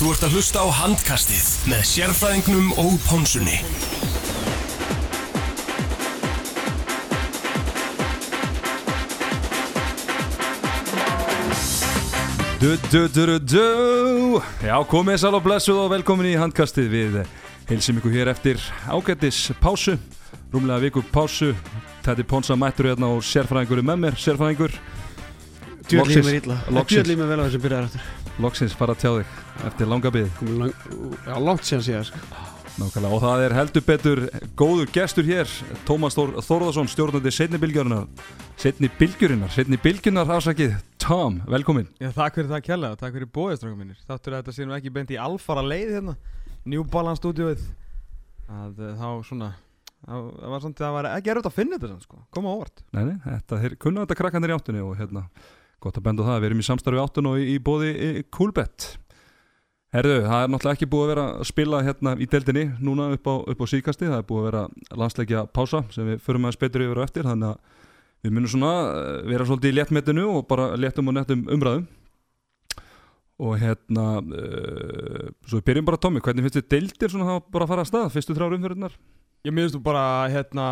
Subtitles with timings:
[0.00, 3.58] Þú ert að hlusta á handkastið með sérfræðingnum og pónsunni.
[12.62, 14.40] Du, du, du, du, du.
[14.64, 16.88] Já, komið sæl og blessuð og velkomin í handkastið.
[16.94, 17.20] Við
[17.68, 19.98] heilsum ykkur hér eftir ágættis pásu,
[20.48, 21.52] rúmlega viku pásu.
[22.00, 24.80] Tætti Ponsa mættur hérna og sérfræðingur er með mér, sérfræðingur.
[25.92, 26.58] Líf mér illa.
[26.72, 28.08] líf mér vel á þessum byrjar eftir
[28.40, 30.86] Loksins fara að tjá þig eftir langa byggð Komið lang,
[31.26, 32.22] Já, langt síðan síðan sko.
[32.80, 34.20] Nákvæmlega, og það er heldur betur
[34.56, 35.50] góður gestur hér,
[35.84, 38.06] Tómas Þór, Þórðarsson, stjórnandi setni bylgjurinnar,
[38.60, 41.90] setni bylgjurinnar, setni bylgjurinnar afsakið, Tom, velkomin.
[42.00, 44.76] Já, takk fyrir það kjalla og takk fyrir bóðistrákum mínir Þáttur að þetta sé nú
[44.78, 46.14] ekki beint í alfara leið hérna
[46.70, 47.66] New Balance stúdíóið
[48.50, 49.50] að uh, þá svona
[50.06, 52.22] það var svona, það var ekki erfitt að finna þetta samt, sko.
[52.32, 55.26] koma á óvart Nei, nei, þetta, þeir kunna þetta krakkanir í áttunni og hérna,
[55.82, 58.24] gott að benda á það, við erum í samstarfi áttun og í, í bóði í
[58.32, 58.90] Coolbet.
[59.90, 63.24] Herðu, það er náttúrulega ekki búið að vera að spila hérna í deildinni núna upp
[63.26, 66.60] á, upp á síkasti, það er búið að vera landsleikja pása sem við förum aðeins
[66.60, 67.88] betur yfir á eftir, þannig að
[68.22, 71.88] við munum svona eh, vera svolítið í léttmetinu og bara léttum og nettum umræðum.
[73.40, 77.66] Og hérna, uh, svo við byrjum bara Tommi, hvernig finnst þið deildir svona að bara
[77.70, 78.98] fara að stað, fyrstu þrjár umfyrirnar?
[79.48, 80.66] Ég minnst þú bara hérna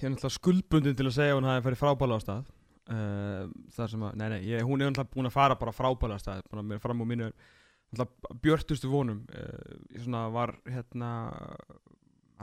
[0.00, 2.42] ég er náttúrulega skuldbundin til að segja að hún hafi farið frábæla á stað
[2.90, 3.44] uh,
[3.76, 6.24] það sem að, nei nei, ég, hún er náttúrulega búin að fara bara frábæla á
[6.24, 7.57] stað, bara mér fram á mínu náttúrulega
[8.42, 11.10] björtustu vonum ég svona var hérna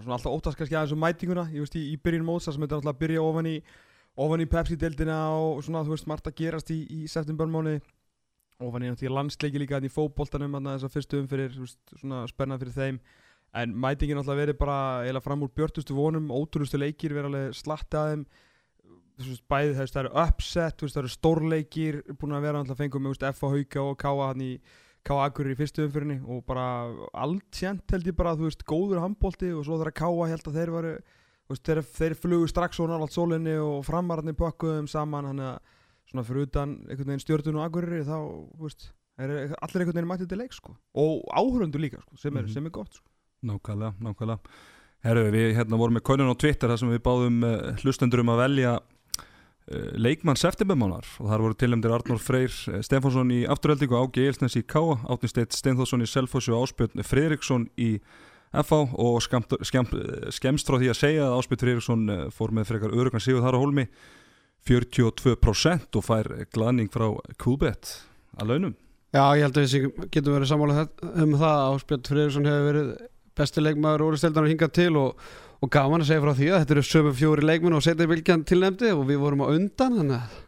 [0.02, 2.80] svona alltaf óttast kannski aðeins um mætinguna ég veist í, í byrjun mótsa sem þetta
[2.96, 3.58] að byrja ofan í
[4.26, 7.78] ofan í Pepsi-deildina og svona þú veist margt að gerast í, í septembermáni
[8.64, 11.56] ofan í náttúrulega landsleiki líka þarna í fótboltanum þess að fyrstu umfyrir,
[12.00, 13.00] svona spennað fyrir þeim
[13.56, 18.00] en mætingin alltaf verið bara eiginlega fram úr björtustu vonum, ótrúlustu leikir verið alveg slatti
[18.00, 18.26] að þeim
[19.52, 20.14] bæði það eru
[20.88, 23.86] veist, það eru stórleikir búin að vera alltaf fengum með þú veist, F á Hauka
[23.86, 24.28] og K.A.
[24.32, 24.52] hann í
[25.06, 25.28] K.A.
[25.30, 26.66] Akureyri í fyrstu umfyrinni og bara
[27.14, 30.28] allt sjönt held ég bara þú veist, góður handbólti og svo þegar K.A.
[30.34, 30.94] held að þeir varu
[31.50, 35.57] veist, þeir, þeir flugu strax og náttúrulega sólinni og framararnir pökkuðum saman hann að
[36.09, 38.18] svona fyrir utan einhvern veginn stjórnun og Akureyri þá,
[38.62, 38.88] veist,
[39.22, 42.53] er allir einhvern veginn mættið til leik sko og áhörundu líka sko, sem er, Mhm.
[42.53, 43.06] sem er gott sko
[43.46, 44.40] Nákvæmlega, nákvæmlega.
[45.06, 48.31] Herru, við hérna vorum með konun á Twitter þar sem við báðum uh, hlustendur um
[48.34, 48.72] að velja
[49.98, 54.62] leikmann septembermánar og þar voru tilnæmdir Arnór Freyr uh, Stefánsson í afturöldingu, Ági Eilsnes í
[54.62, 57.96] Káa, Átni Steit Steinþórsson í Selfossi og Áspjörn Friðriksson í
[58.56, 59.56] FH og skemmt,
[60.38, 63.58] skemmst frá því að segja að Áspjörn Friðriksson uh, fór með frekar örugan sigur þar
[63.58, 63.88] á hólmi
[64.70, 67.09] 42% og fær glaðning frá
[67.42, 67.98] Coolbet
[68.38, 68.78] að launum.
[69.16, 72.96] Já, ég held að við getum verið sammála um það að Áspjörn Friðriksson hefur verið
[73.36, 75.25] besti leikmaður úrsteldanar hingað til og,
[75.66, 78.44] og gaman að segja frá því að þetta eru sömu fjóri leikmenn og setja vilkjan
[78.46, 80.42] tilnefndi og við vorum á undan þannig að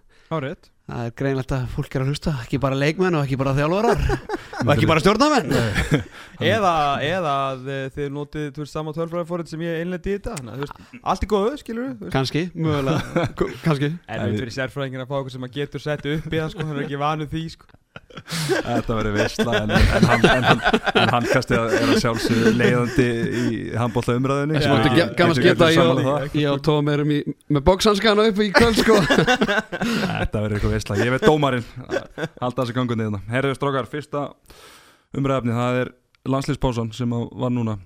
[0.87, 4.03] það er greinlegt að fólk er að hlusta ekki bara leikmenn og ekki bara þjálfarar.
[4.57, 5.51] Og ekki bara stjórnamenn
[6.53, 6.71] eða,
[7.05, 10.55] eða að eh, þið notið þú veist sama tölfræðifórið sem ég einleiti í þetta
[10.97, 13.27] allt er góðu, skilur við kannski, mögulega.
[13.67, 13.91] Kannski.
[14.09, 16.65] En við verðum sérfræðingin að fá okkur sem að getur sett upp í það sko,
[16.65, 17.69] hann er ekki vanuð því sko
[18.27, 23.07] Þetta verður veistla en, en, hann, en, hann, hann kastið er að sjálfsögðu leiðandi
[23.41, 25.69] í handbólla Þetta er gaman að skita
[26.37, 27.19] ég og Tóma erum í,
[27.53, 28.97] með bóksanskana upp í kvöld sko.
[29.07, 31.67] Þetta verður eitthvað veistla, ég veit dómarinn.
[32.41, 34.25] Halda þessi gangunni þarna Herriður strókar, fyrsta
[35.17, 35.93] umræðafni það er
[36.27, 37.77] landslýspásan sem að var núna.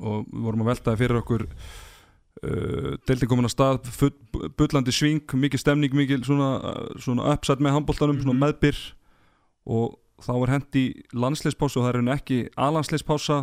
[0.00, 4.12] Og við vorum að veltaði fyrir okkur uh, deildin komin að stað full,
[4.58, 8.42] bullandi sving, mikið stemning mikið svona, uh, svona uppsætt með handbóltanum, svona Mhm.
[8.44, 8.80] meðbyr
[9.66, 10.82] og þá er hendi
[11.12, 13.38] landslýspása og það er ekki aðlandslýspása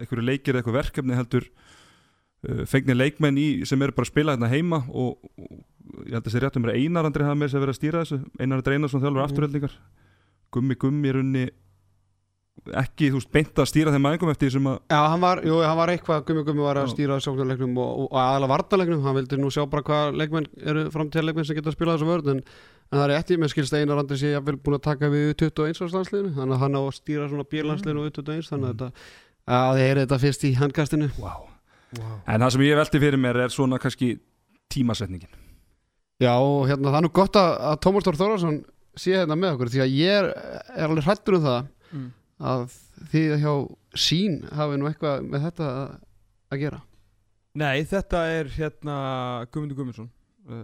[0.00, 4.36] einhverju leikir eða eitthvað verkefni heldur uh, fengnir leikmenn í sem eru bara að spila
[4.36, 7.50] hérna heima og, og ég held að þessi rétt um mér Einar Andri hafa með
[7.50, 8.18] þess að vera að stýra þessu.
[8.40, 9.28] Einar Andri Einarsson þjálfur Mhm.
[9.30, 9.76] afturheldingar
[10.56, 11.44] Gummi Gummi er unni
[12.80, 15.42] ekki, þú veist, beint að stýra þeim aðengum eftir því sem að Já, hann var,
[15.44, 19.18] jú, hann var eitthvað, Gummi Gummi var að stýra sóknarleiknum og, og, aðalega varnarleiknum, hann
[19.20, 22.40] vildi nú sjá bara hvað leikmenn eru framtíðarleikmenn sem geta að spila þessu vörð en,
[22.86, 25.82] en það er eftir, með skilst Einar Andri sé jafnvel búin að taka við 21
[25.86, 29.10] árslandsliðinu þannig að hann á að stýra svona bílansliðinu og 21 þannig að þetta,
[29.56, 31.10] að þið er þetta fyrst í handkastinu.
[31.18, 31.48] Wow.
[32.26, 34.12] En það sem ég velti fyrir mér er svona kannski
[34.72, 35.42] tímasetningin.
[36.22, 38.58] Já, og hérna það er nú gott að, að Tómas Þór Þórðarsson
[38.96, 40.28] sé hérna með okkur því að ég er,
[40.72, 41.58] er alveg hrættur um það
[41.90, 42.06] mm.
[42.52, 42.66] að
[43.12, 43.52] þið hjá
[44.06, 45.96] sín hafi nú eitthvað með þetta að,
[46.54, 46.80] að gera.
[47.56, 48.96] Nei, þetta er hérna
[49.50, 50.10] Guðmundur Guðmundsson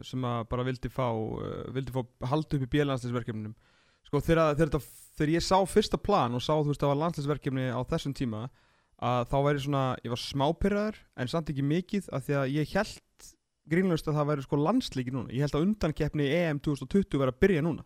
[0.06, 3.54] sem að bara vildi fá uh, vildi fá halda upp í bílansleisverkefninum
[4.06, 4.80] sko þegar, þegar, þetta,
[5.18, 8.16] þegar ég sá fyrsta plan og sá þú veist að það var landsleisverkefni á þessum
[8.18, 8.42] tíma
[9.02, 12.74] að þá væri svona, ég var smápyrraður en samt ekki mikið af því að ég
[12.76, 13.30] held
[13.72, 15.32] grínlaust að það væri sko landsleiki núna.
[15.34, 17.84] Ég held að undankeppni EM 2020 væri að byrja núna.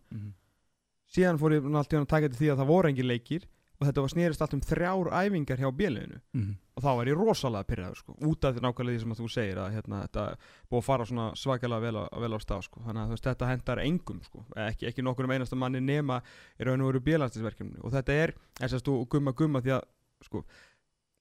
[1.13, 3.47] Síðan fór ég alltaf að taka til því að það voru engin leikir
[3.77, 6.53] og þetta var snýrist allt um þrjár æfingar hjá bjöliðinu Mhm.
[6.77, 9.27] og þá var ég rosalega pyrraður sko, út af því nákvæmlega því sem að þú
[9.33, 10.23] segir að hérna, þetta
[10.71, 12.79] búið að fara svakalega vel á, vel á stað sko.
[12.85, 14.45] þannig að þú veist, þetta hendar engum sko.
[14.55, 16.21] ekki, ekki nokkur um einasta manni nema
[16.59, 19.83] í raun og veru bjölandstisverkefni og þetta er þess að stú gumma gumma því að
[20.25, 20.43] sko,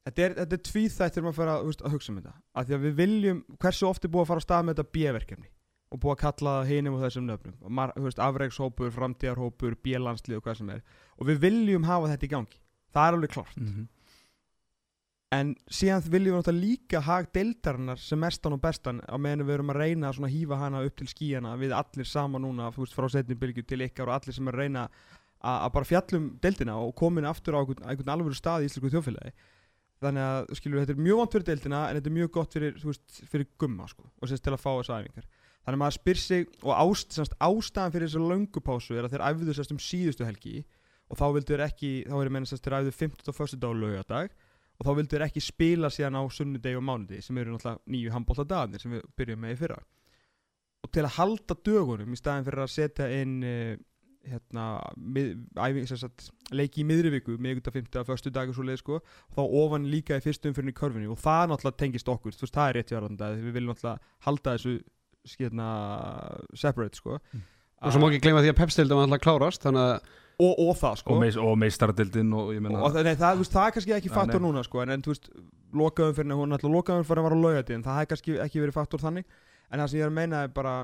[0.07, 2.67] þetta er, þetta er tvíþætt þegar maður fyrir að, þú að hugsa um þetta að
[2.67, 5.49] því að við viljum, hversu oft er búið að fara á stað með þetta bjöverkefni
[5.97, 8.21] og búið að kalla það hinum og þessum nöfnum.
[8.29, 10.83] Afreikshópur, framtíðarhópur, bjölandslið og hvað sem er.
[11.17, 12.59] Og við viljum hafa þetta í gangi.
[12.95, 13.89] Það er alveg klart Mhm.
[15.37, 19.55] en síðan viljum við náttúrulega líka hag deildarinnar sem mestan og bestan á meðan við
[19.57, 23.09] erum að reyna að hýfa hana upp til skíjana við allir sama núna veist, frá
[23.11, 24.89] setni bylgju til ykkar og allir sem er að reyna
[25.43, 29.33] að bara fjallum deildina og komin aftur á einhvern, einhvern alvöru stað í íslensku þjóðfélagi.
[30.01, 32.79] Þannig að skilur þetta er mjög vant fyrir deildina en þetta er mjög gott fyrir,
[32.85, 35.27] veist, fyrir gumma sko, og sérst til að fá þessa æfingar
[35.67, 39.25] þannig að maður spyr sig og ást, semst, ástæðan fyrir þessu löngupásu er að þeir
[39.27, 40.61] æfðu sérst um síðustu helgi
[41.11, 43.59] og þá vildu þeir ekki, þá er ég meina sérst þeir æfðu 50 og 1.
[43.65, 44.37] dag og laugardag
[44.77, 48.15] og þá vildu þeir ekki spila síðan á sunnudegi og mánudegi sem eru náttúrulega nýju
[48.15, 49.83] handbóltadagarnir sem við byrjum með í fyrra
[50.87, 53.77] og til að halda dögunum í staðin fyrir að setja inn uh,
[54.27, 54.65] hérna,
[54.99, 58.99] mið, æfing, sagt, leiki í miðri viku miðvikudag, fimmta, förstu dag og svo leið sko,
[58.99, 62.47] og þá ofan líka í fyrstu umfyrin í körfunni og það náttúrulega tengist okkur, þú
[62.47, 64.75] veist, það er rétt hjáranda við viljum náttúrulega halda þessu
[65.31, 65.71] skilna
[66.55, 70.15] separate sko og svo má ekki gleyma því að pepstildum var alltaf klárast þannig að
[70.37, 73.43] og, og það sko og, meis, og meistaradildin og ég meina og það, nei, það,
[73.53, 74.41] það er kannski ekki nei.
[74.45, 75.31] núna sko, en, en þú veist,
[75.77, 78.63] lokaðum fyrir hún ætla lokaðum fyrir að vara á laugati en það hefði kannski ekki
[78.63, 79.31] verið faktor þannig
[79.71, 80.75] en það sem ég er að meina er bara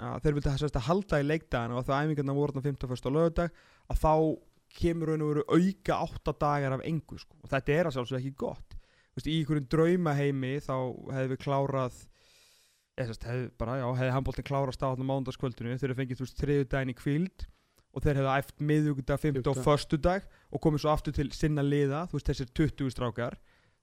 [0.00, 3.10] að þeir vildi þess að halda í leikdagana og það æfingarna voru þarna 15.
[3.10, 3.58] á laugadag
[3.90, 4.14] að þá
[4.80, 7.36] kemur raun og veru auka 8 dagar af engu sko.
[7.42, 8.76] og þetta er að sjálfsög ekki gott
[9.10, 10.74] Þú veist, í einhverjum draumaheimi þá
[11.10, 11.96] hefði við klárað
[13.08, 16.68] hefði bara, já, hefði handbóltin klárað stáðan á mánudagskvöldinu þeir hefði fengið, þú veist, þriðu
[16.74, 17.46] daginn í kvíld
[17.90, 19.64] og þeir hefði æft miðugudag, 15 og Fimmtudag.
[19.66, 23.38] föstudag og komið svo aftur til sinna liða, þú veist, þessir 20 strákar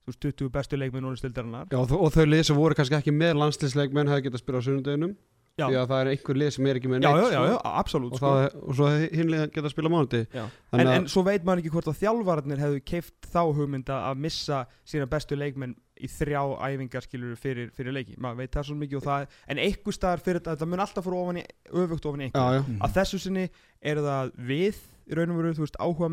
[0.08, 2.96] þú veist, 20 bestu leikmenn núna stildarinnar já, og, þau- og lið sem voru kannski
[2.96, 5.16] ekki með landslisleikmenn hefði getað spila á sunnudeginum
[5.58, 5.66] Já.
[5.66, 7.46] því að það er einhver lið sem er ekki með neitt já, já, sko.
[7.50, 8.28] já, absolutt og, sko.
[8.30, 11.88] það, og svo hinlega geta að spila mánuði en, en svo veit maður ekki hvort
[11.90, 17.36] að þjálfararnir hefðu keift þá hugmynda að missa sína bestu leikmenn í þrjá æfingar skilur
[17.36, 20.54] fyrir, fyrir leiki, maður veit það svo mikið og það, en einhver staðar fyrir þetta,
[20.56, 22.62] þetta mun alltaf fór ofan í, öfugt ofan í einhver já, já.
[22.68, 22.80] Mhm.
[22.86, 23.48] að þessu sinni
[23.82, 26.08] eru það við í raun og veru, þú veist, áhuga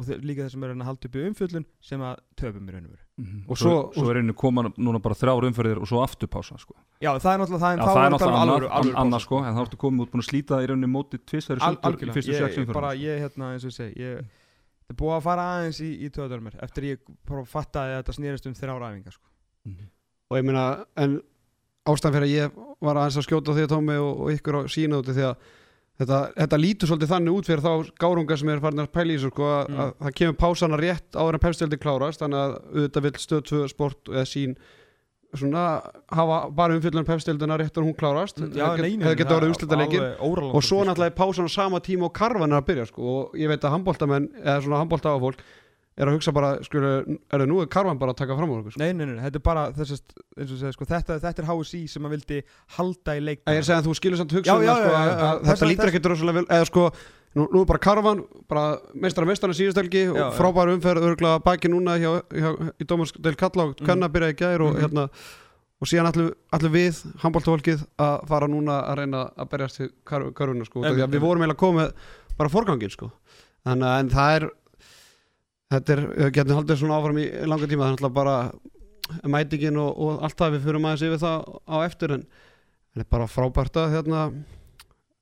[0.00, 2.74] og þeir, líka þeir sem eru að halda upp í umfjöllun sem að töfum í
[2.74, 3.40] raun og veru Mhm.
[3.44, 6.26] Og og svo, svo- svo er einu koma núna bara þrjár umferðir og svo aftur
[6.26, 6.72] pása sko.
[7.02, 9.60] Já, það er náttúrulega það, en Já, þá það er náttúrulega pásu, sko, en þá
[9.60, 11.76] ertu komið út búin að slíta það í rauninni móti tvisar í Al,
[14.16, 14.39] sundur
[14.90, 17.00] það er búið að fara aðeins í, í töðunar mér eftir ég
[17.46, 19.28] fattaði að þetta snýrist um þrjár æfingar sko.
[20.30, 20.64] og ég meina
[20.98, 21.20] en
[21.86, 24.60] ástæðan fyrir að ég var aðeins að skjóta því að Tómi og, og ykkur á
[24.70, 25.46] sína úti því að
[26.00, 27.72] þetta, þetta lítur svolítið þannig út fyrir þá
[28.02, 29.80] gárunga sem er farin að pæla í þessu sko, að, Mm.
[29.84, 33.68] að það kemur pásana rétt áður en pepstildi klárast þannig að auðvitað vill stöð 2
[33.74, 34.56] sport eða sín
[35.36, 35.64] svona
[36.10, 38.40] hafa bara umfyllunar pepstildina rétt og hún klárast.
[38.40, 42.68] Geta orðið umslita leikir og svo náttúrulega pásan á sama tíma og karvan er að
[42.72, 45.44] byrja sko, og ég veit að handbóltamenn eða svona handbólta á fólk
[46.00, 46.90] er að hugsa bara skulu,
[47.28, 48.80] er það nú er karvan bara að taka fram okkur sko.
[48.80, 52.14] Nei, nei, nei, þetta er bara þessast, segja, sko, þetta, þetta er HSI sem að
[52.16, 52.38] vildi
[52.76, 54.94] halda í leik Ég er að segja að þú skilur samt já, sko,
[55.50, 56.86] þetta lítur ekki rosalega vel eða sko,
[57.36, 60.30] nú, nú bara karvan bara meistara meistara síðustelgi og Já, já.
[60.38, 62.50] frábæru umferð örgulega baki núna hjá, hjá,
[62.80, 63.86] í Dómarsdel Kalla og Mhm.
[63.86, 64.80] Kanna byrja í gær og Mhm.
[64.82, 65.08] hérna
[65.80, 66.34] og síðan allir,
[66.70, 71.20] við, handbóltafólkið að fara núna að reyna að berjast til kar, karvuna sko, að við
[71.20, 71.92] vorum eiginlega komið
[72.36, 73.10] bara forgangin sko
[73.64, 74.50] þannig að en það er
[75.70, 78.52] þetta er, við getum haldið svona áfram í langa tíma, það er náttúrulega bara
[79.24, 82.22] mætingin og, og allt það við fyrir aðeins yfir það á eftir en
[82.94, 84.20] það er bara frábært að hérna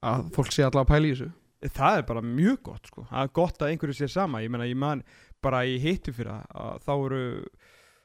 [0.03, 3.23] að fólk sé allavega að pæla í þessu Það er bara mjög gott, sko Það
[3.25, 5.03] er gott að einhverju sé sama Ég meina, ég man
[5.43, 7.23] bara í hitti fyrir að þá eru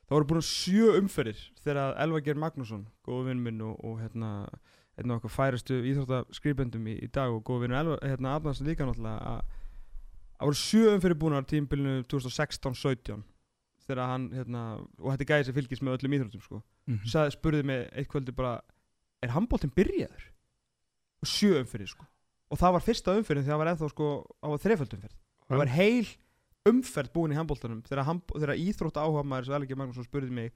[0.10, 4.32] þá eru búin sjö umferðir þegar Elva Geir Magnússon, góðu vinn minn og, og hérna,
[5.00, 8.86] einn af okkar færastu íþróttaskrifbendum í, í dag og góðu vinn Elva, hérna, Arnarsson líka
[8.86, 9.40] náttúrulega að
[10.34, 13.24] það voru sjö umferðir búin á tímbilinu 2016-17
[13.88, 14.64] þegar hann, hérna,
[15.00, 17.06] og þetta gæði sem fylgist með öllum íþróttum, sko Mhm.
[17.08, 18.58] sagði, spurði mig eitt kvöldi bara
[19.24, 20.26] er handbóltinn byrjaður?
[21.24, 22.06] og sjö umferðir sko
[22.54, 24.10] og það var fyrsta umferðin þegar það var ennþá sko
[24.46, 25.18] á þreföld umferð
[25.50, 26.12] það var heil
[26.70, 30.52] umferð búin í handbóltanum þegar, þegar íþrótt áhuga maður sem Elgi Magnússon spurði mig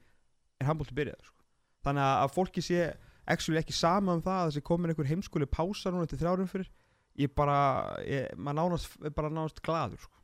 [0.58, 1.28] er handbólti byrjaður?
[1.28, 1.42] Sko.
[1.86, 2.84] Þannig að, fólki sé
[3.28, 6.70] ekki sama um það að þessi komin einhver heimskuli pása núna til þrjárum fyrir
[7.18, 7.58] ég bara,
[8.06, 10.14] ég, maður nánast bara nánast gladur sko.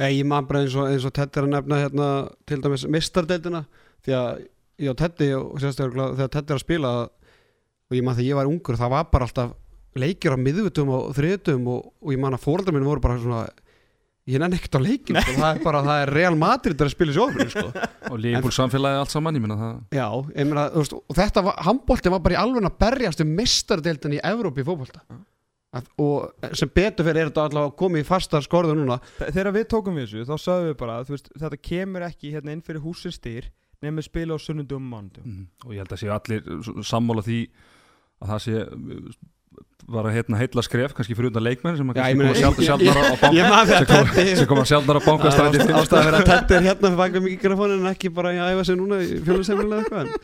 [0.00, 2.10] Nei, ég man bara eins og, eins og Teddy er að nefna hérna,
[2.48, 3.64] til dæmis mistardeildina
[4.06, 4.44] því að
[4.80, 4.94] ég
[5.36, 8.94] og sérstaklega þegar Teddy er að spila og ég man þegar ég var ungur það
[8.94, 9.52] var bara alltaf
[9.98, 13.48] leikir á miðvutum og þriðutum og, og ég man að fóröldar minn voru bara svona
[14.30, 15.34] ég nenni ekkert á leikin sko.
[15.38, 17.66] það er bara, það er Real Madrid að spila sjófrið sko.
[18.10, 20.06] og lífbúl samfélagi allt saman, ég minna það já,
[20.36, 24.22] ég veist, og þetta var, handbólti var bara í alveg að berjast um mistardeildin í
[24.30, 25.02] Evrópi í fótbolta
[25.74, 29.52] að, og sem betur fyrir er þetta allavega komið í fastar skorðu núna Þe- Þegar
[29.56, 32.84] við tókum við þessu, þá sagðum við bara veist, þetta kemur ekki hérna inn fyrir
[32.84, 35.44] húsins styr nefnir spila á sunnundum og mánudum mm.
[35.64, 37.40] og ég held að séu allir sammála því
[38.20, 38.64] að það sé
[39.90, 43.14] var að heitna heilla skref, kannski fyrir undan leikmenn sem Já, koma sjálf, sjálfnar á
[43.34, 46.68] ég banka man sem þetta koma, sem koma sjálfnar á bankastræti ástæða að vera er
[46.68, 50.14] hérna fyrir baka mikrofónin en ekki bara að æfa sig núna í fjölusefnilega eitthvað en,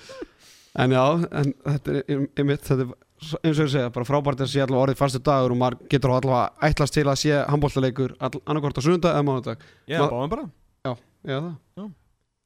[0.85, 1.05] en já,
[1.43, 4.87] en þetta er einmitt, þetta er eins og ég segja, bara frábært að sé allavega
[4.87, 9.17] orðið fastu dagur og maður getur allavega ætlast til að sé handbóltaleikur annarkort á sundag
[9.17, 9.65] eða mánudag.
[9.89, 10.45] Já, báðum bara.
[11.27, 11.87] Eða það, Já.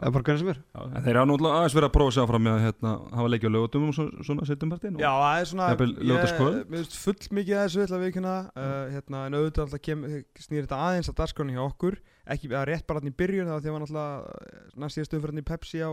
[0.00, 0.60] Eða bara hvernig sem er.
[0.60, 3.32] Já, en þeir hafa náttúrulega aðeins verið að prófa sig áfram með að hérna, hafa
[3.34, 6.56] leikið á lögutum og svona, svona setjum partinn Já, það er svona laugardagskvöld?
[6.70, 10.06] Mér finnst full mikið að þessu að viðkynna uh, hérna, En auðvitað alltaf kem,
[10.40, 12.00] snýr þetta aðeins að dagskráni hjá okkur.
[12.30, 15.16] Ekki að rétt bara hann í byrjun Það var því að var náttúrulega næst síðast
[15.18, 15.90] umfyrir í Pepsi á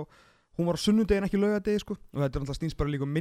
[0.57, 1.93] Hún var á sunnudegin ekki laugadegi sko.
[1.93, 3.17] Og þetta er náttúrulega snýst bara líka um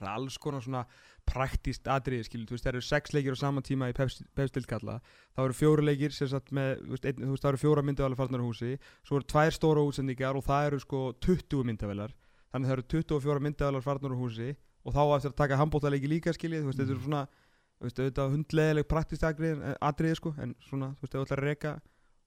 [0.00, 0.86] er alls konar svona
[1.28, 4.98] praktíst atriði skilu Þú veist, það eru sex leikir á sama tíma í Pepsi-dildkalla
[5.36, 8.42] Það eru fjóru leikir sem sagt með einn, þú veist það eru fjóra myndavilar farnar
[8.42, 8.72] á húsi
[9.06, 12.16] Svo eru tvær stóra útsendingar og það eru sko 20 myndavilar
[12.48, 14.54] Þannig það eru 24 myndavilar farnar á húsi
[14.88, 18.00] og þá eftir að taka handbóltaleiki líka skiljið, þú veist, þetta er svona þú veist,
[18.00, 21.74] auðvitað hundleðileg praktist atriði, atriði sko, en svona, þú veist, ef þú ætlar að reka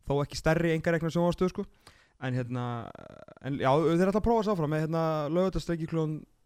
[0.07, 1.65] þó ekki stærri engar rekna sjónvastöð sko,
[2.21, 2.65] en hérna
[3.47, 3.71] en já,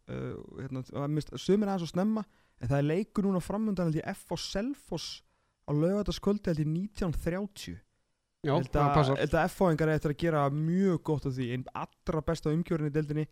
[0.10, 2.24] að hérna uh, hérna, sumir aðeins og snemma
[2.62, 5.24] en það er leikur núna framundan held ég F og Selfoss
[5.66, 7.80] á lögutaskvöldi held ég 1930
[8.46, 9.18] Já, held að, passar.
[9.18, 12.94] held að F-fáingar eftir að gera mjög gott af því einn allra besta umkjörin í
[12.94, 13.24] deildinni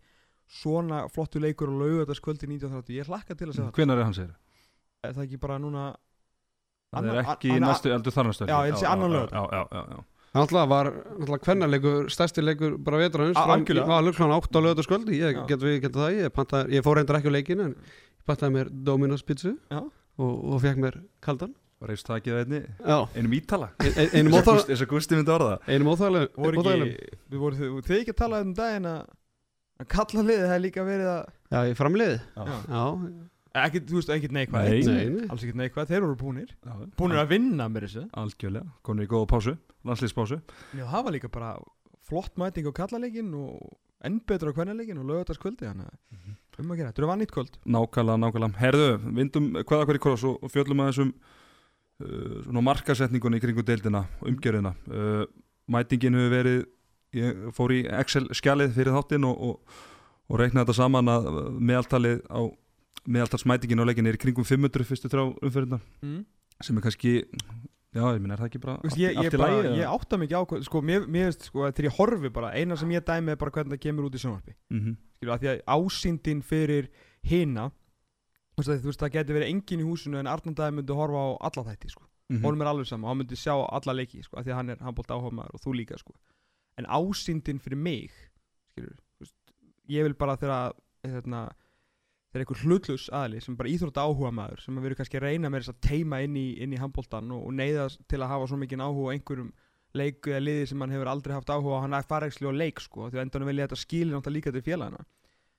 [0.50, 4.16] svona flottu leikur á laugardagskvöldi 1930 ég hlakka til að segja það Hvenær er hann
[4.18, 4.34] segir?
[5.06, 5.84] er það ekki bara núna
[6.94, 9.38] Það Annan- er ekki annan- næstu, eldur þar næstu Já, ég sé annan laugardag.
[9.38, 10.02] Já, já, já, já
[10.34, 13.86] Náttúrulega var náttúrulega kvennarleikur, stærsti leikur bara vetrarins A- fram- algjörlega.
[13.86, 15.46] var alveg klána 8 á lögataskvöldi ég Já.
[15.48, 18.52] get við geta það, ég, pantaði, ég fór reyndar ekki á leikin en ég pantaði
[18.56, 19.78] mér Dominos pizzu Já.
[20.18, 24.88] og, og fekk mér kaldan Reist það ekki það einni Já, Einum ítala Eins og
[24.88, 26.88] Gusti myndi orða einum óþægilegum voru óþægilegum.
[26.94, 29.02] ekki, við voru þið, þið ekki að tala um daginn að
[29.84, 31.24] að kalla liðið það er líka verið að
[31.54, 32.44] Já, ég framliði Já.
[32.70, 32.84] Já,
[33.54, 34.82] ekkert, þú veist, ekkert neikvæð Nei.
[34.88, 35.28] nei, nei.
[35.30, 36.50] Alls ekkert neikvæð, þeir voru búnir.
[36.64, 40.40] Já, búnir að vinna með þessu Algjörlega, konur í góða pásu Landslýspásu
[40.74, 41.54] já, það var líka bara
[42.04, 46.80] flott mæting á kallaleikin og enn betur á kvennaleikin og lögardagskvöldi þannig að um að
[46.80, 47.56] gera, þetta er vannýtt kvöld.
[47.66, 48.58] Nákvæmlega, nákvæmlega.
[48.60, 54.04] Herðu, vindum hvaða hverju kross og, fjöllum að þessum uh, svona markasetningunni í kringu deildina
[54.22, 54.74] umgjörðina.
[54.86, 55.24] Uh,
[55.72, 56.60] Mætingin hefur verið
[57.16, 59.80] ég fór í Excel skjalið fyrir þáttinn og, og,
[60.28, 62.40] og reiknaði þetta saman að meðaltalið á
[63.04, 66.20] meðaltalsmætingin á leikin er í kringum 500 fyrstu þrjá umferðina mm.
[66.64, 67.12] sem er kannski
[67.94, 69.92] já, ég minn, er það ekki bara Þú veist, ég, ég, allt í lagi, ég
[69.92, 73.04] átta mikið á sko, mér, veist, sko, að þegar ég horfi bara eina sem ég
[73.06, 74.96] dæmi er bara hvernig það kemur út í sjónvarpi mm -hmm.
[75.18, 76.90] skilur, að því að ásýndin fyrir
[77.22, 77.68] hina
[78.54, 81.66] þú veist, að, það getur verið engin í húsinu en Arnandæði myndi horfa á alla
[81.70, 82.04] þætti sko.
[82.32, 82.42] Mhm.
[82.42, 84.78] honum er alveg sama, hann myndi sjá alla leiki sko, að því að hann er
[84.80, 86.14] handbólt áhuga og þú líka sko.
[86.78, 88.10] en ásýndin fyrir mig
[88.72, 89.36] skilur, veist,
[89.88, 90.72] ég vil bara þegar
[92.34, 95.50] hérna, þegar einhver hlutlus aðli sem bara íþrótta áhuga maður sem verður kannski að reyna
[95.50, 98.50] með þess að teima inn í, inn í handbóltan og, og neyða til að hafa
[98.50, 99.52] svo mikið áhuga á einhverjum
[99.94, 102.82] leiku eða liði sem hann hefur aldrei haft áhuga á hann er fara á leik
[102.82, 105.04] sko, því að endanum vil ég þetta skilir náttúrulega líka til félagina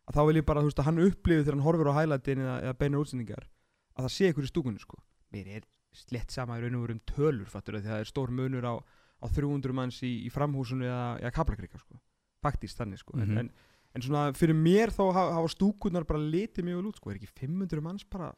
[0.06, 2.44] að þá vil ég bara, þú veist, að hann upplifi þegar hann horfir á hælætin
[2.44, 3.48] eða, eða beinar útsendingar
[3.96, 5.00] að það sé ykkur í stúkunni, sko.
[5.34, 8.12] Mér er slett sama í raun og veru um tölur fattur, því að það er
[8.12, 11.98] stór munur á, á 300 manns í, í framhúsinu eða, eða kaplakrika, sko,
[12.44, 13.16] faktist þannig, sko.
[13.18, 13.40] Mhm.
[13.40, 13.54] en, en,
[13.96, 17.32] en svona fyrir mér þá hafa, stúkunar bara litið mjög vel út, sko, er ekki
[17.46, 18.34] 500 manns bara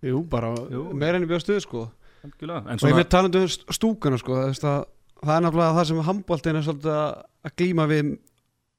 [0.00, 0.54] Jú, bara
[0.96, 1.82] meira enn í bjóðstuð sko.
[2.24, 4.86] En Og ég svona, með talandi um st- stúkuna sko það, það,
[5.20, 8.08] það er náttúrulega það sem handbóltin er svolítið að glíma við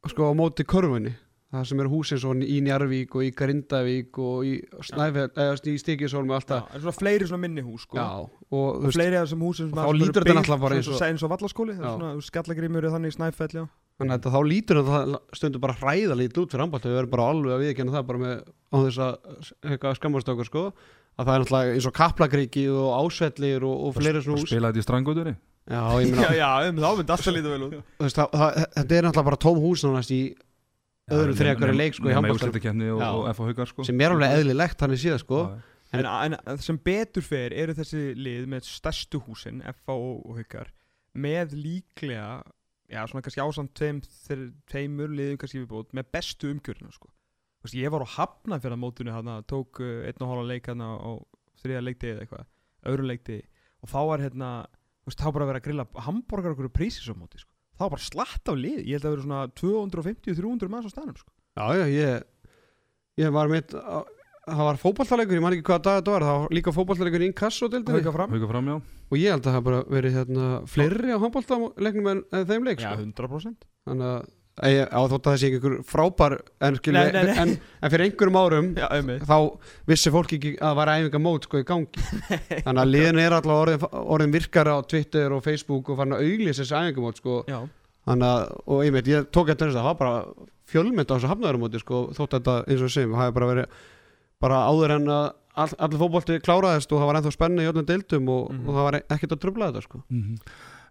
[0.10, 1.14] sko á móti körfunni.
[1.54, 6.34] Það sem eru húsin svo í Njarvík og í Grindavík og í eða í Stíkisólmi
[6.34, 7.96] og allt já, það en svona fleiri svona minni hús, sko.
[7.96, 8.08] Já,
[8.52, 11.78] og og fleiri af þessum húsum sem náttúrulega bara eins og- og, eins og vallaskóli,
[11.78, 13.64] er svona skallagrimur er þannig í Snæfell, já
[13.98, 17.56] þannig að þá lítur þetta stundur bara hræðalítið út fyrir handbólti við erum bara alveg
[17.56, 20.64] að viðkjanna það bara með á þess að skammast okkur sko.
[21.18, 24.52] Að það er náttúrulega eins og Kaplakriki og Ásvellir og, og fleiri svona hús.
[24.52, 25.34] spila þetta í strangutunni
[25.68, 27.74] Já, ég já, meina, já, um, þá myndi alltaf lítið vel út.
[27.98, 30.20] Þú veist, það, það, þetta er náttúrulega bara tóm hús nánast í
[31.18, 33.66] öðrum þrejagari leik sko í handbólta Já.
[33.72, 33.88] sko.
[33.88, 35.42] Sem er alveg eðlilegt þannig síðan sko.
[35.48, 40.26] Já, En, en, en sem betur fer eru þessi lið með stærstu húsin, FA og,
[40.28, 40.72] og Haukar,
[41.16, 42.42] með líklega,
[42.88, 44.02] já svona kannski ásamt tveim,
[44.72, 47.10] tveimur liðum kannski viðbót, með bestu umgjörina sko.
[47.76, 51.12] Ég var á hafna fyrir mótinu hérna, tók uh, einn og hálfa leik hérna á
[51.60, 52.46] þriða leikti eða eitthvað,
[52.88, 53.40] öðru leikti
[53.84, 54.52] og þá var hérna,
[55.08, 57.52] veist, þá bara verið að grilla hambúrgar okkur prísis á móti sko.
[57.76, 61.20] þá var bara slatt af lið, ég held að vera svona 250-300 manns á staðnum
[61.20, 61.34] sko.
[61.58, 62.24] Já, já, ég,
[63.26, 64.08] ég var mitt, á-
[64.48, 67.30] það var fótballtalegur, ég man ekki hvaða dag þetta var, það var líka fótballtalegur í
[67.32, 67.70] inkasso
[68.72, 68.80] já.
[69.08, 72.84] Og ég held að það bara verið hérna, fleiri á handbóltalegnum en, en þeim leik
[72.84, 73.06] Já, sko.
[73.06, 74.10] 100% þannig
[74.58, 76.36] að ég, á þótt að það sé ekki einhver frábær
[76.68, 77.40] en, skilur, Nei, nei, nei.
[77.44, 78.88] En, en fyrir einhverjum árum Já,
[79.30, 79.38] þá
[79.92, 82.06] vissi fólk ekki að það var æfinga mót sko í gangi.
[82.66, 86.26] Þannig að liðin er alltaf orðin, orðin virkara á Twitter og Facebook og farin að
[86.26, 87.42] auglýsa þessi æfinga mót sko.
[87.48, 87.60] Já,
[88.08, 91.16] þannig að, og ég veit, ég tók eftir þess að það var bara fjölmynd á
[91.16, 93.86] þessu hafnaðurumóti sko, þótt að þetta, eins og það hefði bara verið
[94.44, 95.28] bara áður en að
[95.58, 98.68] all, allir fótbolti kláraðist og það var ennþá spenni í öllum deildum og, Mhm.
[98.70, 100.04] og það var ekkert að trubla þetta sko.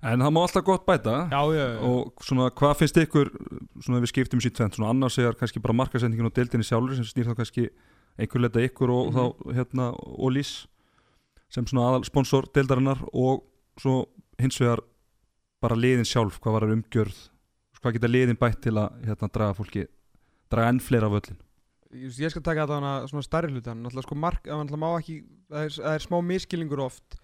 [0.02, 1.80] En það má alltaf gott bæta já, já, já.
[1.82, 3.30] og svona hvað finnst ykkur
[3.80, 7.04] svona við skiptum sér tvent svona annars er kannski bara markasendingin og deildinni sjálfur sem
[7.04, 7.68] snýr þá kannski
[8.18, 9.16] einhver leita ykkur og Mhm.
[9.16, 10.66] þá hérna Ólís
[11.48, 13.42] sem svona aðal sponsor deildarinnar og
[13.78, 14.06] svo
[14.38, 14.80] hins vegar
[15.62, 17.28] bara liðin sjálf, hvað var umgjörð
[17.82, 19.86] hvað geta liðin bætt til að hérna draga fólki,
[20.50, 21.36] draga enn fleira völlin
[21.96, 25.16] Ég, skal taka þetta hana svona stærri hlutan Náttúrulega sko mark, náttúrulega má ekki
[25.48, 27.18] Það er, það er smá miskilningur oft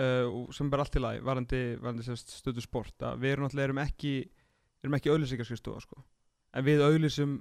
[0.00, 3.82] uh, sem er allt til lagi varandi, varandi stöðu sport að við erum náttúrulega erum
[3.84, 4.14] ekki
[4.80, 6.02] erum ekki auðlýsingarskristofa sko.
[6.56, 7.38] en við auðlýsum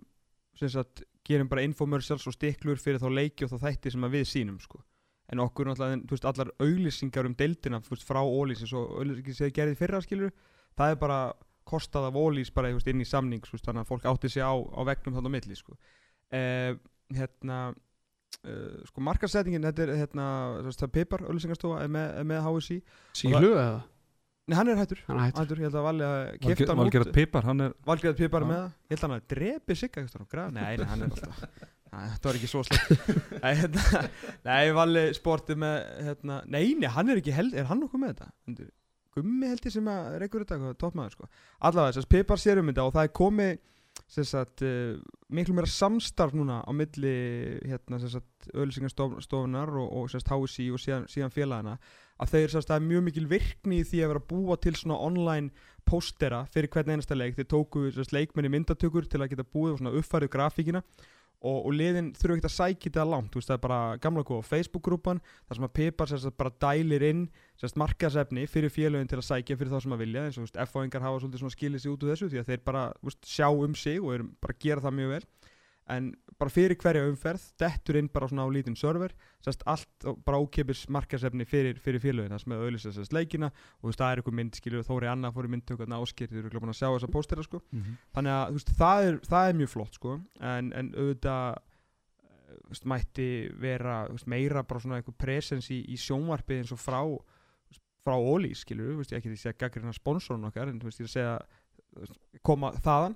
[1.30, 4.82] gerum bara infomercials og stiklur fyrir þá leiki og þá þætti sem við sínum sko.
[5.32, 9.38] en okkur náttúrulega, þú veist, allar auðlýsingar um deildina, þú veist, frá ólýsis og auðlýsingar
[9.38, 10.34] sem þið gerðið fyrra skilur
[10.76, 11.20] það er bara
[11.70, 14.54] kostað af ólýs bara veist, inn í samning, veist, þannig að fólk átti sig á,
[14.58, 15.78] á vegnum þarna á milli sko.
[16.36, 16.74] Uh,
[17.16, 20.26] hérna uh, sko markasettingin, þetta er hérna,
[20.68, 22.78] það er Pipar, auðlýsingarstofa er með, er með HSI,
[23.22, 23.80] Sílu eða?
[24.50, 25.02] nei hann er hættur.
[25.06, 25.44] Hann er hættur.
[25.44, 27.12] Hættur, ég held að Valli að kipta hann út.
[27.14, 30.26] Pipar, hann er Valgerð Pipar með það, ég held að hann að drepi sigga eitthvað
[30.26, 31.44] á graf, nei, nei, hann er alltaf
[31.90, 32.90] þetta var ekki svo slett
[33.42, 34.02] Nei, hérna,
[34.46, 38.14] nei Valli sporti með hérna, nei, nei, hann er ekki held, er hann nokkuð með
[38.14, 38.70] þetta?
[39.18, 41.30] Gummi held ég sem að reykur þetta, hvað, toppmaður sko.
[41.66, 41.96] Allavega,
[44.08, 45.00] að sagt, uh,
[45.34, 47.16] miklu meira samstarf núna á milli
[47.68, 48.00] hérna,
[48.54, 51.78] ölsingarstofunar og, og HSI og síðan, síðan félagana
[52.20, 54.76] að þeir, sagt, það er mjög mikil virkni í því að vera að búa til
[54.76, 57.38] svona online póstera fyrir hvern einasta leik.
[57.38, 60.84] Þeir tóku sagt, leikmenni myndatökur til að geta búið og uppfærið grafíkina
[61.40, 64.48] og, og liðin þurfa ekki að sækja þetta langt veist, það er bara gamla góða
[64.50, 67.26] Facebook-grúpan þar sem að Pipar sagt, bara dælir inn
[67.80, 71.22] markasefni fyrir félögin til að sækja fyrir þá sem að vilja eins og F-fáingar hafa
[71.24, 74.28] svolítið skilið sig út úr þessu því að þeir bara veist, sjá um sig og
[74.44, 75.24] bara gera það mjög vel
[75.90, 79.12] en bara fyrir hverja umferð dettur inn bara svona á lítinn server
[79.44, 82.32] sérst allt bara ókipis markasefni fyrir, fyrir félögin.
[82.36, 85.10] Það sem er auðvitað sérst leikina og þú veist það er eitthvað mynd skilur Þóri
[85.12, 87.64] Anna fór í myndtöku að áskýr þau eru ekki búin að sjá þessa póstera sko.
[88.16, 90.20] Þannig að veist, það, er, það er mjög flott sko.
[90.40, 95.98] en, en auðvitað eh, veist, mætti vera veist, meira bara svona eitthvað presens í, í
[95.98, 97.04] sjónvarpi eins og frá
[98.00, 101.14] frá Óli, við, ekki því að segja gaggrina sponsorun okkar, en þú veist, ég að
[101.14, 101.34] segja
[102.46, 103.16] koma þaðan,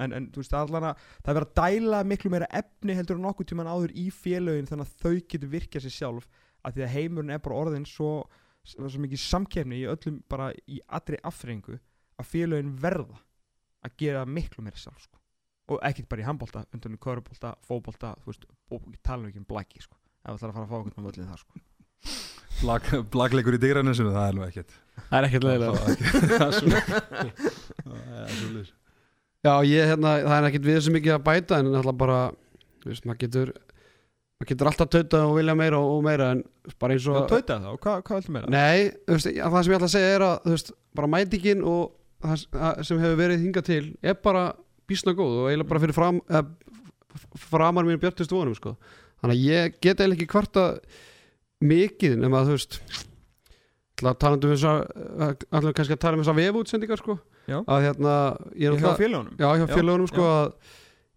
[0.00, 3.26] en, en veist, allan að það er verið að dæla miklu meira efni heldur en
[3.28, 6.28] nokkuð tíman áður í félögin þannig að þau getur virkað sér sjálf
[6.64, 8.12] að því að heimurinn er bara orðin svo,
[8.64, 11.76] svo mikið samkefni í öllum bara í allri affrengu
[12.20, 13.20] að félögin verða
[13.84, 15.20] að gera miklu meira sjálf sko.
[15.74, 19.40] og ekkert bara í handbólta, undan í körubólta, fótbólta þú veist, og tala nú ekki
[19.40, 21.62] um blæki sko, ef það ætlar að fara að fá okkur með völlin það sko.
[22.64, 25.78] Blag, Blagleikur í digræninsinu, það er nú ekkert Það er ekkert leiðilega.
[29.44, 32.20] Já, ég, hérna, það er ekkert við þessu mikið að bæta en alltaf bara,
[32.80, 33.48] þú veist, maður getur
[34.40, 36.40] maður getur alltaf tautað og vilja meira og, og meira en
[36.80, 38.52] bara eins og og tauta það, og hvað, hvað viltu meira?
[38.54, 41.64] Nei, þú veist, það sem ég ætla að segja er að þú veist, bara mætingin
[41.68, 41.82] og
[42.24, 42.36] það
[42.88, 44.44] sem hefur verið hingað til er bara
[44.88, 46.46] bísna góð og eiginlega bara fyrir fram, eh,
[47.44, 48.76] framar mínu björnust vonum sko.
[49.20, 50.64] þannig að ég get eiginlega ekki kvarta
[51.62, 52.78] mikið nema að þú veist
[53.94, 57.18] ætla að tala um þess að ætla kannski að tala um þess að vefútsendingar sko.
[57.44, 57.58] Já.
[57.68, 58.12] að hérna
[58.56, 60.32] ég er náttúrulega- félagunum, Já, hjá Já, félagunum sko já.
[60.34, 60.54] að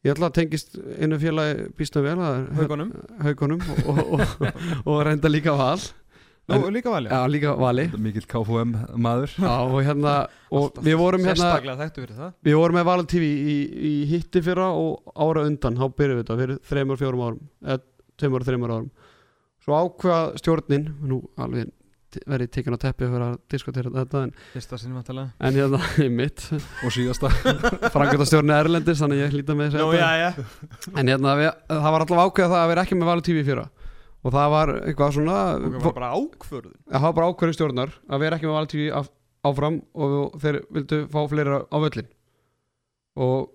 [0.04, 2.18] ég ætla að tengist einu félagi býsta vel
[2.60, 2.92] haugunum
[3.24, 5.80] haugunum og, og, og, og reynda líka val.
[6.48, 7.90] Nú, líka valja Já, líka vali.
[8.00, 8.70] Mikill KFM
[9.04, 9.34] maður.
[9.36, 10.14] Já, og hérna
[10.52, 12.30] og við vorum hérna Sérstaklega þekktu fyrir það.
[12.48, 13.58] Við vorum með Val TV í,
[13.90, 17.82] í hitti fyrra og ára undan, þá byrjuðum við þetta fyrir þreymur, fjórum árum eða
[18.16, 18.88] tveimur, þreymur árum
[19.68, 21.74] svo ákvað stjórnin nú alveg
[22.24, 26.08] verið tekin á teppi fyrir að diskutera þetta en, Fyrsta sinni vantalega en hérna í
[26.10, 27.30] mitt og síðasta.
[27.94, 30.94] Frangöndastjórni Erlendis, þannig ég hlýta með Nú, þessu já, já.
[30.96, 33.46] En hérna við, það var allavega ákveða það að vera ekki með Val TV í
[33.50, 33.68] fyrra.
[34.24, 36.80] Og það var eitthvað svona það var bara ákvörðun.
[36.88, 39.12] Það var bara ákveðin stjórnar að vera ekki með Val TV af,
[39.52, 42.10] áfram og þeir vildu fá fleira á völlin
[43.18, 43.52] og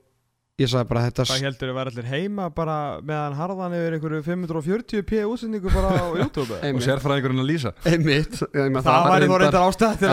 [0.61, 2.75] ég sagði bara þetta Hvað heldur að vera allir heima bara
[3.09, 6.59] meðan harðan yfir einhverju 540 p útsendingu bara á YouTube?
[6.59, 7.73] og einmitt, sérfræðingurinn að lýsa.
[7.89, 8.37] Einmitt.
[8.53, 10.05] Meina, það væri þó reyndar- ástæð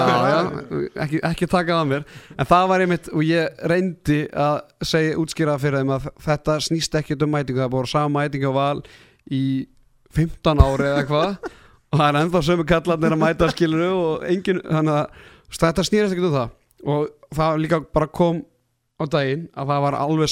[1.04, 2.06] ekki, ekki taka það að mér.
[2.40, 4.60] En það var einmitt og ég reyndi að
[4.94, 7.60] segja útskýra fyrir þeim að þetta snýst ekkit um mætingu.
[7.66, 8.80] Það bara sama mætingu á val
[9.30, 9.44] í
[10.16, 11.50] 15 ári eða hvað
[11.90, 15.28] og það er ennþá sömu kallarnir að mæta skiluru og engin, þannig að
[15.60, 16.56] þetta snýrist ekkit um það.
[16.86, 18.40] Og það líka bara kom
[19.00, 20.32] á daginn að það var alveg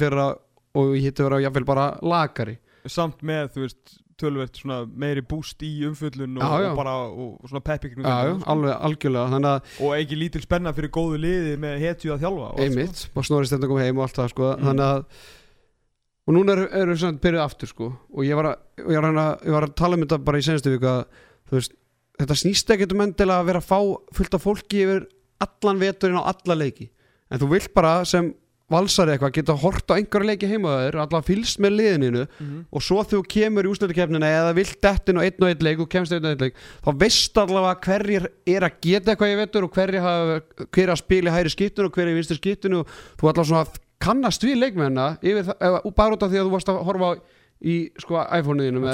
[0.00, 0.32] fyrir að
[0.72, 2.56] og ég hitti vera jáfnvel bara lagari
[2.90, 7.50] samt með, þú veist, tölvert svona meiri búst í umföllun og, og bara og, og
[7.50, 8.50] svona peppi kringum já, já, þetta, sko.
[8.54, 9.52] alveg algjörlega.
[9.86, 13.54] Og ekki lítil spenna fyrir góðu liði með hetju að þjálfa og einmitt, bara snorist
[13.56, 14.66] þetta kom heim og allt það sko, Mm.
[14.68, 15.28] þannig að
[16.22, 17.90] og núna eru er við byrjuð aftur sko.
[18.14, 20.46] Og ég var að, ég var að, ég var að tala um þetta bara í
[20.46, 20.74] senstu
[21.50, 21.72] þú veist,
[22.22, 23.80] þetta snýst ekkert um endilega að vera að fá
[24.18, 25.08] fullt af fólki yfir
[25.42, 26.90] allan veturinn á alla leiki
[27.32, 28.32] en þú vilt bara sem
[28.72, 32.60] valsari eitthvað geta hort á einhverja leiki heima á þér allavega fylgst með liðininu Mhm.
[32.72, 35.80] og svo þegar þú kemur í ústöldukefnina eða vilt dettin á einn og einn leik
[35.84, 39.36] og kemst einn og einn leik þá veist allavega hverjir er að geta eitthvað í
[39.42, 40.40] vetur og hverjir hafa,
[40.72, 42.86] hver er að spila í hæri skiptun og hver er í vinstri skiptun og
[43.20, 43.66] þú allavega svona
[44.02, 46.82] kannast við leikmennina yfir það, eða, og bara út af því að þú varst að
[46.88, 47.12] horfa á
[47.62, 48.16] í sko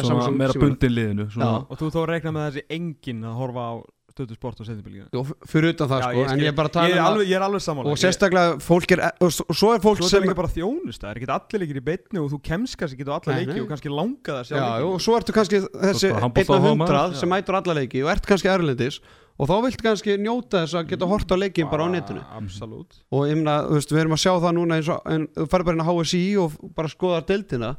[0.05, 0.75] Samsung meira símanum.
[0.75, 3.75] bundin liðinu svona, og þú þó reikna með þessi enginn að horfa á
[4.19, 6.97] stöðu sport og f- fyrir utan það sko, en ég er bara að tala ég
[6.97, 7.87] er um alveg, ég er alveg sammála.
[7.87, 10.27] Og Ég- sérstaklega fólk er og s- og svo er fólk Svo er sem það
[10.27, 13.07] líka bara þjónust, það er ekki allir leikir í beitni og þú kemst kannski ekki
[13.09, 16.11] á alla leiki og kannski langa það að sjá Já, og svo ertu kannski þessi
[16.11, 16.89] Þú ert bara einn af handboltaáhugamaður.
[16.89, 19.01] hundrað sem mætur alla leiki og ert kannski erlendis
[19.39, 22.23] og þá viltu kannski njóta þess að geta hort á leikin bara á netinu.
[22.35, 22.97] Absolutt.
[23.13, 25.77] Og ég meina, við erum að sjá það núna eins og, en þú færð bara
[25.79, 27.77] inn á HSI og bara skoðar deildina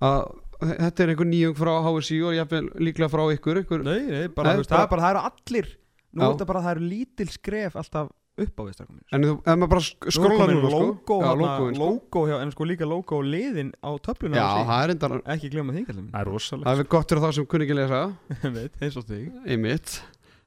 [0.00, 0.28] að
[0.60, 4.52] þetta er einhver nýjung frá HSI og ég líklega frá ykkur, ykkur Nei, nei, bara,
[4.54, 5.72] Nei, veist, bara- það er bara, það eru allir.
[6.16, 9.34] Nú er þetta bara, það eru lítil skref alltaf upp á strákum mínir en þú,
[9.48, 10.80] ef maður bara sk- skrólar núna sko.
[10.86, 11.84] logo, já, hana, logoin, sko.
[11.86, 15.72] logo hjá, en sko líka logo liðin á töfluna já, það er enda ekki glemma
[15.72, 18.00] því það er rosalegt það er gott fyrir þá sem kunni ekki lesa.
[18.58, 19.30] Veit, eins og þig.
[19.48, 19.94] Einmitt,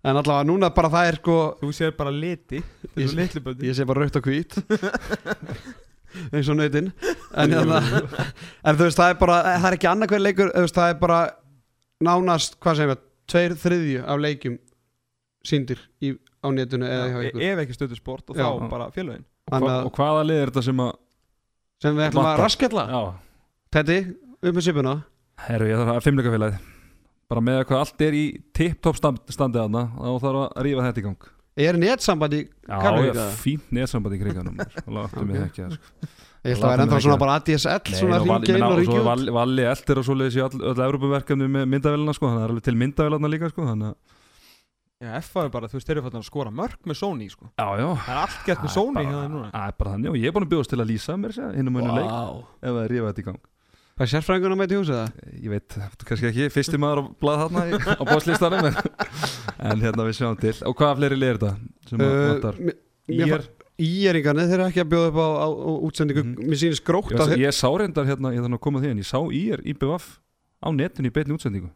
[0.06, 3.20] en allavega núna bara það er sko þú sér bara liti, þetta er Ég- svo
[3.24, 4.60] litlu böndi ég sé bara raukt og hvít
[6.32, 7.82] eins og nöytin en, hérna,
[8.64, 10.94] en þú veist það er bara það er ekki annað hver leikur þú veist, það
[10.94, 11.20] er bara
[12.10, 14.58] nánast, hvað segir við tveir þriðju af leikjum
[15.50, 17.46] síndir í, á netinu eða hjá ykkur.
[17.50, 18.48] ef ekki stöðu sport og Já.
[18.48, 19.26] þá bara félögin.
[19.50, 20.92] Og, hva, og hvaða lið er þetta sem að
[21.80, 22.84] sem við ætlum að raskella.
[22.92, 23.02] Já,
[23.76, 24.00] Teddy,
[24.40, 24.96] upp með sipuna
[25.48, 26.70] herru ég þarf að fimmleikafélagið
[27.30, 28.24] bara með hvað allt er í
[28.58, 31.30] tipptopp stand, standið aðna þá þarf að rífa þetta í gang
[31.66, 36.12] er netsambandi já, fínt neðsamband í kriganum og láttu mig ekki það sko.
[36.46, 39.02] ég ætla að vera ennþá svona bara ADSL svona og ringja inn og svo ringja
[39.02, 42.46] út Valli, Valli eldir og svoleiðis í öll, öll Európaverkefni með myndavélina sko, þannig að
[42.46, 44.18] það er alveg til myndavélarna líka sko, þannig að
[45.00, 47.46] Já, F er bara, þú veist, þeir eru fættan að skora mörg með Sony sko.
[47.56, 47.86] já, já.
[48.04, 49.52] Það er allt gert með Sony bara- hjá þeim núna.
[49.54, 51.56] Það er bara þannig og ég er búin að bjóðast til að lýsa mér sér
[51.56, 52.42] innum önnu leik wow.
[52.60, 53.40] ef það er rífa þetta í gang
[54.00, 55.16] hvað er sérfræðinguna með til húsið það?
[55.44, 55.74] Ég veit,
[56.08, 58.78] kannski ekki, fyrsti maður á blað þarna í, á bóðslistanum en,
[59.68, 60.54] en hérna við sjáum til.
[60.70, 61.50] Og hvaða fleiri er þetta
[61.90, 62.62] sem að vantar?
[63.10, 63.44] Ír,
[63.90, 66.24] Íeringarnir, þeir eru ekki að bjóða upp á, á, á útsendingu.
[66.24, 66.48] Mhm.
[66.48, 68.94] mér sýnist grótt ég, að þeir ég sá reyndar hérna, ég þannig að koma því
[68.94, 70.08] en ég sá Ír í BVF
[70.64, 71.74] á netinu í beinni útsendingu.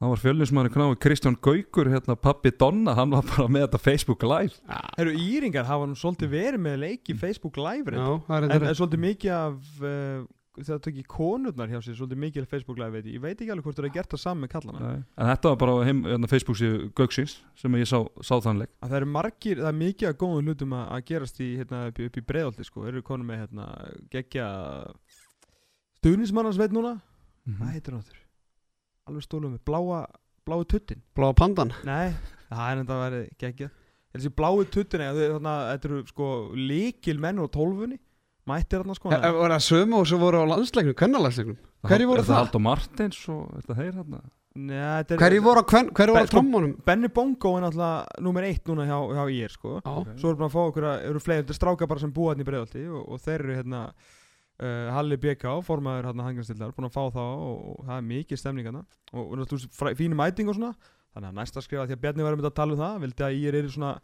[0.00, 4.22] Það var fjölninsmaður knái Kristján Gaukur hérna pappi Donna, hann var bara með þetta Facebook
[4.24, 4.56] Live.
[4.96, 7.92] Herru, Íringar hafa nú svolítið verið með leiki Facebook Live
[8.26, 10.22] það er en svolítið mikið af uh,
[10.58, 13.52] það tökir konurnar hjá sér svolítið mikið af Facebook Live veit ég, ég veit ekki
[13.54, 14.80] alveg hvort það er gert það saman með kallana.
[14.90, 15.02] Nei.
[15.22, 18.72] en þetta var bara á heim, hérna, Facebook síðu Gauksins sem ég sá, sá þannleik.
[18.82, 21.82] Að það eru margir, það er mikið af góðum hlutum að, að gerast í, hérna,
[21.92, 23.68] upp, í- í breiðolti sko, eru konur með hérna,
[24.10, 24.48] geggja
[26.00, 26.96] stuðnismannans veit núna.
[27.50, 28.18] Hvað heitir hann áttur?
[29.10, 30.02] alveg stólum með bláa,
[30.46, 31.00] bláu tuttin.
[31.18, 31.72] Bláa pandan.
[31.88, 32.12] Nei,
[32.50, 33.72] það er enda að vera geggjað.
[34.14, 37.98] Þessi bláu tuttin, þetta eru sko líkil menn og tólfunni
[38.50, 41.56] mættir þarna sko Það hann- var það sömu og svo voru á landsleiknum, kvennalagsleiknum?
[41.88, 42.38] Hverjir voru er það?
[42.42, 44.20] Halldór Martins og er þetta þeir hérna
[44.60, 46.72] Nei, þetta er- Hverju voru á, hvern, hverju voru á trommunum?
[46.84, 49.76] Benny Bongo er náttúrulega nummer eitt núna hjá, hjá IR sko.
[49.78, 52.10] Já, Svo eru bara að fá okkur að, eru fleiri, þetta er strákar bara sem
[52.12, 53.82] búa hérna í breiðalti og, og þeir eru hérna
[54.60, 58.42] uh, Halli BK, formaður hérna hanganstillar, búin að fá þá og, og það er mikið
[58.42, 58.82] stemning hérna.
[59.14, 60.74] Og, og náttúrulega fínu mæting og svona.
[61.14, 63.60] Þannig að næsta skrifa því að Bjarni var að tala um það vildi að IR
[63.62, 63.94] eru svona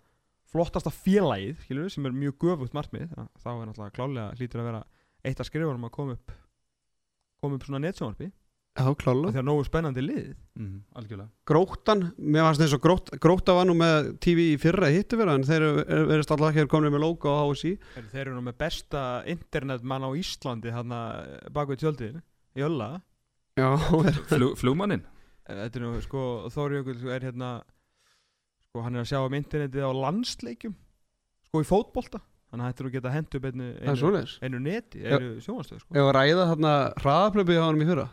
[0.52, 4.68] flottasta félagið, skilur sem er mjög göfugt markmið, ja, þá er náttúrulega klálega hlýtur að
[4.70, 4.82] vera
[5.26, 6.34] eitt að skrifa um að koma upp
[7.42, 8.28] koma upp svona netsjónarpi
[8.76, 10.32] já klála því að nógu spennandi lið.
[10.60, 11.30] Mm, algjörlega.
[11.48, 15.32] Gróttan, mér fannst eins og grótt, Gróta var nú með TV í fyrra hittu vera
[15.38, 18.44] en þeir eru verið alltaf ekki komin með logo á HSI Þeir, þeir eru nú
[18.44, 21.00] með besta internetmann á Íslandi hérna
[21.56, 22.20] bak við tjöldin.
[22.56, 22.90] Í Ölla
[23.56, 23.70] Já,
[24.28, 25.06] Flug, Flugmannin
[25.46, 26.20] Eh, Þetta er nú sko
[26.52, 27.50] Þóri Jökull er hérna
[28.76, 30.74] sko hann er að sjá um internetið á landsleikjum
[31.48, 32.20] sko í fótbolta.
[32.52, 35.80] Þannig að þetta er að geta hendt upp einu, Það einu, einu neti, einu sjónastöð
[35.80, 35.96] sko.
[35.96, 38.04] Ef að ræða þarna hraðaplöpið hjá hann í fyrra?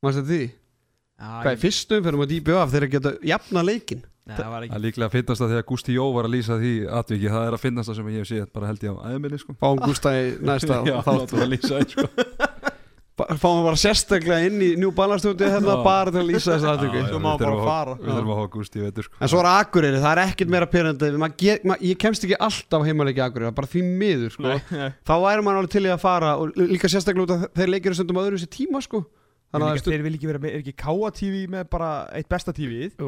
[0.00, 0.48] Mannstu þetta því?
[1.24, 4.64] Hvað er fyrstum fyrir maður dýpið af þegar geta jafna leikin Nei, það var Það
[4.64, 7.46] ekki er líklega að finnast það þegar Gusti Jó var að lýsa því atviki, það
[7.46, 9.54] er að finnast það sem ég hef séð bara held ég á æðminni sko.
[9.60, 11.18] Fáum Gústa í næsta Já, þátt.
[11.20, 12.06] látum að lýsa því sko
[13.14, 16.96] Fáum bara sérstaklega inn í New Balance stúdíu hérna bara til að lýsa þessu aðtöku
[16.98, 17.92] við þurfum að- fara.
[18.00, 20.50] Við þurfum að hafa Gusti í veitur sko En svo er Akureyri, það er ekkert
[20.50, 21.10] meira pyrrandi
[21.84, 24.42] Ég kemst ekki alltaf heimaleiki Akureyri er bara því miður sko.
[24.42, 24.90] Nei, nei.
[25.06, 27.94] Þá væri maður alveg til í að fara og líka sérstaklega út að þeir leikir
[27.94, 29.04] stundum öðru sér tíma sko.
[29.54, 32.50] Þannig að þeir vil ekki vera með, er ekki Káa TV með bara eitt besta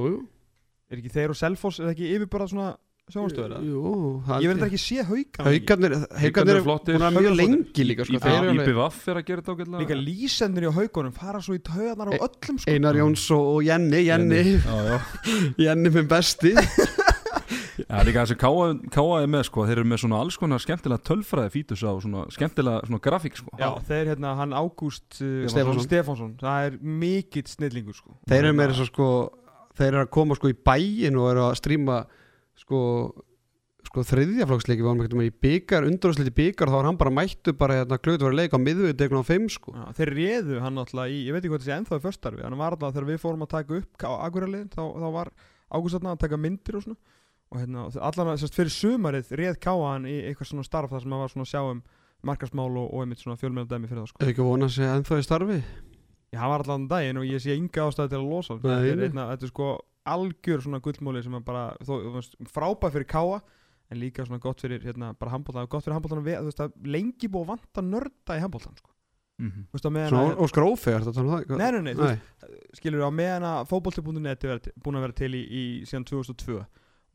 [0.06, 0.22] jú.
[0.86, 3.52] er ekki þeir og Selfoss, er ekki yfir bara svona sjónastöður
[4.42, 5.98] ég þetta ekki sé haugan eru
[6.56, 6.96] er flottir.
[6.98, 8.18] að mjög lengi líka sko.
[8.18, 9.82] IPVF er að gera þetta ágætlega.
[9.84, 12.72] Líka lýsendur í haugunum fara svo í taugarnar á E- öllum sko.
[12.72, 14.98] Einar Jóns og Jenny Jenny, Já, já.
[15.68, 16.54] Jenny minn besti.
[17.86, 21.04] Já, líka þessi Káa Káa er með sko, þeir eru með svona alls konar skemmtilega
[21.06, 23.52] tölfræði fítus á svona skemmtilega svona grafík sko.
[23.60, 25.84] Já, þeir hérna, hann Ágúst uh, Stefánsson.
[25.84, 28.16] Stefánsson, það er mikill snillingur sko.
[28.26, 29.08] Þeir eru meira svo sko
[29.76, 31.98] Þeir eru að koma sko í bæin og eru að stríma
[32.60, 32.80] sko
[33.86, 37.52] sko þriðjaflokksleiki við varum ekkert með í byggar undurúsliti byggar þá var hann bara mættu
[37.56, 40.62] bara hérna glöðu var að leika á miðvið degnum á fimm sko Já, þeir réðu
[40.64, 43.08] hann alltaf í, ég veit ekki hvað þessi ennþá í förstarfi, hann var alltaf þegar
[43.12, 45.30] við fórum að taka upp á Akureyliðin, þá, þá var
[45.66, 46.98] Ágúst þarna að taka myndir og svona
[47.46, 51.04] og hérna, allan að, sérst, fyrir sumarið réð káa hann í eitthvað svona starf þar
[51.04, 51.82] sem hann var svona að sjá um
[52.26, 54.22] markasmál og, og einmitt svona fjölmjöld dæmi fyrir það sko.
[54.22, 55.58] Ef ekki að vona sig ennþá í starfi
[56.34, 58.66] Já, hann var allan daginn og ég sé enga ástæði til að losa hann.
[58.66, 59.68] Nei, þetta er sko
[60.06, 63.40] algjör svona gullmóli sem er bara þó, þú veist, frábæð fyrir káa
[63.90, 67.28] en líka svona gott fyrir hérna, bara handbóltan gott fyrir handbóltan að veist, að lengi
[67.30, 68.90] búið að vanta nörda í handbóltan sko.
[69.38, 69.66] Mhm.
[69.68, 72.06] Þú veist, á meðan Svona að- Óskar Ófegar þetta um það Nei, nei, nei, þú
[72.08, 72.20] nei.
[72.74, 76.66] skilur á meðan að fótbolti.net er búin að vera til í, í síðan 2002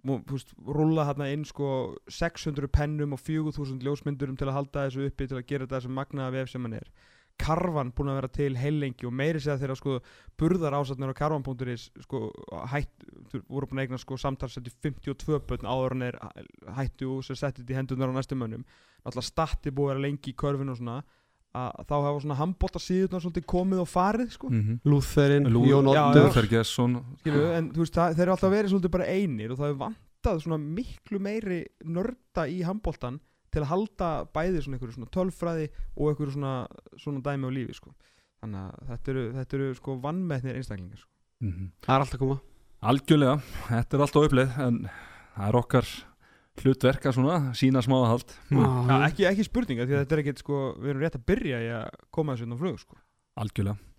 [0.04, 4.86] Mú, þú veist, rúlla hérna inn sko 600 pennum og 4000 ljósmyndurum til að halda
[4.90, 6.88] þessu uppi til að gera þetta sem magnaða vef sem hann er
[7.42, 9.98] Karvan búin að vera til heilengi og meiri segja þeirra sko
[10.40, 12.22] burðar ásatnir á karvan.is sko
[12.72, 12.92] hætt,
[13.32, 16.20] þú voru búin að eigna sko samtalsett í 52 börn áður en er
[16.78, 18.64] hættu og sem setti þetta í hendunar á næstum mönnum.
[19.02, 21.00] Náttúrulega statti búið að vera lengi í körfinu og svona
[21.52, 24.48] að þá hafa svona handbólta síðurnar svolítið komið og farið sko.
[24.50, 24.78] Mhm.
[24.88, 26.30] Lúþerinn, Lú- Jón Oddur.
[26.30, 29.58] Lúþer Gesson Skilu, en þú veist, það, þeir eru alltaf verið svolítið bara einir og
[29.60, 33.20] það hefur vantað svona miklu meiri nörda í handbóltan
[33.52, 36.54] til að halda bæði svona einhverju svona tölfræði og einhverju svona,
[37.02, 37.92] svona dæmi á lífi sko.
[38.42, 41.12] þannig að þetta eru, þetta eru sko vannmettnir einstaklingar sko.
[41.42, 41.68] Mhm.
[41.82, 42.40] Það er alltaf að koma
[42.82, 43.36] Algjörlega,
[43.68, 44.80] þetta er alltaf uppleið en
[45.36, 45.92] það er okkar
[46.62, 50.42] hlutverk að svona sína smáðahald ja, Já, ekki, ekki spurninga því að þetta er ekkit
[50.42, 52.98] sko, við erum rétt að byrja í að koma þessu inn á flug sko.
[53.42, 53.91] Algjörlega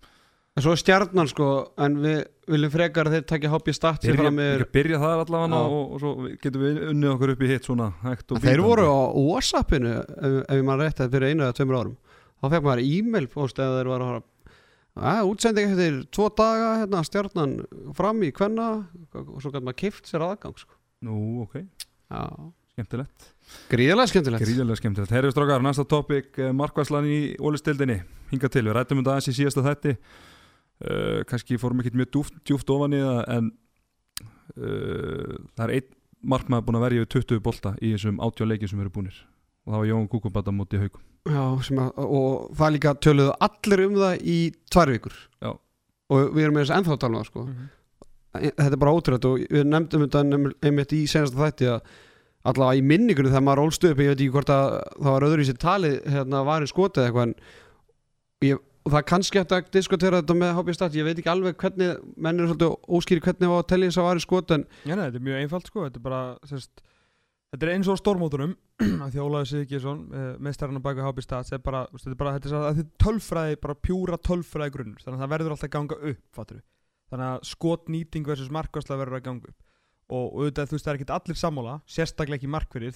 [0.53, 1.49] En svo stjarnan sko
[1.81, 2.19] En við
[2.51, 5.93] viljum frekar að þeir takja hobby stat sér Byrja, fram með byrja, það allavega og,
[5.95, 6.11] og svo
[6.43, 10.35] getum við unnið okkur upp í hitt svona hægt og Þeir voru á Whatsappinu ef,
[10.43, 11.95] ef maður rétt að fyrir einu eða tveimur árum.
[12.43, 14.21] Þá fekk maður e-mail post eða þeir var að
[14.93, 17.53] að útsending eftir tvo daga hérna, stjarnan
[17.97, 18.67] fram í kvenna
[19.23, 20.75] og svo gæti maður kift sér aðgang sko.
[21.07, 21.63] Nú, ok,
[22.13, 22.27] Já,
[22.75, 23.31] skemmtilegt.
[23.71, 24.45] Gríðarlega skemmtilegt.
[24.45, 25.15] Gríðarlega skemmtilegt.
[25.15, 29.35] Herri strókar, næsta topic Markvæslan í ólistildinni Hinga til, við rættum um þetta aðeins í
[29.39, 29.95] síðasta þætti
[30.81, 33.51] uh, kannski fórum ekki mjög djúft, djúft ofan í það en
[34.57, 35.91] uh, það er einn
[36.23, 39.17] markmaður búin að verja yfir 20 bolta í þessum 80 leikið sem eru búnir
[39.63, 43.83] og það var Jón Kúkumbata mútið haugum Já, sem að, og það líka töluðu allir
[43.85, 44.37] um það í
[44.71, 45.51] tvær vikur Já.
[45.53, 47.45] og við erum með þess að ennþá tala um það sko.
[48.33, 50.23] þetta er bara ótrúlega og við nefndum þetta
[50.67, 51.93] einmitt í senasta þætti að
[52.43, 54.65] allavega í minningunum þegar maður ólst upp ég veit ekki hvort að
[54.97, 57.35] það var öðru í sér talið hérna var í skotið eitthvað en
[58.43, 61.59] ég, og það er kannski hægt að diskutera þetta með Start, ég veit ekki alveg
[61.59, 64.65] hvernig menn eru svolítið óskýri hvernig var að telja þess að var í skotið en
[64.83, 66.83] Já, nei, þetta er mjög einfalt sko, þetta er bara sérst,
[67.53, 68.55] þetta er eins og stórmótunum
[69.05, 72.37] að þjólaði Sigurgesson, uh, mestarinn á baka HB Stats, er bara, þú veist, þetta er
[72.37, 75.03] þetta er, þetta er tölfræði, bara pjúra tölfræði grunnur.
[75.03, 76.63] Þannig að það verður alltaf að ganga upp, fattur
[77.13, 79.59] þannig að skotnýting versus markværsla verður að ganga upp.
[80.13, 82.95] Og og auðvitað, þú veist, það er ekkert allir sammála sérstaklega ekki markverðir,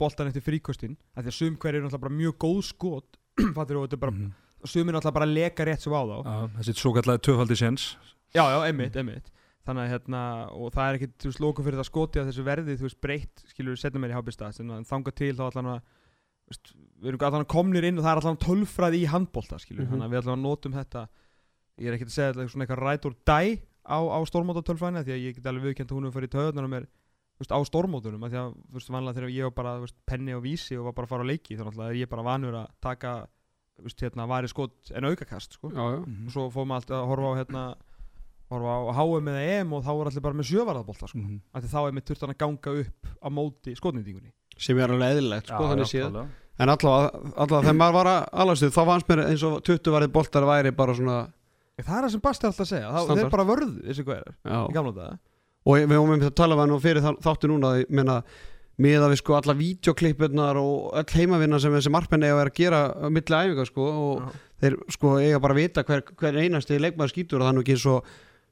[0.00, 3.18] boltan eftir fríkostin því að sum hverju eru náttúrulega mjög góð skot
[3.56, 4.32] fattur, og þetta er bara, Mhm.
[4.62, 6.16] og sum er náttúrulega bara leka rétt svo á þá.
[6.24, 7.96] Já, þessi svo kallega töfaldi séns.
[8.34, 9.30] Já, já, einmitt, einmitt.
[9.66, 10.20] Þannig að hérna,
[10.54, 13.00] og það er ekkit, þú veist, lóku fyrir það skoti að þessu verði, þú veist,
[13.02, 15.80] breytt, skilur við setna meir í hábistast, en þanga til þá allan að,
[16.46, 16.72] þú veist,
[17.02, 19.88] við erum allan að komnir inn og það er allan tölfræði í handbolta, skilur við,
[19.88, 19.92] Mhm.
[19.96, 21.08] þannig að við allan að notum þetta,
[21.80, 24.62] ég er ekkit að segja þetta er svona eitthvað ræt or die á, á stórmóta
[24.62, 27.05] tölfræðina, því að ég get alveg viðkjent að hún farið í töðunar mér, þú
[27.40, 30.36] veist, á stórmótunum, að því að, þú veist, vanlega þegar ég var bara, veist, penni
[30.36, 32.70] og vísi og var bara að fara á leiki, þannig að ég bara vanur að
[32.86, 33.12] taka,
[33.84, 35.72] veist, hérna, vari skot en aukakast, sko.
[35.74, 36.00] Já, já.
[36.06, 36.26] Mhm.
[36.26, 37.66] og svo fórum við alltaf að horfa á hérna
[38.46, 41.18] horfa á HM eða EM og þá er allir bara með sjövarðabolta sko.
[41.52, 44.32] Af því þá er með þurft hann að ganga upp á móti skotnýtingunni.
[44.56, 48.82] Sem er alveg eðlilegt sko, Já, en allavega, allavega þegar maður var að alastuð þá
[48.88, 51.16] fannst mér eins og 20 varðið boltar væri bara svona
[51.76, 53.46] það er það sem Basti er alltaf segja það, þeir bara
[54.24, 54.30] er
[54.70, 55.18] í gamla daga
[55.66, 58.20] og við höfum um þetta tala við nú fyrir þá- þáttu núna ég meina
[58.78, 62.58] miða við sko alla vídeoklippunar og öll heimavinna sem þessi markmenn eiga að vera að
[62.60, 64.40] gera milli æfinga sko og Já.
[64.62, 67.64] þeir sko eiga bara að vita hver, hver einasti leikmaður skýtur og það er nú
[67.64, 67.96] ekki svo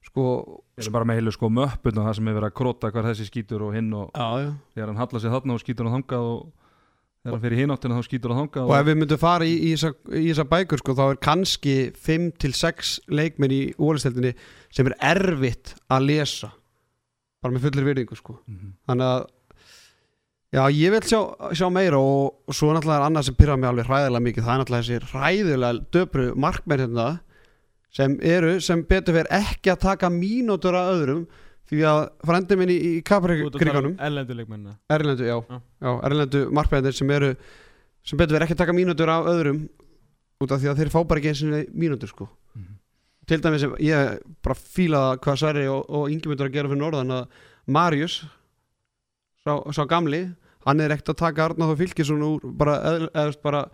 [0.04, 0.24] sko
[0.74, 3.28] Við erum bara með heilu sko möppuna það sem er verið að króta hver þessi
[3.28, 6.40] skítur og hinn og já, þegar hann hallar sig þarna og skítur hann þangað og
[7.24, 9.70] þegar hann fyrir hináttina þá skítur hann þangað og ef við myndum fara í, í,
[9.76, 11.76] þessa, í þessa bækur sko þá er kannski
[12.08, 14.34] 5-6 leikmenn í ólisteldinni
[14.74, 16.50] sem er erfitt að lesa
[17.44, 18.72] bara með fullir virðingu sko Mhm.
[18.88, 19.26] þannig að
[20.54, 21.20] já ég vil sjá,
[21.58, 24.52] sjá meira og, og svo náttúrulega er annað sem pyrra mig alveg hræðilega mikið það
[24.54, 27.06] er náttúrulega þessi hræðilega döpru markmenn hérna
[27.94, 31.24] sem eru sem betur fyrir ekki að taka mínútur að öðrum
[31.70, 35.60] því að frendi minn í, í Kapri-kriganum Erlenduleikmenna Erlendu, já, Já.
[35.82, 37.34] já Erlendu markmennir sem eru
[38.04, 39.62] sem betur verið ekki að taka mínútur af öðrum
[40.44, 42.73] út af því að þeir fá bara ekki eins og mínútur sko Mhm.
[43.28, 46.82] Til dæmis sem ég bara fíla hvað Sverri og, og Ingi myndur að gera fyrir
[46.82, 48.20] norðan að Marius
[49.44, 50.26] sá, sá gamli
[50.64, 53.64] hann er ekkert að taka Arnáð og Fylkisson úr bara, eð, eða, bara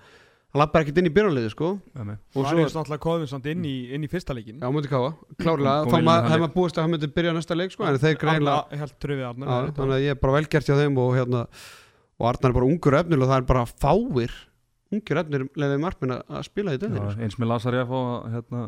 [0.50, 1.72] hann lappar ekkert inn í byrjanliði sko.
[1.94, 2.18] Mig.
[2.34, 5.12] og og hann er náttúrulega samt inn í, inn í fyrsta leikin já, mútið káa,
[5.38, 8.00] klárlega Og þá hann hefði maður búist að hann myndi byrja næsta leik sko en
[8.02, 11.46] þeir greinlega þannig að ég er bara velgert hjá þeim og hérna
[12.20, 14.38] og Arnar er bara ungur efnil og það er bara fáir
[14.90, 18.62] ungir efnir leðið markminn að spila í Já, döðinni eins með fá að, hérna,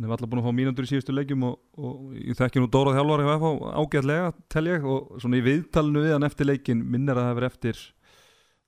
[0.00, 2.68] hann er alltaf búin að fá mínútur í síðustu leikjum og, og ég þekki nú
[2.72, 6.84] Dórað Hjálvar hjá FH ágætlega tel ég og svona í viðtalinu við hann eftir leikin
[6.84, 7.82] minnir að það hefur eftir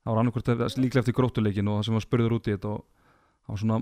[0.03, 0.51] það var annarkvort
[0.83, 2.83] líklega eftir gróttuleikin og það sem var spurður út í þetta og
[3.43, 3.79] hann var svona,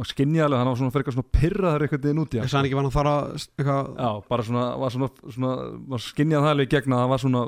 [0.00, 2.48] maður skinja alveg hann var svona fyrir eitthvað svona pyrraður eitthvað inn út í hann.
[2.48, 5.52] Þess að hann ekki var að fara eitthvað Já, bara svona, var svona, svona
[5.92, 7.44] var skinjað það alveg í gegn að það var svona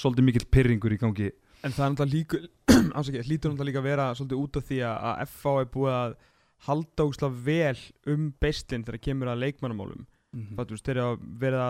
[0.00, 1.30] svolítið mikill pyrringur í gangi.
[1.62, 2.42] En það er náttúrulega líka
[2.98, 5.94] Ásaki, hlýtur náttúrulega líka að vera svolítið út af því að, að FH er búið
[6.00, 6.16] að
[6.68, 7.78] halda ógslag vel
[8.12, 10.48] um beislinn þegar kemur að leikmannamálum mm.
[10.56, 11.66] Það þú veist, þeir eru að vera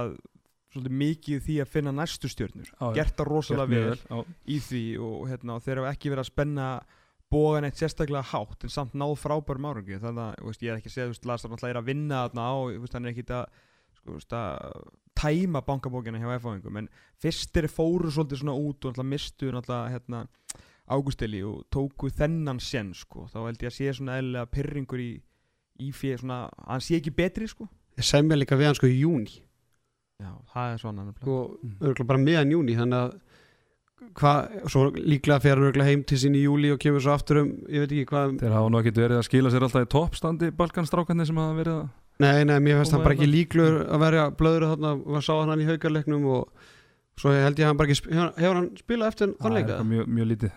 [0.72, 2.96] svolítið mikið því að finna næstu stjörnur Já, já.
[3.00, 4.34] Gert það rosalega mjög vel já.
[4.48, 6.68] í því og, hérna, þeir eru ekki verið að spenna
[7.32, 10.90] bógan eitt sérstaklega hátt en samt náð frábærum árangi þannig að veist, ég er ekki
[10.90, 12.54] að segja veist, Lars er að vinna þarna á
[12.92, 13.62] hann er ekki að,
[14.00, 14.82] sko, að
[15.16, 20.26] tæma bankabókina hjá F-fáingum en fyrstir fóru svolítið svona út og mistu hérna,
[20.90, 25.10] Águsteli og tóku þennan sen sko, þá held ég að sé svona eðlilega pyrringur í,
[25.80, 27.68] í fyrir svona að hann sé ekki betri sko.
[27.98, 29.42] Ég semja líka við hann sko í júni
[30.22, 31.76] Já, það er svona og Mm.
[31.80, 33.14] örgulega bara meðan júni þannig að
[34.18, 37.40] hvað, svo líklega fer hann örgulega heim til sín í júli og kemur svo aftur
[37.42, 39.90] um, ég veit ekki hvað Þeir hafa nú ekkert verið að skila sér alltaf í
[39.94, 41.88] toppstandi Balkanstrákarnir sem hafa verið að
[42.22, 45.32] Nei, nei, mér finnst hann bara hérna- ekki líklegur að verja blöður þarna maður sá
[45.42, 46.52] hann í haukarleiknum og
[47.18, 49.72] svo held ég að hann bara ekki hefur, hann spilað eftir Það þann er leika
[49.72, 50.52] eitthvað mjög, mjög lítið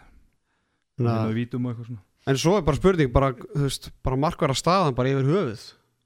[2.26, 5.66] En svo er bara spurning bara, veist, bara markvara staðan bara yfir höfuð.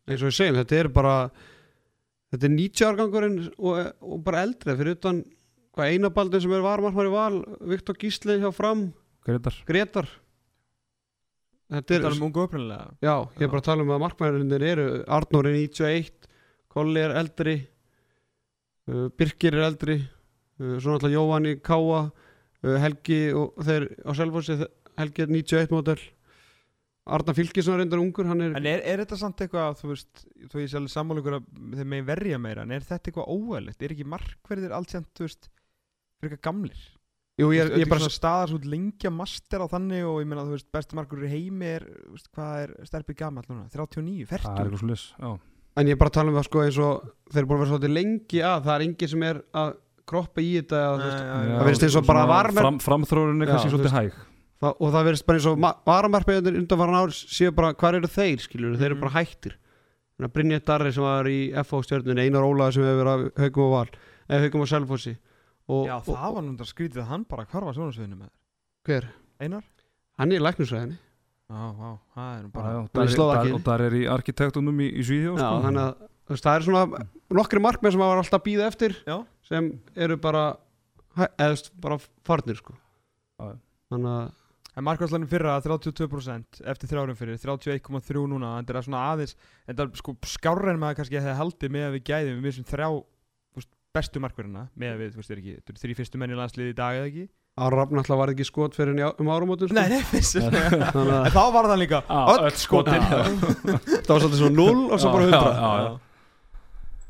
[0.09, 1.15] Eins og við segjum, þetta er bara
[2.33, 5.21] þetta er 90 árgangurinn og, og bara eldri fyrir utan
[5.75, 7.37] hvað einabaldin sem er varmarmar í val
[7.71, 8.89] Viktor Gísli hjá fram,
[9.25, 10.09] Gretar Gretar
[11.69, 12.31] Þetta er, um
[12.97, 16.29] já, ég er bara að tala um að markmærinir eru Arnór er 91,
[16.73, 17.53] Kolli er eldri
[18.89, 24.11] uh, Birkir er eldri uh, svo náttúrulega Jóhann í Káa uh, Helgi og þeir á
[24.17, 24.57] Selfossi
[24.99, 25.99] Helgi er 91 mótel
[27.09, 30.25] Arna Fylkisson er reyndar ungur hann er, En er, er þetta samt eitthvað, þú veist,
[30.51, 31.47] þú veist alveg sammálugur að
[31.79, 33.81] þeir megi verja meira, en er þetta eitthvað óæðilegt?
[33.87, 35.49] Er ekki markverðir allt sem, þú veist,
[36.21, 36.83] fyrir eitthvað gamlir?
[37.39, 40.43] jú, ég er, ég er bara staðar svo lengja master á þannig og ég meina,
[40.45, 43.65] þú veist, besti markur í heimi er, veist, hvað er sterfið gamall núna?
[43.71, 44.63] 39, Það er 40?
[44.67, 45.29] eitthvað svo lis Já,
[45.79, 47.63] en ég er bara að tala um það sko eins og þeir eru búin að
[47.63, 49.71] vera svolítið lengi að það er engin sem er að
[50.09, 54.19] kroppa í þetta það virðist eins og bara varmer- fram, Framþrórin er kannski svolítið hæg
[54.61, 58.07] það, og það verðist bara eins og varamarpeðunir undan varan ár séu bara hvað eru
[58.11, 59.03] þeir skilur, þeir eru Mhm.
[59.07, 59.55] bara hættir
[60.19, 63.21] Þannig að Brynja Darri sem var í FH stjörnun Einar Ólaði sem hefur verið að
[63.39, 63.89] haugum og val
[64.29, 65.13] eða haugum og selfossi
[65.69, 68.33] og, Já, og, það var núndar skrítið að hann bara hvarfa sjónasviðinu með þér.
[68.89, 69.05] hver?
[69.39, 69.63] Einar?
[70.19, 70.97] Hann er í læknusræðinni
[71.49, 71.79] það
[73.55, 75.55] Og það er í arkitektunum í, í Svíðjó Já, sko.
[76.35, 76.83] það er svona
[77.39, 79.15] nokkri markmenn sem hafa alltaf býða eftir Já.
[79.47, 80.43] sem eru bara
[81.39, 81.97] veist, bara
[82.27, 82.73] farnir sko.
[83.39, 83.55] Já.
[83.89, 84.27] þannig að
[84.79, 89.33] En markværslanum fyrra 32% eftir þrjárum fyrir 31,3 núna þetta er svona aðeins
[89.67, 92.67] þetta er sko skárra en maður kannski hefði haldið með að við gæðum við vissum
[92.69, 92.87] þrjá
[93.59, 96.71] veist, bestu markverðina með að við, þú veist, er ekki þrý fyrstu menn í landsliði
[96.71, 97.25] í dag eða ekki?
[97.59, 99.75] Ára Rafn alltaf var ekki skot fyrir henni um árumótum sko.
[99.75, 99.99] Nei, nei,
[100.95, 103.03] En að þá var það líka öll öll skotin.
[104.05, 105.97] það var svolítið svona 0 og svo bara 100 Já, já, já.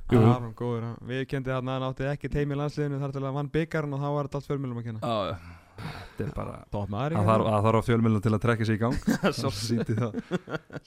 [0.09, 0.23] Jú.
[0.25, 3.21] Aron, góður, hann- við kendi hann að hann átti ekki teimi í landsliðinu þar til
[3.29, 5.01] að vann byggarn og þá var þetta allt fjölmjölum að kenna.
[5.05, 8.97] Já, þetta er bara maður Það þarf, fjölmjölum til að trekja sig í gang.
[9.59, 10.17] Sýndi það.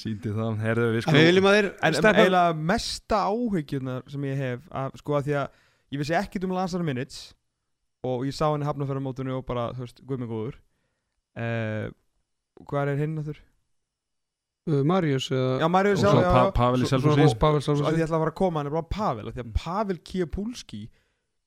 [0.01, 0.59] Sýndi það.
[0.63, 5.39] Herðu við sko að En eiginlega mesta áhyggjunar sem ég hef að, sko að því
[5.43, 5.63] að
[5.93, 7.23] ég vissi ekkit um Lansar Minutes
[8.03, 10.61] og ég sá henni hafnafjörðamótinu og bara, þú veist, guð mig góður.
[11.39, 11.89] Uh,
[12.69, 13.43] Hvað er hinn að þurr?
[14.69, 16.99] uh, Marius eða Já, Marius Og já, pa já Pavel í svo
[17.41, 19.37] Pavel Svo að Sálfsson ég ætla að fara að koma hann er bara Pavel af
[19.37, 20.83] því að Pavel Kiepulski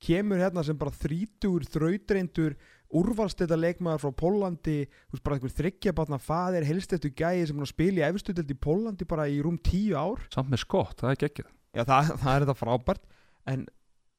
[0.06, 2.58] kemur hérna sem bara þrítur þrautreindur
[3.02, 7.68] úrvalstæta leikmaður frá Pólandi þú veist bara einhver þryggjabatna faðir helst eftir gæði sem er
[7.68, 10.24] að spila í efstudeld í Pólandi bara í rúm tíu ár.
[10.34, 11.52] Samt með skott, það er geggjað.
[11.76, 13.04] Já, það, það er þetta frábært
[13.52, 13.66] en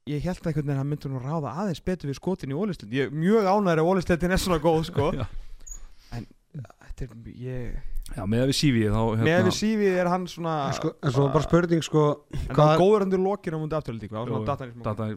[0.07, 2.93] ég held að einhvern veginn hann myndi nú ráða aðeins betur við skotin í Ólistund
[2.95, 5.11] ég er mjög ánæður ef Ólistundin er svona góð sko.
[6.17, 6.27] En
[6.63, 7.79] þetta er ég,
[8.15, 10.93] Já, með að við sífið þá með hérna, við sífið er hann svona En sko,
[11.03, 14.11] en svo er bara spurning sko en hvað- hann góður undir lokinu á múndi afturhaldi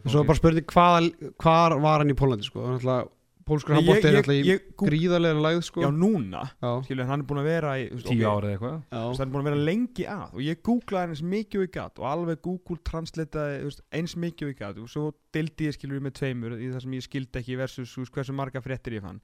[0.10, 2.66] Svo er bara spurning hvað, hvar var hann í Pólandi sko?
[2.66, 3.05] Náttúrulega
[3.50, 5.82] Pólskur Nei, handbólti er gú- gríðarlega lægð sko.
[5.84, 6.43] Já núna.
[6.62, 8.78] Já, skilur hann er búin að vera í veist, Tíu ok, ára eða eitthvað.
[8.93, 10.28] Hann er búin að vera lengi að.
[10.36, 12.00] Og ég googlaði eins mikið og ég gat.
[12.00, 14.78] Og alveg Google translitaði eins mikið og ég gat.
[14.78, 18.34] Og svo dildi ég skilur með tveimur í það sem ég skildi ekki versus hversu
[18.38, 19.20] marga fréttir ég fann.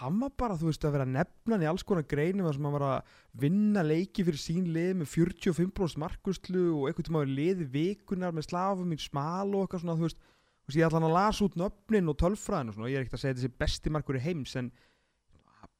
[0.00, 2.54] Hann var bara þú veist að vera að nefna hann í alls konar greinum þar
[2.56, 3.02] sem hann var að
[3.42, 8.46] vinna leiki fyrir sín lið með 45% markuslu og einhvern tíma var liði vikunar með
[8.48, 10.22] slafum í smal og eitthvað svona þú veist,
[10.70, 13.04] veist ég ætla hann að lasa út nöfnin og tölfræðin og svona og ég er
[13.04, 14.70] ekkert að segja þessi besti markur í heims en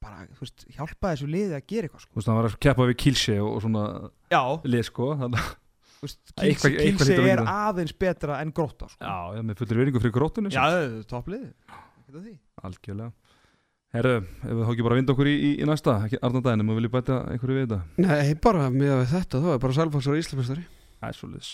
[0.01, 2.11] bara, þú veist, hjálpa þessu liði að gera eitthvað sko.
[2.13, 3.83] Þú veist, hann var að keppa við Kilse og, og svona
[4.33, 4.41] Já,
[4.73, 5.57] lið sko þannig, að-
[6.01, 9.01] Kilsi, Kilsi er aðeins betra en gróta sko.
[9.05, 12.33] Já, já, með fullir veringu fyrir grótunni já það er topplið Ekkert að því.
[12.65, 13.11] Algjörlega.
[13.91, 16.93] Herru, ef við þá ekki bara vinda okkur í, í, í næsta Arnardaginn, maður vilja
[16.95, 17.79] bæta einhverju við þetta?
[18.07, 20.63] Nei, bara með við þetta, þá er bara Selfoss og Íslamestari
[21.01, 21.49] er liðs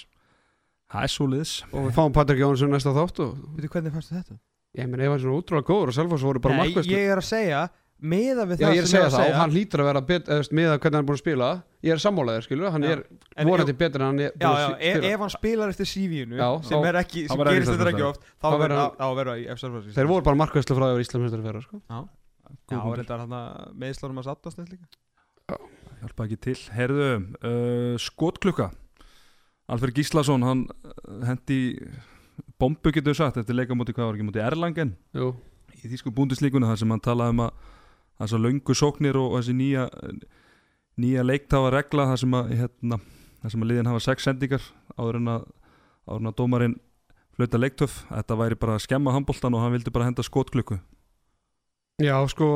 [0.87, 4.13] Það er svo liðs og við fáum Patrik Jónsson næsta þátt og Veitu hvernig fannst
[4.13, 4.37] þetta?
[4.77, 7.27] ég ef hann er svona útrúlega góður og Selfoss voru bara markvæslu ég er að
[7.27, 7.61] segja
[7.97, 10.01] meða við Já, það ég er að sem segja það og hann hlýtur að vera
[10.05, 11.47] bet, eða, með að hvernig hann er búin að spila.
[11.87, 12.89] Ég er sammálaðir, skilur, hann Já.
[12.93, 15.07] er vorandi betur en hann er Já, búinn já, að ef, spila.
[15.09, 18.47] ef hann spilar eftir CV-inu Já, sem er ekki, sem gerist þetta ekki oft þá
[18.53, 20.85] verður að vera í eftir þeir voru bara markvæslu frá
[29.67, 31.59] Alfred Gíslason, hann uh, hendi
[32.61, 34.95] bombu getur við sagt eftir leika múti hvað var ekki múti Erlangen?
[35.17, 35.33] Jú,
[35.81, 37.67] í þýsku búndislíkunni þar sem hann talaði um að
[38.17, 39.87] þessar löngu sóknir og þessi nýja
[40.97, 42.99] nýja leiktafa regla þar sem að hérna,
[43.43, 45.43] þar sem að liðin hafa sex sendingar áður en að,
[46.07, 46.77] áður en að dómarinn
[47.37, 50.79] flauta leiktöf, þetta væri bara að skemma handboltan og hann vildi bara henda skotklukku
[52.01, 52.49] já, sko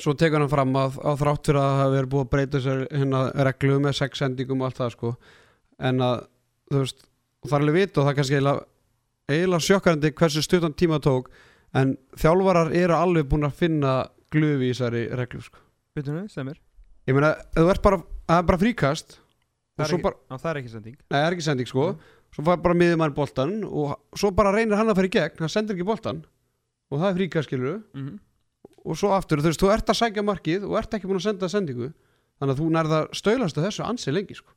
[0.00, 2.82] svo tekur hann fram að, að þrátt fyrir að það verið búið að breyta þessar
[2.88, 5.12] hérna reglu með sex sendingum og allt það sko
[5.80, 6.26] en að,
[6.70, 7.06] þú veist,
[7.46, 11.30] það er alveg vit og það er kannski eiginlega, sjokkarandi hversu stuttan tíma tók
[11.74, 13.94] en þjálfarar eru alveg búin að finna
[14.30, 15.58] glufi í þessari reglu sko.
[15.96, 16.60] Veitu nú, semir
[17.08, 19.18] ég meina, það er bara fríkast
[19.80, 20.96] Það er ekki- bara, Já, það er ekki sending.
[21.10, 21.84] Nei, það er ekki sending sko.
[22.30, 25.38] Svo fær bara miður maður boltan og svo bara reynir hann að fara í gegn,
[25.38, 26.24] hann sendir ekki boltan
[26.90, 28.18] og það er fríkast skilur mm -hmm.
[28.84, 31.26] og svo aftur, þú veist, þú ert að sækja markið og ert ekki búin að
[31.26, 31.92] senda sendingu
[32.38, 34.52] þannig að þú nærða stöylast að þessu ansi lengi sko.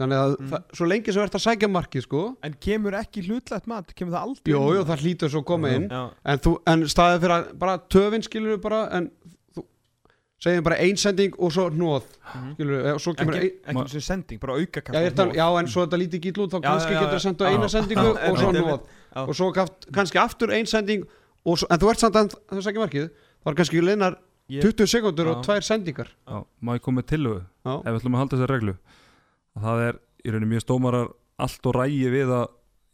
[0.00, 0.48] Þannig að Mm.
[0.50, 3.92] það, svo lengi sem þú ert að sækja markið sko, En kemur ekki hlutlægt mat,
[3.94, 4.74] kemur það aldrei jú, inn?
[4.76, 7.78] jú, það hlýtur svo að koma inn Já, en, þú, en staðið fyrir að bara
[7.94, 9.10] töfin skilur bara en
[9.54, 9.64] þú
[10.42, 12.02] segjum bara ein sending og svo hnóð
[12.34, 12.50] mhm.
[12.56, 15.30] skilur, og svo kemur Ekki, ein, ekki sem sending, bara auka já, ég er tal,
[15.32, 17.54] já, en svo þetta lítið gíl út þá Já, kannski já, getur já, það já.
[17.54, 18.52] eina sendingu Já, og svo
[19.14, 19.22] Já.
[19.28, 21.06] og svo gaft, kannski aftur ein sending
[21.46, 24.18] og svo, en þú ert samt að það sækja markið þá er kannski leinar
[24.50, 25.42] Ég- 20 sekundur og Já.
[25.46, 28.52] tvær sendingar Já, má ég koma með tillögu já, ef við ætlum að halda þessar
[28.58, 28.74] reglu
[29.62, 31.10] það er í rauninni mjög stómarar
[31.44, 32.44] allt og rægi við að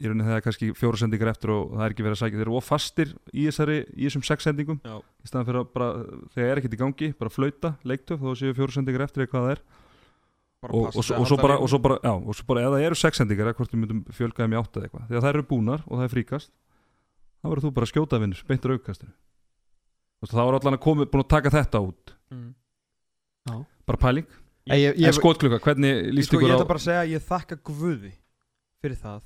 [0.01, 2.39] í rauninni það er kannski fjóra sendingar eftir og það er ekki verið að sækja.
[2.39, 4.81] Þeir eru of fastir í, þessari, í þessum sex sendingum.
[4.81, 4.97] Já.
[4.97, 5.89] í staðan fyrir að bara
[6.33, 9.47] þegar er ekkert í gangi bara flauta, leiktöf þá séu fjóra sendingar eftir eða hvað
[9.47, 9.63] það er.
[10.61, 12.73] Bara og, passa og, og, svo bara, og svo bara já, og svo bara ef
[12.73, 15.07] það eru sex sendingar eða hvort við myndum fjölga þeim í átta eða eitthvað.
[15.09, 16.51] Þegar það eru búnar og það er fríkast
[17.41, 19.13] þá verður þú bara að skjóta vinnur, beintur aukastinu
[20.29, 22.13] þá er allan að komi búin að taka þetta út.
[22.31, 22.51] Mm.
[23.89, 24.27] bara pæling,
[24.69, 27.01] Ég, ég, en ég, skotklukka, hvernig líst sko, ykkur Ég á ætla bara að segja
[27.01, 28.11] að ég þakka guði
[28.81, 29.23] fyrir það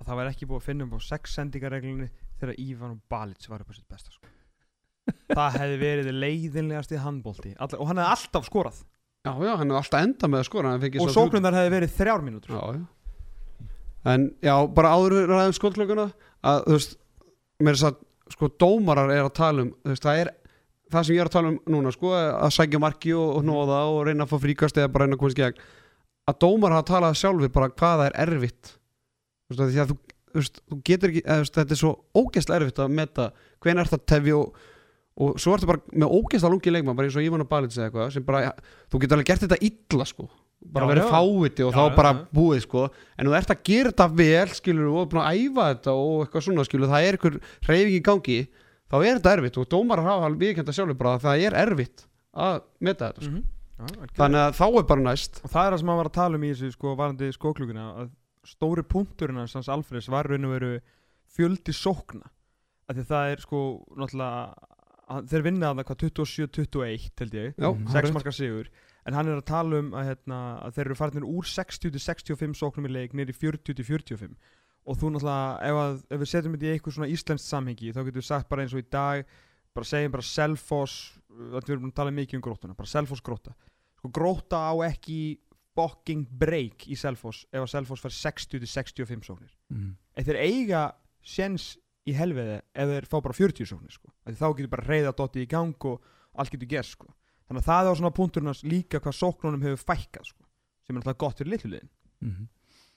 [0.00, 2.08] að það var ekki búið að finna um á sex sendingarreglunni
[2.40, 4.30] þegar Ívan og Balic var upp á sitt besta sko.
[5.38, 8.82] það hefði verið leiðinlegast í handbólti og hann hefði alltaf skorað
[9.24, 12.56] já, já, hann er alltaf enda með að skora og sóknundar hefði verið þrjár mínútur
[12.56, 13.66] já, já.
[14.12, 16.06] en já, bara áður ræðum skotklökunna
[16.46, 16.96] að þú veist,
[17.60, 17.98] mér er að
[18.30, 20.32] sko dómarar er að tala um þú veist, það er
[20.90, 23.80] það sem ég er að tala um núna sko, að sækja marki og, og nóða
[23.90, 25.62] og reyna að fá fríkast eða bara reyna að komast í gegn.
[26.30, 28.74] Að dómar hafa talað sjálfur bara hvað það er erfitt.
[29.50, 29.96] Þú veist, að þú,
[30.40, 33.30] þú, getur ekki, veist, þetta er svo ógeðslega erfitt að meta
[33.64, 34.60] hven er það tefi og,
[35.20, 37.88] og svo ertu bara með ógeðslega lungi leikmann bara eins og Ívan og Balins eða
[37.88, 38.52] eitthvað sem bara,
[38.92, 40.28] þú getur alveg gert þetta illa sko.
[40.60, 41.10] Bara Já, verið já.
[41.14, 42.82] fáviti og Já, þá bara búið sko.
[43.16, 46.44] En þú ert að gera þetta vel skilur og búin að æfa þetta og eitthvað
[46.46, 48.40] svona skilur það er einhver reyfing í gangi
[48.90, 52.60] þá er þetta erfitt og dómar hafa viðkjönda sjálfur bara að það er erfitt að
[52.80, 53.30] meta þetta sko.
[53.30, 53.44] Mhm.
[53.80, 54.16] Já, algjörlega.
[54.20, 56.36] þannig að þá er bara næst og það er það sem hann var að tala
[56.36, 58.10] um í þessu sko varandi skóklugina að
[58.50, 60.72] stóri punkturinn hans Alfreds var raun og veru
[61.36, 62.28] fjöldi sókna
[62.90, 63.60] að það er sko
[63.96, 67.86] náttúrulega þeir vinna að það hvað 27-21 held ég, Já, Mhm.
[67.88, 68.12] 6 hárrétt.
[68.14, 68.68] marka sigur
[69.06, 72.86] en hann er að tala um að, hérna, að þeir eru farnir úr 60-65 sóknum
[72.86, 74.36] í leik nýri 40-45
[74.86, 78.00] og þú náttúrulega ef, að, ef við setjum þetta í eitthvað svona íslenskt samhengi þá
[78.00, 79.34] getum við sagt bara eins og í dag
[79.76, 80.96] bara segjum bara Selfoss
[81.30, 83.54] að við erum búin að tala mikið um grótuna, bara Selfoss gróta
[84.00, 85.20] sko gróta á ekki
[85.76, 89.92] fucking break í Selfoss ef að Selfoss fær 60-65 sóknir mm.
[90.16, 90.82] ef þeir eiga
[91.22, 91.74] sjens
[92.08, 94.10] í helviði ef þeir fá bara 40 sóknir sko.
[94.24, 96.04] Þá getur bara reyða dotti í gang og
[96.40, 97.10] allt getur gerst sko.
[97.50, 100.44] þannig að það er á svona punkturnas líka hvað sóknunum hefur fækkað sko.
[100.86, 102.50] sem er alltaf gott fyrir litlulegin Mm.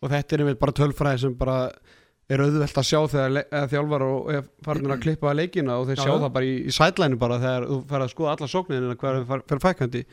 [0.04, 1.58] Og þetta er einmitt bara tölfræði sem bara
[2.34, 5.98] er auðvelt að sjá þegar þjálfar og er farin að klippa að leikina og þeir
[6.00, 6.20] Já, sjá já.
[6.24, 9.26] það bara í, í sætlænu bara þegar þú fer að skoða alla sóknina hvað er
[9.32, 10.04] fer- fækandi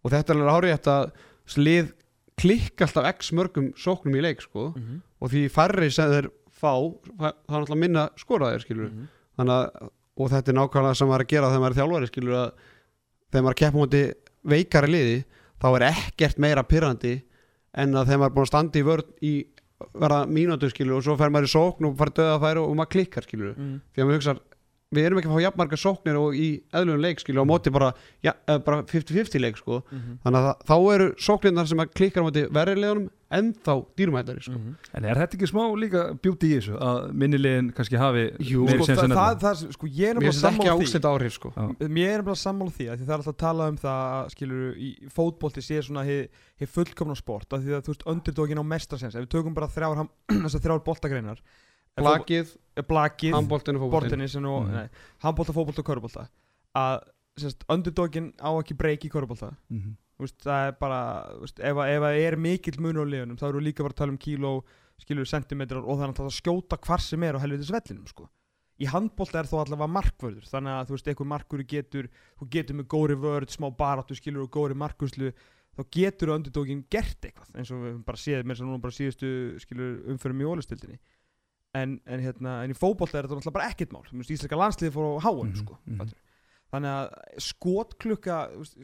[0.00, 1.10] og þetta er alveg hárið að
[1.54, 1.92] slið
[2.40, 5.00] klikka alltaf x mörgum sóknum í leik sko mm -hmm.
[5.20, 6.30] og því færri sem þeir
[6.60, 6.72] fá
[7.20, 9.08] það er alltaf minna skoraðir skilur Mhm.
[9.38, 9.88] þannig að
[10.20, 12.50] og þetta er nákvæmlega sem maður er að gera þegar maður er þjálfari skilur að
[13.32, 14.02] þegar maður keppum múti
[14.44, 15.24] veikari liði
[15.60, 17.22] þá er ekkert meira pyrrandi
[17.74, 19.32] en að maður er búin að standa í vörð í
[19.96, 22.92] verða mínútu skilur og svo fer maður í sókn og fara döða færi og maður
[22.96, 23.80] klikkar skilur Mm.
[23.94, 24.34] því að maður hugsa
[24.90, 27.92] við erum ekki að fá jafnmarga sóknir og í eðlunum leik skilur og móti bara,
[28.26, 30.18] ja, eh, bara 50-50 leik sko Mhm.
[30.24, 34.42] þannig að það, þá eru sóknirnar sem að klikkar á móti verrilegunum en þá dýrumættari
[34.42, 34.56] sko.
[34.58, 34.74] Mhm.
[34.98, 38.88] En er þetta ekki smá líka bjúti í þessu að minnilegin kannski hafi Jú, sko,
[38.90, 41.52] það, það, það, sko, ég er þetta ekki sammála að því áhrif sko.
[41.86, 44.30] Mér er bara sammála því að því það er alltaf að tala um það að
[44.34, 46.28] skilur í fótbolti sé svona hér
[46.66, 50.08] fullkomna sport að því að þú veist underdogin á mestasens ef við tökum bara þrjár,
[50.66, 51.38] þrjár boltagreinar
[52.00, 52.56] blakið,
[52.88, 53.34] blakið
[54.46, 54.72] og Mhm.
[54.72, 54.88] mm.
[55.22, 56.28] handbólta, fótbolta og körubólta
[56.76, 57.00] að
[57.40, 59.96] sérst, underdogin á ekki breyki í körubólta Mhm.
[60.20, 60.98] Þú veist, það er bara,
[61.40, 63.96] veist, ef, að- ef það er mikill munur á liðunum þá eru líka bara að
[63.96, 64.62] tala um kíló
[65.00, 68.28] skilur sentimetrar og það er alltaf að skjóta hvar sem er á helvitis vellinum sko.
[68.80, 72.08] í handbólta er þó allavega markvörður þannig að þú veist, eitthvað markvörður getur
[72.40, 75.32] þú getur með góri vörð, smá baráttu skilur og góri markvörslu
[75.76, 78.80] þá getur underdogin gert eitthvað eins og við höfum bara séð með þess að núna
[78.80, 80.98] bara síðustu skilur umförum í ólistildinni
[81.74, 85.06] en, en, hérna, en í fótbolta er þetta náttúrulega bara ekkert mál íslenska landsliði fór
[85.18, 85.98] á háum Mhm, sko, mhm.
[86.00, 86.24] fattarðu?
[86.70, 88.38] þannig að skotklukka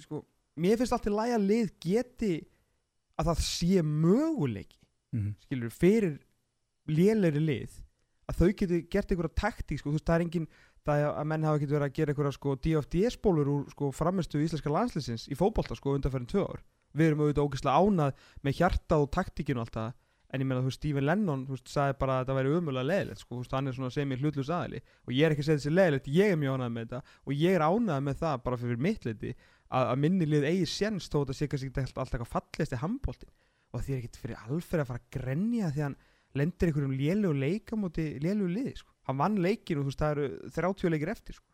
[0.04, 0.20] sko,
[0.58, 2.34] mér finnst alltaf læg að lið geti
[3.18, 4.78] að það sé möguleiki
[5.14, 5.34] Mhm.
[5.46, 6.18] skilur fyrir
[6.88, 7.82] lélegri lið
[8.30, 10.48] að þau geti gert einhverja taktík sko, þú veist, það er engin
[10.86, 14.38] það er að menn hafa ekki verið að gera einhverja sko, DFDS-bólur úr sko, framistu
[14.42, 16.60] íslenska landsliðsins í fótbolta sko undanferðin tvö ár
[16.96, 18.12] við erum auðvitað ógeðslega ánað
[18.46, 19.94] með hjartað og taktíkinu og allt það
[20.32, 22.88] en ég meina þú veist Stephen Lennon þú veist sagði bara að þetta væri umulega
[22.90, 25.44] leðilegt sko þú veist hann er svona sem ég hlutlust aðili og ég er ekki
[25.44, 28.18] að segja þessi leðilegt ég er mjög ánað með þetta og ég er ánað með
[28.22, 31.70] það bara fyrir mitt leiti að, að minni lið eigi séns þó þetta sé kannski
[31.70, 33.32] ekki alltaf alltaf fallist í handbóltin
[33.72, 35.98] og því er ekkert fyrir alferð að fara að grenja því hann
[36.36, 38.92] lendir einhverjum lélegu leika móti lélegu liði sko.
[39.08, 41.46] hann vann leikin og þú veist það eru 30 leikir eftir sko.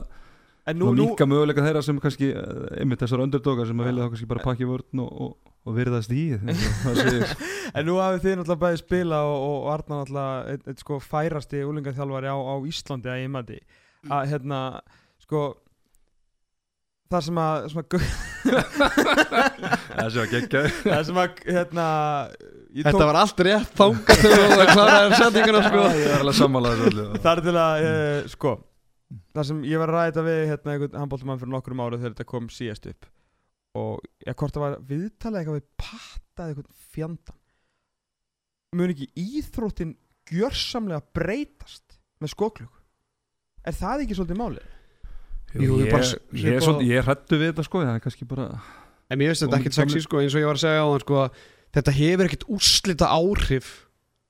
[0.74, 4.10] nú, nú, líka möguleika þeirra sem kannski uh, einmitt þessar underdogar sem að vilja þá
[4.12, 6.24] kannski bara pakka í vörn og, og, og virðast í
[7.78, 11.62] en nú hafið þið náttúrulega bæði spila og, og Arnar náttúrulega eitt, eitt sko færasti
[11.68, 13.58] úlingaþjálfari á, á Íslandi að ég mati.
[14.10, 14.60] Að hérna
[15.22, 15.44] sko
[17.08, 17.54] það sem að,
[20.82, 21.86] það sem að hérna
[22.76, 25.84] ég Þetta var allt rétt þangað þegar þú var kláraðið sendinguna sko.
[25.98, 28.54] Ég er alveg sammála þessu öllu Það er til að, uh, sko
[29.38, 32.28] Það sem ég var að ræða við hérna einhvern handbóltumann fyrir nokkrum árið þegar þetta
[32.28, 33.08] kom síðast upp
[33.78, 37.38] og ég hvort það var viðtalið eitthvað við pattaði eitthvað fjandan
[38.78, 39.94] mun ekki íþróttin
[40.28, 42.74] gjörsamlega breytast með skoklug
[43.68, 44.66] Er það ekki svolítið málið?
[45.56, 47.94] Jú, ég, ég bara ég, ég, er svona- ég er hrættu við þetta sko Það
[47.94, 48.48] er kannski bara
[49.08, 51.04] En mér finnst þetta ekkert sexy sko eins og ég var að segja á þann
[51.06, 51.38] sko að
[51.74, 53.86] Þetta hefur ekkert úrslita áhrif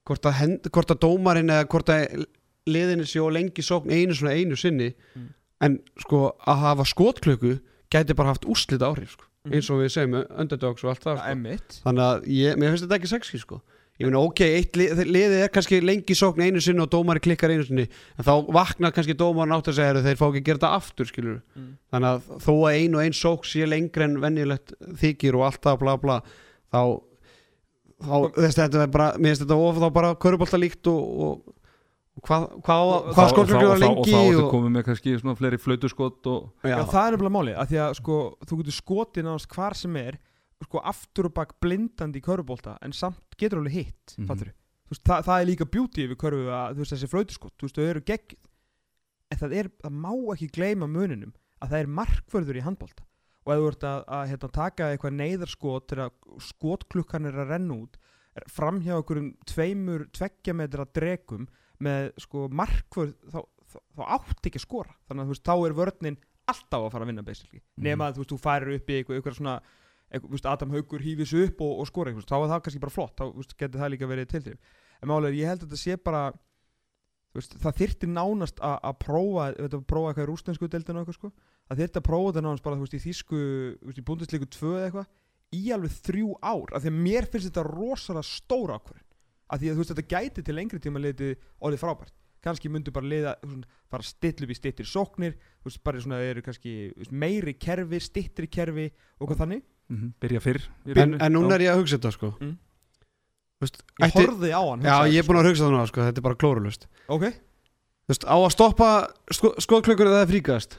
[0.09, 2.25] hvort að, hend, hvort að dómarinn eða hvort að
[2.69, 5.29] liðinni sé og lengi sókn einu svona einu sinni Mm.
[5.61, 7.59] en sko að hafa skotklöku
[7.91, 9.53] gæti bara haft úrslita áhrif sko Mhm.
[9.55, 11.83] eins og við segjum underdogs og allt það sko.
[11.85, 13.61] Þannig að ég, mér finnst þetta ekki sexy sko
[14.01, 14.41] ég meina ok,
[14.77, 18.47] lið, liðið er kannski lengi sókn einu sinni og dómari klikkar einu sinni en þá
[18.53, 21.41] vaknar kannski dómarin átt að segja "Heyrðu, þeir fá ekki að gera þetta aftur skilur
[21.57, 21.73] Mm.
[21.93, 25.79] þannig að þó að ein og ein sók sé lengri en venjulegt þykir og alltaf
[25.81, 26.21] bla bla
[26.73, 27.01] þá
[28.03, 31.55] þá, þess, þetta er bara, mér finnst þetta of þá bara körubólta líkt og, og,
[32.25, 36.31] hvað, hvað, hvað skólklukkur var og þá lengi ertu komið með kannski svona fleiri flautuskott
[36.33, 39.53] og já, Já, það er nefnilega máli, að því að sko, þú getur skotið náðast
[39.57, 40.21] hvar sem er
[40.65, 44.25] sko, aftur og bak blindandi í körfubólta en samt getur alveg hitt mm
[44.89, 47.79] veist, það, það er líka beauty yfir körfu að þú veist, þessi flautuskott, þú veist,
[47.79, 48.45] þau eru geggjuð.
[49.29, 53.05] En það, er, það má ekki gleyma muninum að það er markvörður í handbólta
[53.49, 57.55] og ef þú ert að, að hérna, taka eitthvað neyðarskot til að skotklukkan er að
[57.55, 57.97] renna út
[58.53, 61.49] fram hjá einhverjum tveimur tveggja metra dregum
[61.83, 63.41] með sko markvörð þá,
[63.73, 64.95] þá, þá átt ekki að skora.
[65.09, 67.61] Þannig að þú veist, þá er vörninn alltaf að fara að vinna basically.
[67.61, 67.85] Mhm.
[67.89, 69.57] nema að þú veist, þú færir upp í eitthvað, eitthvað svona
[70.09, 72.95] eitthvað, veist, Adam Haugur hýfis upp og, og skora eitthvað, þá er það kannski bara
[72.95, 74.59] flott þá veist, getur það líka verið til þér
[75.03, 76.23] en málega ég held að þetta sé bara
[77.37, 79.51] veist, það þyrfti nánast að prófa
[79.85, 81.33] prófa eitthvað í rústensku deildinu eitthvað sko
[81.69, 82.03] að þetta
[82.43, 85.09] nánast bara þú veist, í þýsku þú veist, í búndisleiku 2 eða eitthvað
[85.59, 89.07] í alveg þrjú ár af því að mér finnst þetta rosalega stóra ákvörðin
[89.49, 92.15] af því að þú veist þetta gæti til lengri tíma liði orðið frábært.
[92.45, 96.45] Kannski myndu bara svona, bara still upp í stittir sóknir þú veist bara svona eru
[96.45, 99.65] kannski veist, meiri kerfi, stittri kerfi og hvað þannig.
[99.89, 100.67] Mhm, byrja fyrr.
[100.93, 102.35] En, en núna er ég að hugsa þetta sko.
[102.45, 102.57] Mm.
[103.59, 106.03] Veist, ég ætti, horfði á hann já, ég er búin að hugsa það núna sko,
[106.07, 107.25] þetta er bara klórulust ok,
[108.07, 108.91] Þú veist, á að stoppa
[109.35, 110.77] sko, skotklukkunni eða það er fríkast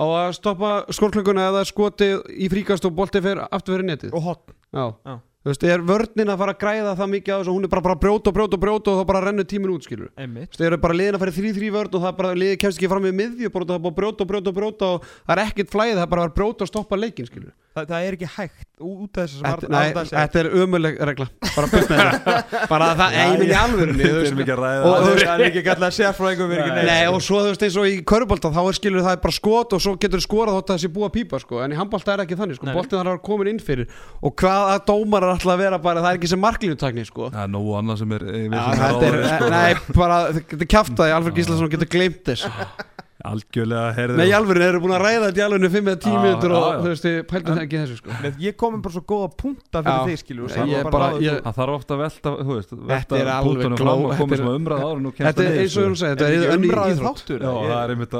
[0.00, 4.14] á að stoppa skotklukkunni eða skoti í fríkast og bolti fyrir aftur fyrir netið?
[4.16, 4.54] Og hot.
[4.72, 4.86] Já.
[5.04, 5.18] Já.
[5.40, 7.84] þú veist, er vörnin að fara að græða það mikið á þessu hún er bara,
[7.86, 10.26] bara að brjóta og brjóta og brjóta og þá bara rennur tímin út skilur Þú
[10.36, 12.34] veist, þeir eru bara liðin að fara í þrý þrý vörn og það er bara
[12.42, 14.58] liðið kemst ekki fram með miðju bara það er bara að brjóta og brjóta og
[14.60, 17.54] brjóta og það er ekkert flæðið það er bara að brjóta og stoppa leikin skilur
[17.70, 21.68] Þa, það er ekki hægt út af þessu sem Þetta, þetta er ömuleg regla bara
[21.70, 25.94] burt með þetta bara það, minn í alvörunni þú að Og- það er ekki kallað
[26.00, 27.06] sérfræðingum við erum ekki Nei.
[27.12, 29.76] Og svo þú veist eins og í körubólta þá er skilur það er bara skot
[29.78, 31.62] og svo getur þú skorað þótt að það sé búið að pípa sko.
[31.62, 32.74] en í handbólta er ekki þannig, sko.
[32.74, 35.82] Boltin þarf að vera komin inn fyrir og hvað að dómar er alltaf að vera
[35.86, 37.30] bara, það er ekki sem marklínutakni sko.
[37.30, 39.52] Það er nógu annað sem er eh, er, sko.
[39.54, 42.50] nei, bara, þetta er kjaftaði Alfred Gíslason getur gleymt þess
[43.24, 46.00] Algjörlega herðið Nei, í alvöru, þeir eru búin að ræða þetta í alvöru 5 eða
[46.00, 48.14] 10 Já, minútur og þú veist, þið pæltum það ekki þessu sko.
[48.24, 50.54] Nei, ég kom með bara svo góða punta fyrir þig skilur Ég
[50.90, 54.50] það ég- þarf ofta að velta, þú veist, velta alveg punktunum fram og er- sem
[54.50, 57.20] umræð áður nú Þetta er eins og þú segir, þetta er íþrótt.
[57.20, 57.40] þáttur.
[57.40, 58.14] Já, Ég- það er einmitt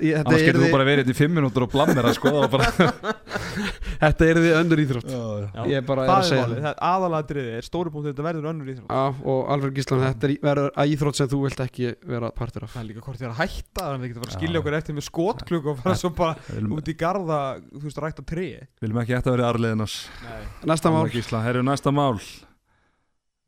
[0.00, 2.50] ég- Annars getur þú bara verið hérna í fimm minútur og blammera sko það var
[2.50, 2.64] bara
[4.00, 5.08] Þetta er því önnur íþrótt.
[5.10, 5.48] Já, já.
[5.54, 9.74] Já, Ég bara er að stóri punktur þetta verður önnur í því Já, og Alfred
[9.76, 12.72] Gíslason, þetta er verður að íþrótt sem þú vilt ekki vera partur af
[14.40, 17.38] ég skilja okkur eftir með skotklukk og fara svo bara viljum- út í garða
[17.70, 18.46] þú veist rækta tré.
[18.80, 19.96] Viljum ekki eftir að vera arliðinars
[20.64, 21.06] Næsta mál.
[21.44, 22.18] herru næsta mál.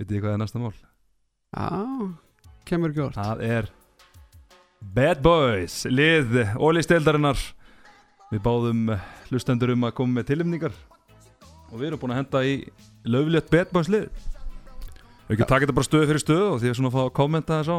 [0.01, 0.75] Vitið þið hvað er næsta mál?
[1.53, 2.15] Já,
[2.65, 3.69] kemur ekki orð Það er
[4.83, 7.39] Bad Boys, lið Ólisteildarinnar
[8.33, 8.99] Við báðum
[9.31, 10.73] hlustendur um að koma með tilumningar
[11.73, 12.55] og við erum búin að henda í
[13.09, 14.09] löflétt Bad Boys lið.
[15.29, 17.61] Við ekki taka þetta bara stöð fyrir stöð og því að svona fá að kommenta
[17.63, 17.79] þess á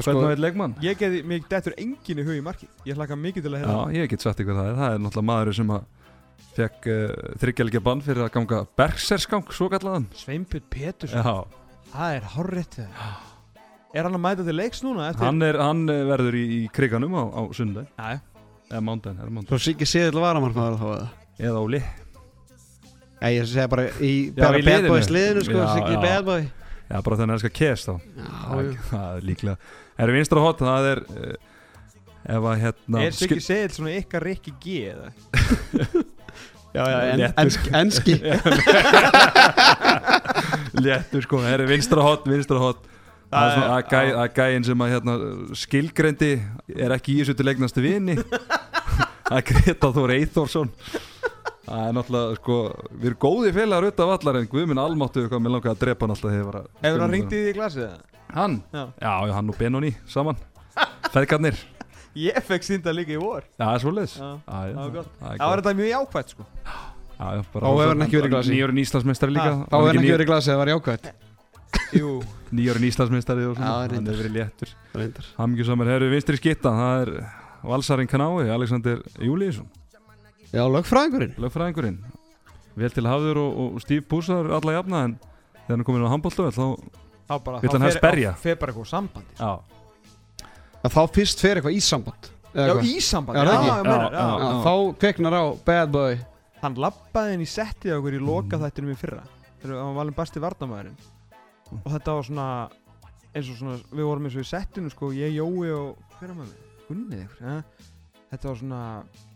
[0.00, 0.76] hvernig sko, það er leikmann?
[0.82, 2.70] Ég geði, mér dettur engin í hug í markið.
[2.88, 4.70] Ég hlakka mikið til að Já, hérna ég get sagt ykkur það.
[4.70, 5.90] Er Það er náttúrulega maður sem að
[6.56, 11.62] fekk uh, þryggjalgja bann fyrir að ganga berserskang, svo kallaðan Sveinbjörn Petursson, Já,
[11.92, 12.78] það er horrið
[13.92, 16.60] er hann að mæta til leiks núna eftir hann, er, hann eh, verður í, í
[16.72, 18.14] kriganum á, á sundag Nei,
[18.68, 21.10] eða er mándaginn Svo Siggi Seðil varamarn maður þá eða?
[21.42, 21.80] Eða Óli.
[23.22, 24.92] Já, ég segja bara í, Já, bara í Bad liðinu.
[24.92, 25.44] Boys liðinu.
[25.46, 26.61] sko,
[26.92, 27.94] Já, bara þannig að það skal kest þá.
[27.96, 28.82] Já, það, já.
[28.90, 29.56] það er líklega
[29.92, 31.34] Það er vinstra hot, það er uh,
[32.36, 35.12] ef að hérna er Siggi Seðil svona ykkar Rikki G eða?
[36.72, 38.14] Já, já, en, enski, enski.
[40.86, 42.86] léttur sko, það er vinstra hot, vinstra hot
[43.28, 45.16] Það er svona að, gæ, að gæin sem að hérna,
[45.56, 46.30] skilgrendi
[46.72, 48.16] er ekki í þessu til leiknastu vini.
[49.28, 50.72] Það er Greta Þór Eithórsson
[51.62, 52.54] Það er náttúrulega sko,
[52.90, 56.00] við erum góði félagar auðvitað af allar en Guðminn Almáttu eitthvað, mér langaði að drepa
[56.02, 57.98] hann alltaf þegar ég var að Hefur hann ringt í því glasið eða?
[58.32, 58.56] Hann?
[58.72, 58.82] Já.
[59.04, 60.38] Já, hann og Benoni saman.
[61.12, 61.56] Feðgarnir.
[62.22, 63.42] Ég fekk sínda líka í vor.
[63.56, 64.14] Já, það er svoleiðis.
[64.18, 65.10] Já, það var gott.
[65.20, 66.42] það Það var þetta mjög jákvæmt sko.
[66.52, 66.76] Já,
[67.22, 68.50] já, bara Þá hefur hann ekki verið í glasi.
[68.56, 69.52] Nýjórinn Íslandsmeistari líka.
[69.62, 70.60] Þá er hann ekki verið í glasi, það
[80.52, 81.98] Já, lögfræðingurinn Lögfræðingurinn
[82.76, 86.12] Vel til hafður og, og Steve Púsar alla jafna En þegar hann er komin á
[86.12, 86.66] handbóltöð Þá,
[87.28, 88.32] Þá bara Vill þá hann fer- berja?
[88.36, 89.52] þá Fer bara eitthvað sambandi já,
[90.82, 94.02] að Þá fyrst fer eitthvað í samband eða Já, í sambandi Já, já, Já, já.
[94.12, 94.52] Já, já.
[94.66, 94.72] Þá
[95.04, 96.18] kveiknar á Bad Boy
[96.62, 98.62] Hann labbaði inn í settið á okkur í loka Mm.
[98.66, 99.22] þættinum í fyrra
[99.62, 101.00] Þegar hann var valin besti varnamæðurinn
[101.72, 102.46] og þetta var svona
[103.32, 106.34] eins og svona, við vorum eins og í settinu sko, ég, Jói og hver er
[106.36, 107.86] maður, Gunni eða eitthvað, ja?
[108.34, 108.80] þetta var svona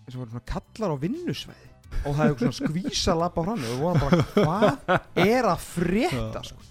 [0.07, 1.73] eins og voru svona kallar á vinnusvæði.
[2.07, 6.43] Og það hefði svona skvísa labba fram og við vorum bara, hvað er að frétta
[6.47, 6.65] sko?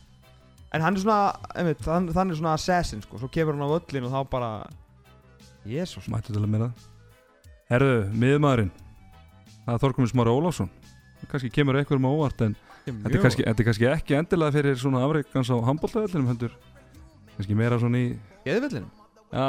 [0.76, 3.70] En hann er svona, einmitt, hann, hann er svona assassin sko, svo kemur hann á
[3.72, 4.50] völlin og þá bara
[5.66, 6.68] Jésús Mættu til að meira
[7.72, 8.74] Herðu, miðmaðurinn
[9.66, 10.70] Það er Þorkumins Mári Ólafsson.
[11.32, 12.54] Kannski kemur einhverjum á óvart en
[12.86, 16.54] þetta er, kannski, þetta er kannski ekki endilega fyrir svona afreikans á handbóltavellinum hendur
[17.34, 18.12] kannski meira svona í
[18.46, 18.86] Eðvöllin
[19.34, 19.46] Já,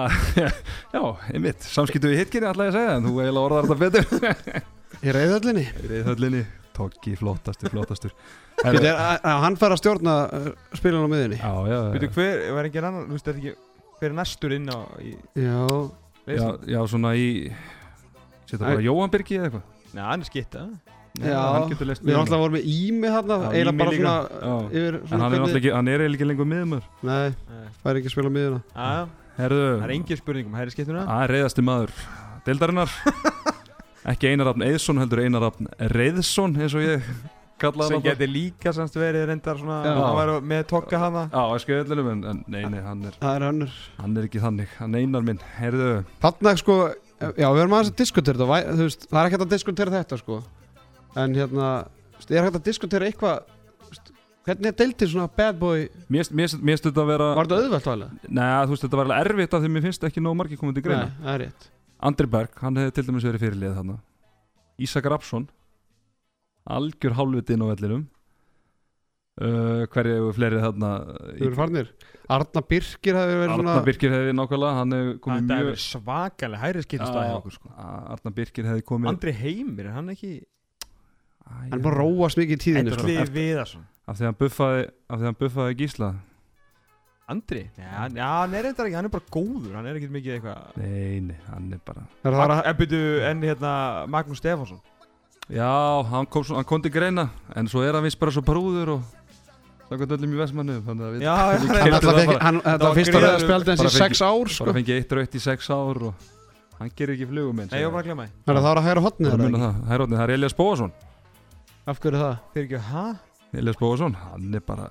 [0.97, 1.03] já,
[1.35, 4.63] einmitt, samskiptu í hitkinni ætla ég segja, en þú eiginlega orðar þetta betur.
[5.07, 6.41] Í reyðhöllinni Í reyðhöllinni,
[6.77, 8.13] Toggi, flottastur, flottastur.
[8.63, 10.49] Býtu, er- að- Hann fær að stjórna uh,
[10.79, 13.53] spilun á miðunni Já, já, Býtu já, hver, var ekki annan, þú veist, er ekki
[14.01, 15.61] hver er næstur inn á í, Já,
[16.33, 17.29] já, já, svona í
[18.47, 18.87] Setja bara Æ.
[18.89, 19.67] Jóhann Birgi eða eitthvað?
[19.93, 20.65] Nei, hann er skitta
[21.17, 23.13] Já, hann getur lest við erum alltaf voru með Ími
[23.45, 24.57] Já, eiginlega bara svona Já.
[24.81, 25.45] yfir En hann er
[25.93, 29.07] er eiginlega ekki lengur miðumör Nei, Já, fær ekki að spila miðuna já,
[29.37, 31.95] Herðu, það er engin spurningum, hæri skiptuna Það er reyðasti maður
[32.47, 32.93] Deildarinnar.
[34.13, 37.09] Ekki Einar Rafn Eðsson heldur Einar Rafn Reyðsson eins og ég
[37.61, 38.21] kallaði sem hann alltaf.
[38.21, 39.93] geti líka semst verið reyndar svona, Já.
[39.97, 41.23] hann var með tokka hana.
[41.33, 44.43] Já, að skjöðlunum en, en nei, nei, hann er, Það er önnur hann er ekki
[44.45, 44.75] þannig.
[44.79, 45.91] Hann Einar minn, heyrðu.
[46.23, 46.77] Þarna sko,
[47.27, 49.95] já við erum aðeins að diskutera þetta væ- þú veist, Það er ekkert að diskutera
[49.97, 50.39] þetta sko.
[51.17, 51.71] En hérna,
[52.13, 53.39] þú veist, er ekkert að diskutera eitthvað
[54.47, 55.87] Hvernig er deiltið svona bad boy?
[56.13, 58.27] Mér finnst þetta að vera Var þetta auðvelt alveg?
[58.31, 60.79] Nei, þú veist, þetta var alveg erfitt af því mér finnst ekki nóg margir komið
[60.79, 61.07] til greina.
[61.09, 61.71] Nei, það er rétt.
[62.07, 63.97] Andri Berg, hann hefði til dæmis verið fyrirlið þarna.
[64.87, 65.49] Ísak Rapsson
[66.77, 68.05] Algjör hálfvitinn á vellinum.
[69.37, 71.89] Uh, Hverju hefur fleiri þarna Þau eru farnir.
[72.33, 75.83] Arna Birkir hefði verið Arna svona Birkir hefði nákvæmlega Hann hefði komið Þetta er mjög
[75.83, 77.73] svakalega hæri skiptast að hjá okkur sko.
[78.15, 82.57] Arna Birkir hefði komið Andri Heimir, er hann ekki Æ, Hann er bara róast mikið
[82.57, 83.05] í tíðinu sko.
[83.05, 86.11] Andri Viðarsson Af því hann buffaði Af því hann buffaði Gísla
[87.27, 87.65] Andri?
[87.75, 90.37] Já, hann- já, hann er reyndar ekki, hann er bara góður Hann er ekkert mikið
[90.37, 93.01] eitthvað Nei, nei, hann er bara Það er það að En byrju,
[93.31, 93.73] en hérna
[94.15, 94.81] Magnús Stefánsson
[95.51, 97.29] Já, hann kom, svo, hann kom til greina
[97.59, 99.03] En svo er hann vist bara svo brúður Og
[99.87, 103.83] Samkvæmt öllum í Vestmannu Þannig að við Já, það var var fyrst að spjaldi hans
[103.83, 104.65] í bara sex ár sko.
[104.67, 106.33] Bara fengið eitt rautt í sex ár Og
[106.81, 108.81] hann gerir ekki flugum eins Nei, ég var bara að glemma því Það er það
[108.81, 110.95] að hæra hotnið það er Elias Bóasson
[111.87, 112.39] Af hverju það?
[112.55, 113.05] Þeir ekki, hæ?
[113.57, 114.91] Elias Bóasson, hann er bara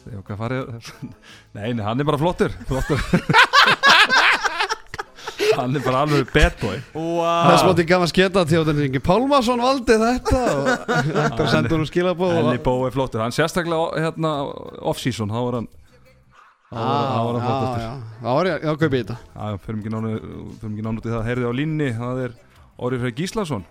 [0.00, 0.92] Það er okkar farið
[1.56, 3.00] Nei, nei, hann er bara flottur Flottur.
[5.56, 6.76] Hann er bara alveg bad boy.
[6.94, 10.40] Það er Wow smátt í gaman sketa til þetta Ingi Pálmarsson valdi þetta
[11.34, 14.30] og sendur hún skilabóð Elli Bó er flottur, hann sérstaklega hérna
[14.88, 15.68] off-season, þá var hann
[16.70, 17.82] þá var hann- þá var hann flottastur.
[17.82, 19.18] já, já, já, já, já, kaupi þetta.
[19.34, 22.36] Já, fyrir mikið nánu í það, heyrði á línni það er
[22.80, 23.66] Orri Frey Gíslason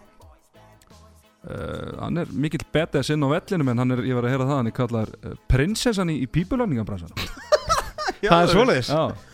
[1.50, 4.50] uh, hann er mikill badass inn á vellinum en hann er, ég var að heyra
[4.50, 7.14] það, hann er kallar uh, prinsessan í, í pípulögningabransan
[8.20, 8.88] Það er svoleiðis.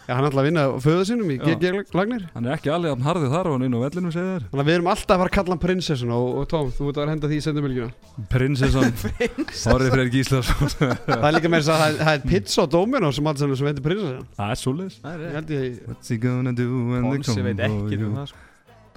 [0.06, 1.56] Hann ætla að vinna á föðu sínum í Já.
[1.58, 2.26] GG Lagnir.
[2.36, 4.44] Hann er ekki alveg að harðið þar og hann inn á vellinum segir þér.
[4.52, 6.90] Þannig að við erum alltaf að fara að kalla hann prinsessun og, og Tóm, þú
[6.92, 8.94] ert að henda því í sendumilgjuna Prinsessan
[9.74, 10.70] Orri Frey Gíslason.
[11.10, 13.42] Það er líka með þess að það er- það er pizza og Dominos sem alls
[13.42, 15.00] sem heitir prinsessun Það er svoleiðis.
[15.02, 15.36] Það er Ég rétt.
[15.40, 18.12] Held ég What's he gonna do when they Ponsi come veit for ekki you?
[18.14, 18.44] um sko.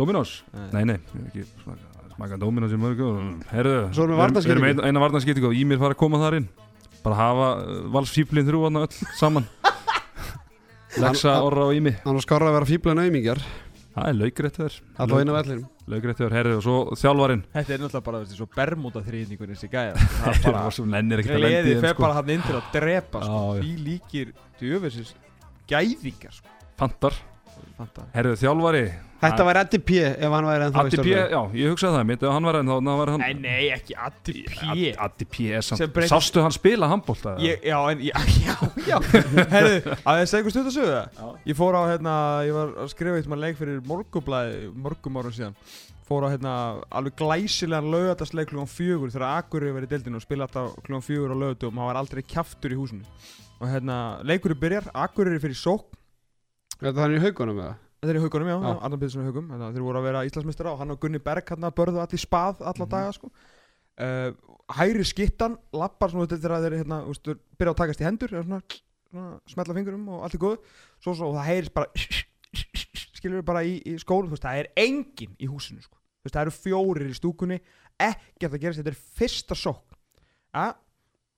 [0.02, 0.36] Dominos?
[0.52, 0.68] Nei.
[0.76, 3.18] Nei, nei, ég hef ekki smaka, smaka Dominos í mörg og
[3.52, 6.40] herðu, Svo erum við við erum eina varnarskiptingu og í mér fara að koma þar
[6.40, 6.48] inn.
[7.04, 9.46] Bara hafa uh, valsfíblin þrjú hann öll saman.
[10.98, 13.38] Hann- Orra og Ími Hann var skára að vera fíbla naumingjar
[13.92, 15.64] Það er laugrætt þér Alltaf inn á vellinum.
[15.88, 17.42] Laugrætt þér, herðu og svo þjálfarinn.
[17.54, 21.38] Þetta er náttúrulega bara þessi svo bermúta þrýðningur þessi gæja Það er bara nennir ekkert
[21.38, 22.04] að lendi Gleði fer sko.
[22.04, 23.40] bara hann inn til að drepa sko.
[23.58, 25.14] Því líkir djöfisins
[25.70, 26.54] gæðingar sko.
[26.78, 27.16] Pantar,
[27.78, 28.86] Fantar herðu þjálfari.
[29.18, 31.30] Þetta var Eddie P ef hann væri ennþá í Addi P, stjórnum.
[31.34, 33.96] já, ég hugsaði það mitt ef hann var enn þá, var hann Nei, nei, ekki
[34.06, 34.92] Addi P.
[35.06, 37.32] Addi P er Sem samt breytir- Sástu hann spila handbólta?
[37.42, 38.14] Ég, já, en, já,
[38.46, 38.54] já,
[38.86, 38.98] já.
[39.50, 42.14] Herðu, að að einhver stund að sögðu það Ég fór á, hérna,
[42.46, 45.58] ég var að skrifa eitt maður leik fyrir morgublaði Morgum árum síðan.
[46.06, 46.54] Fór á, hérna,
[46.94, 51.34] alveg glæsilegan lögatarsleik klukkan fjögur Þegar Akureyri verið í deildinu og spila alltaf klukkan fjögur
[51.34, 53.04] á lögatum Það var aldrei kjaftur í húsinu.
[53.58, 55.97] Og hérna, leikurinn byrjar, Akureyri fyrir sók
[56.78, 57.76] Þetta er í haugunum eða?
[57.98, 58.74] Þetta er í haugunum, já, Já.
[58.86, 61.48] Arnar Pétursson í haugum að þeir voru að vera Íslandsmeistara og hann og Gunni Berg
[61.50, 62.90] hann börðu allir spað alla Mhm.
[62.92, 63.30] daga sko.
[63.98, 64.30] uh,
[64.70, 68.60] Hæri skittan lappar svona þetta þegar þeir hérna, ústu, byrja að takast í hendur svona,
[69.10, 70.58] svona smetla fingurum og allt er góð
[71.02, 71.86] svo, svo, og það heyrist bara
[73.18, 75.96] skilur við bara í, í skólu veist, það er enginn í húsinu sko.
[76.22, 77.58] Veist, það eru fjórir í stúkunni
[77.98, 79.96] ekkert að gerast, þetta er fyrsta sók
[80.54, 80.74] ja,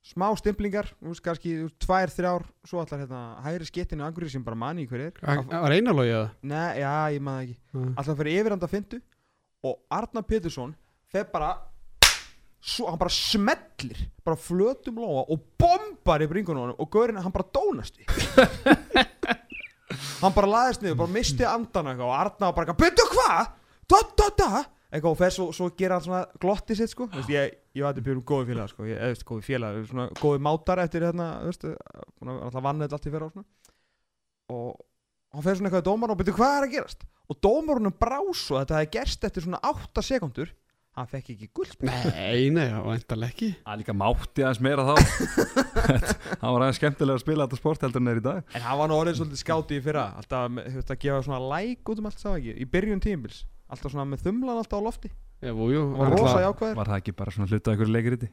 [0.07, 4.87] smá stimplingar veist, kannski tvær, þrjár svo allar hérna, hæri skittinu angurinn sem bara manni
[4.89, 6.31] hver er Það var einalógi eða?
[6.43, 7.93] Nei, já, ég maður ekki Mm.
[7.95, 8.99] Alltaf fyrir yfirhanda að fyndu
[9.63, 10.73] Og Arnar Pétursson
[11.13, 11.51] Þeir bara
[12.59, 16.89] svo, Hann bara smellir Bara flötum lóa Og bomb hljópar í bringunum á honum og
[16.91, 18.05] gaurinn, hann bara dónast í
[20.23, 23.51] hann bara laðist niður, bara misti andan eitthvað og Arna bara, byrju hvað?
[23.91, 24.49] Da, da, da
[24.91, 27.07] eitthvað og fer svo, svo gera hann svona glotti sitt sko.
[27.15, 28.87] Veist, ég, ég var þetta byrjum góði félag sko.
[28.89, 32.99] Ég, eða, veist, góði félag, svona góði mátar eftir hérna, veist, að alltaf vann þetta
[32.99, 33.49] allt í fyrra og svona.
[34.51, 34.71] Og
[35.37, 37.07] hann fer svona eitthvað í dómar og byrju hvað er að gerast?
[37.31, 40.51] Og dómarunum brá svo að þetta hefði gerst eftir svona 8 sekundur
[40.99, 43.51] hann fekk ekki guld Nei, nei, það var eintalega ekki.
[43.63, 44.95] Það líka mátti aðeins meira þá.
[46.41, 48.43] Það var aðeins skemmtilega að spila þetta sport heldur en er í dag.
[48.59, 51.95] En hann var nú orðið svolítið skáti í fyrra Alltaf veist, að gefa svona like
[51.95, 53.41] út um allt sá ekki Í byrjun tímabils
[53.71, 55.11] Alltaf svona með þumlan alltaf á lofti.
[55.41, 56.79] Jú, jú, Og hann rosa var jákvæður?
[56.81, 58.31] Var það ekki bara svona hluta ykkur leikriti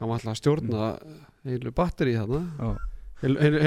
[0.00, 0.88] hann var alltaf að stjórna
[1.46, 2.40] heilu batteri þarna.
[2.58, 2.70] Já.
[3.22, 3.60] heilu, heilu,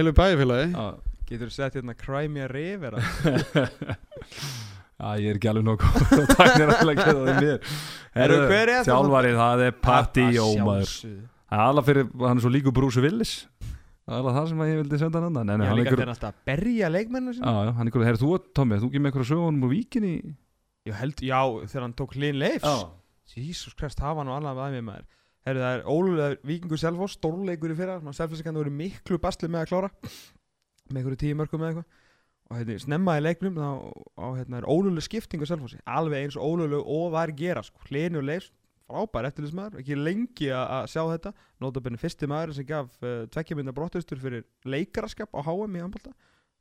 [0.74, 0.88] Já,
[1.28, 2.98] Getur þú sett hérna Crimea River
[4.98, 7.74] Já, ég er ekki alveg nokkuð Takk nér að gera það mér.
[8.18, 8.72] Herru, er?
[8.88, 10.94] Þjálfarið, það er Patti Að Jómaður.
[11.48, 13.34] Það er alveg fyrir, hann er svo líku Brúsi Willis.
[14.08, 15.52] Það er alveg það sem að ég vildi senda hann andan.
[15.52, 17.72] Nei, nei, Já, hann er líka alltaf að berja leikmennu Já, já,
[18.10, 20.16] er þú, Tommi, þú ekki með ykkur sögunum úr víkinni
[20.88, 22.88] Ég held, já, þegar hann tók hlinn leifs.
[23.34, 25.08] Jesus Christ, það var nú annað að mér maður.
[25.48, 27.98] Herru, það er ólulega vikingur Selfoss Stórleikur í fyrra.
[28.16, 29.90] Selfossingarnir voru miklu basli með að klára
[30.88, 32.04] Með einhverju tíu mörgum með eitthvað.
[32.48, 33.68] Og hérna, snemma í leiknum þá
[34.16, 35.80] á, hérna, er ólulega skipting á Selfossi.
[35.84, 37.84] Alveg eins og ólulega og var gera sko.
[37.90, 38.54] Hlini og leifs,
[38.88, 41.34] frábær eftirlismæður Ekki lengi að sjá þetta.
[41.64, 46.16] Nótabenni fyrsti maður sem gaf uh, tveggjamynda brottustur fyrir leikaraskap á HM í handbalta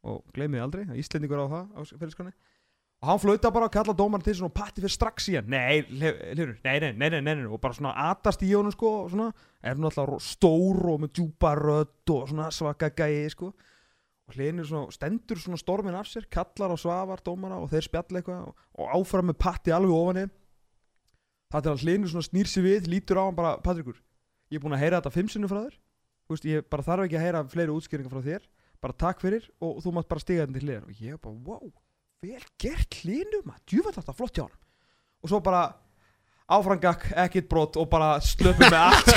[0.06, 2.34] Og gleymiði aldrei, Íslendingur á það á fyrirskonni
[3.02, 5.50] og hann flauta bara og kalla dómarinn til svona og patti fyrir strax í hann.
[5.52, 9.10] Nei, hlifur, nei, nei, nei, nei, nei, og bara svona atast í honum sko og
[9.12, 9.28] svona,
[9.60, 13.52] er nú alltaf stór og með djúpa rödd og svona svaka gæi sko.
[14.26, 18.18] Og hlinur svona, stendur svona stormin af sér kallar á svavar dómara og þeir spjall
[18.18, 20.34] eitthvað og, áfram með patti alveg ofan þeim
[21.54, 24.00] það er að hlinur svona snýr sér við lítur á hann bara, Patrikur
[24.50, 25.78] ég er búin að heyra þetta fimm sinnum frá þér.
[26.26, 28.46] Veist, ég bara þarf ekki að heyra fleiri útskýringar frá þér.
[28.82, 30.88] Bara takk fyrir og þú mátt bara stiga þetta til hliðar.
[30.90, 31.70] Og ég bara, wow
[32.26, 34.56] vel gert hlinu maður, djúvægt þetta flott hjá hann
[35.22, 35.62] og svo bara
[36.46, 39.08] áfrangak, ekkit brot og bara slöpum með allt.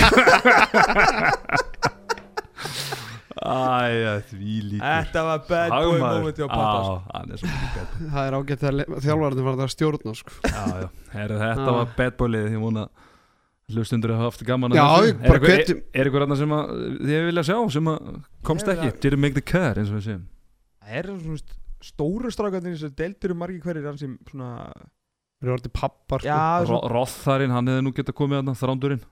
[3.39, 4.81] Æja, því líkur.
[4.83, 6.95] Þetta var bad boy moment hjá Pata sko.
[7.21, 10.33] er Það er ágætt þegar þjálfararnir var það að stjórna sko.
[10.43, 12.87] Já, já, herri, þetta var bad boy liðið Ég vona
[13.69, 15.77] hlustundur hafa haft gaman að Já, þessu.
[15.93, 16.73] Er ykkur annað sem að
[17.05, 18.11] þið vilja sjá sem að
[18.49, 18.89] komst ekki?
[18.89, 20.25] að- Didn't make the cut, eins og við segjum.
[20.83, 21.39] Það er svona
[21.81, 24.71] stóru strákarnir sem deildur um margir hverjir hann sem svona
[25.39, 26.27] Það er orðið pappar sko.
[26.27, 29.03] já, Ro- Rotharinn, hann hefði nú getað komið að þrándurinn.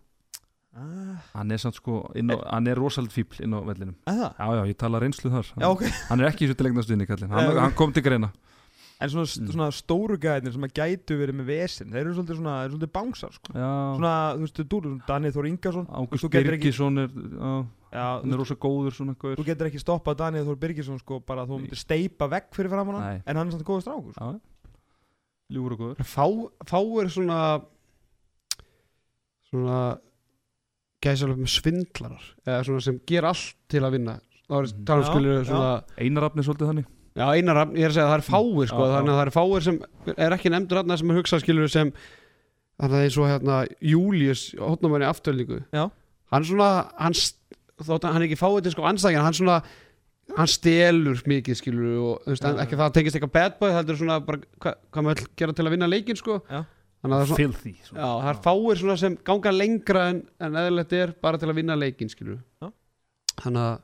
[0.77, 3.95] Ah, Hann er samt sko, inn á, hann er rosalega fíbl inn á vellinum.
[4.05, 4.33] Að það?
[4.37, 5.47] Já, já, ég tala reynslu þar.
[5.57, 5.85] Já, ok.
[6.11, 7.31] Hann er ekki í svo til leiknastuðinni kallinn.
[7.31, 7.61] Nei, hann, ok.
[7.63, 8.29] hann kom til greina.
[8.99, 9.49] En svona, Mm.
[9.53, 12.77] svona stóru gæðinir sem að gætu verið með vesin þeir eru svolítið svona, þeir eru
[12.77, 13.53] svolítið bánsar sko.
[13.53, 17.65] Já, svona, þú veist, þú, Danið Þór Ingarsson Ágúst þú getur ekki- Birgisson er já,
[17.91, 21.45] Hann er rosa góður svona gaur þú getur ekki stoppað Danið Þór Birgisson sko, bara
[21.45, 23.21] að þú myndir steipa vekk fyrir fram hana Nei.
[23.25, 24.25] en hann er samt góður strákur sko.
[24.25, 24.39] Já,
[25.55, 26.25] ljúfur og góður Fá,
[26.67, 27.39] Fáir svona
[29.47, 29.79] Svona
[31.03, 34.17] Gæsalöf með svindlarar Eða svona sem ger allt til að vinna
[34.47, 34.85] Það er Mhm.
[34.85, 35.45] tala um já.
[35.47, 36.85] svona Einarafni svolítið þannig
[37.17, 39.25] Já, einar, ég er að segja að það er fáir sko, Já, þannig að það
[39.27, 39.79] er fáir sem
[40.17, 41.91] er ekki nefndur þarna sem er hugsað skilur sem
[42.77, 45.89] þannig að eins og hérna Július, hotnamanni afturlíku Já.
[46.31, 49.57] hann svona hann, st- þótt að hann er ekki fáið til sko ansækjan hann svona,
[50.37, 52.57] hann stelur mikið skilur og þú veist, já.
[52.63, 55.67] ekki það tengist eitthvað bad boy, það er svona bara hva, hvað maður gera til
[55.67, 56.65] að vinna leikin sko er
[57.05, 61.51] svona Filthy það er fáir svona sem ganga lengra en, en eðlilegt er bara til
[61.51, 62.71] að vinna leikin skilur Já.
[63.43, 63.79] þannig að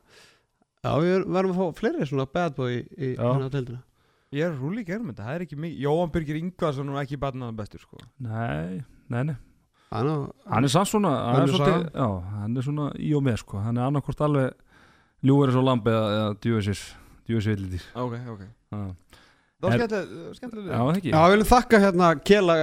[0.83, 3.23] já, við verðum að fá fleiri svona bad boy í, í Já.
[3.29, 3.83] hérna á deildina
[4.33, 7.57] ég er rúli gerðum þetta, það er ekki mikið Jóhann Birgir Ingvarsson er ekki barnaðan
[7.57, 7.99] bestur sko.
[8.17, 8.81] Nei,
[9.13, 9.35] nei, nei
[9.93, 12.07] Hann á- Hann er samt svona hann er, svolítið, já,
[12.41, 13.59] hann er svona í og með sko.
[13.61, 14.53] Hann er annarkvort alveg
[15.23, 16.79] ljúver eins og lamb eða, eða djúvisir
[17.29, 18.41] djúvisvillitýr ok, ok.
[18.73, 21.11] Það var Er- skemmtilega Já, það ekki?
[21.13, 22.55] Já, við viljum þakka hérna Kela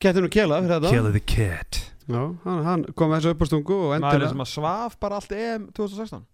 [0.00, 0.90] Kettinu Kela fyrir þetta.
[0.90, 1.78] Kill the cat.
[2.10, 4.98] Já, hann, hann kom með þessu upp á stungu og maður endilega sem að svaf
[5.00, 6.24] bara allt EM 2016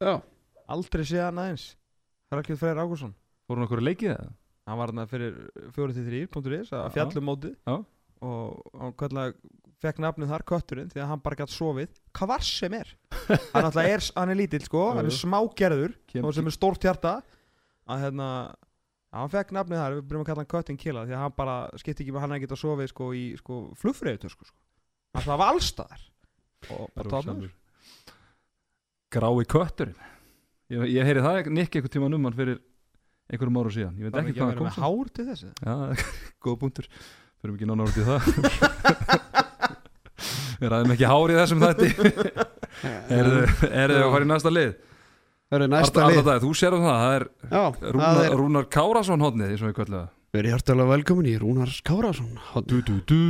[0.00, 0.14] Já,
[0.72, 1.66] aldrei séð hann aðeins.
[2.32, 3.12] Hrafkjöld Freyr Ágúrsson
[3.46, 4.32] Fór hann okkur að leikið það?
[4.66, 5.36] hann var hann fyrir
[5.76, 6.94] 4-3.is að Já.
[6.96, 7.54] fjallum mótið.
[7.66, 7.76] Já.
[8.26, 9.34] og hann kallega
[9.84, 11.96] fekk nafnið þar kötturinn því að hann bara gætt sofið.
[12.16, 12.92] Hvað var sem er?
[13.56, 17.18] Hann, er, hann er lítill sko, hann er smágerður sem er stórt hjarta.
[17.86, 18.28] Að hérna
[19.16, 21.56] hann fekk nafnið þar, við byrjum að kalla hann köttin kila því að hann bara
[21.80, 24.58] skipti ekki með hann að geta sofið sko í sko flugfreyðutösku sko.
[25.16, 26.04] hann það var allstaðar
[26.76, 27.54] og bara tóðnur
[29.16, 30.00] Grái kötturinn.
[30.74, 32.58] Ég, ég heyri það Nick einhvern tíma um hann fyrir
[33.30, 33.94] einhverjum ára síðan.
[34.00, 35.74] Ég veit það ekki hvað að hann vera kom hár til þessu Já,
[36.42, 36.90] góð búntur
[37.36, 39.44] Fyrir út í það
[40.60, 41.88] Við ræðum ekki hárið þessum þætti.
[43.16, 43.40] Erðu
[43.70, 44.74] er að fara í næsta lið?
[45.46, 46.26] Það er næsta Arnar lið.
[46.26, 49.70] Dag, Þú sér um það, það er Já, það Rúnar, er Rúnar Kárasson hodnið og
[49.70, 50.12] við kvöldum það.
[50.36, 51.34] Verið hjartalega velkomin í
[52.82, 53.20] du, du.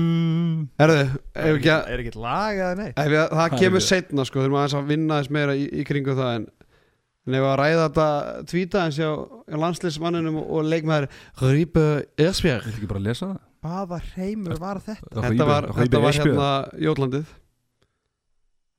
[0.81, 1.03] Herðu,
[1.37, 2.89] ef ekki að Er ekki lag eða nei?
[2.97, 5.85] ef ég, Það kemur ekki- setna sko Þurfum aðeins að vinna þess meira í, í
[5.87, 6.47] kringu það En,
[7.29, 8.09] en ef að ræða þetta
[8.51, 9.11] Tvíta eins hjá,
[9.47, 11.07] hjá landsliðsmanninum Og leikmaður
[11.45, 11.87] Rýpa
[12.27, 13.39] Ersbjörg Viltu ekki bara lesa það?
[13.67, 15.23] Hvaða reymur var þetta?
[15.27, 16.51] Þetta var, þetta var hérna
[16.87, 17.31] Jótlandið.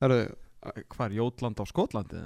[0.02, 0.20] Herðu,
[0.90, 2.22] Hvað er Jótland á Skotlandi?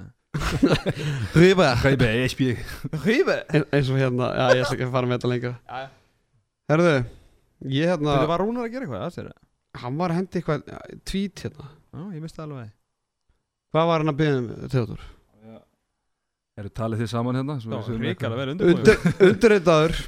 [1.37, 2.61] Rýpa Hreipi, Esbjörg
[3.03, 3.43] Rýmur?
[3.53, 5.51] eins og hérna, já ég skal ekki fara með þetta lengra.
[5.69, 5.83] Já,
[6.73, 6.93] Herðu,
[7.69, 9.27] ég hérna Þetta var Rúnar að gera eitthvað, það sér?
[9.33, 11.69] Það Hann var að hendi eitthvað ja, Tvít hérna.
[11.93, 12.71] Já, ég misti alveg
[13.73, 15.05] Hvað var hann að byggja um, Theodor?
[16.53, 17.57] Eru talið þið saman hérna?
[17.61, 20.01] Svo Það var vel undirbúið Undir, Undirreitaður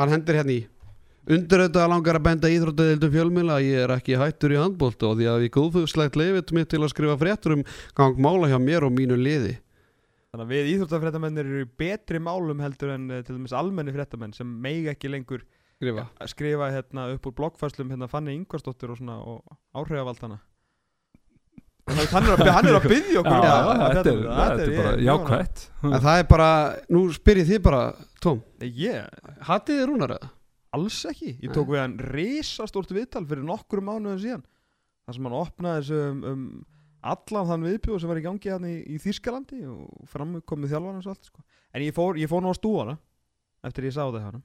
[0.00, 0.62] Hann hendir hérna í
[1.30, 5.28] Undirreitaður langar að benda íþróttadeildum fjölmila að Ég er ekki hættur í handbólt og því
[5.30, 7.62] að ég góðfugslegt leifit mitt til að skrifa fréttur um
[7.98, 9.52] gang mála hjá mér og mínu liði.
[10.32, 14.32] Þannig að við íþróttafréttamennir eru í betri málum heldur en eh, til dæmis almenni fréttamenn
[14.34, 15.44] sem meiga ekki lengur
[15.82, 16.06] Skrifa.
[16.30, 19.42] skrifa hérna upp úr bloggfæslum hérna Fanny Ingvarsdóttir og svona og
[19.76, 20.38] áhrifavaldana
[21.90, 24.02] Þannig að hann er að, hann er að byggja okkur Já, um já, að þetta
[24.02, 24.52] fjalla er, um það.
[24.52, 26.50] þetta er bara En það er bara,
[26.94, 27.80] nú spyr ég þið bara
[28.22, 30.30] Tóm, Ég, hatið þið rúnar eða?
[30.76, 31.36] Alls ekki.
[31.42, 34.44] Ég tók við hann risastórt viðtal fyrir nokkrum mánuðin síðan.
[35.02, 36.44] Þar sem hann opnaði þessu um, um
[37.02, 41.04] allan þann viðbjóð sem var í gangi hann í, í Þýskalandi og framkomið þjálfan og
[41.04, 41.44] svo allt sko.
[41.74, 42.96] en ég fór, ég fór nú á stúana
[43.66, 44.42] eftir ég sá það hann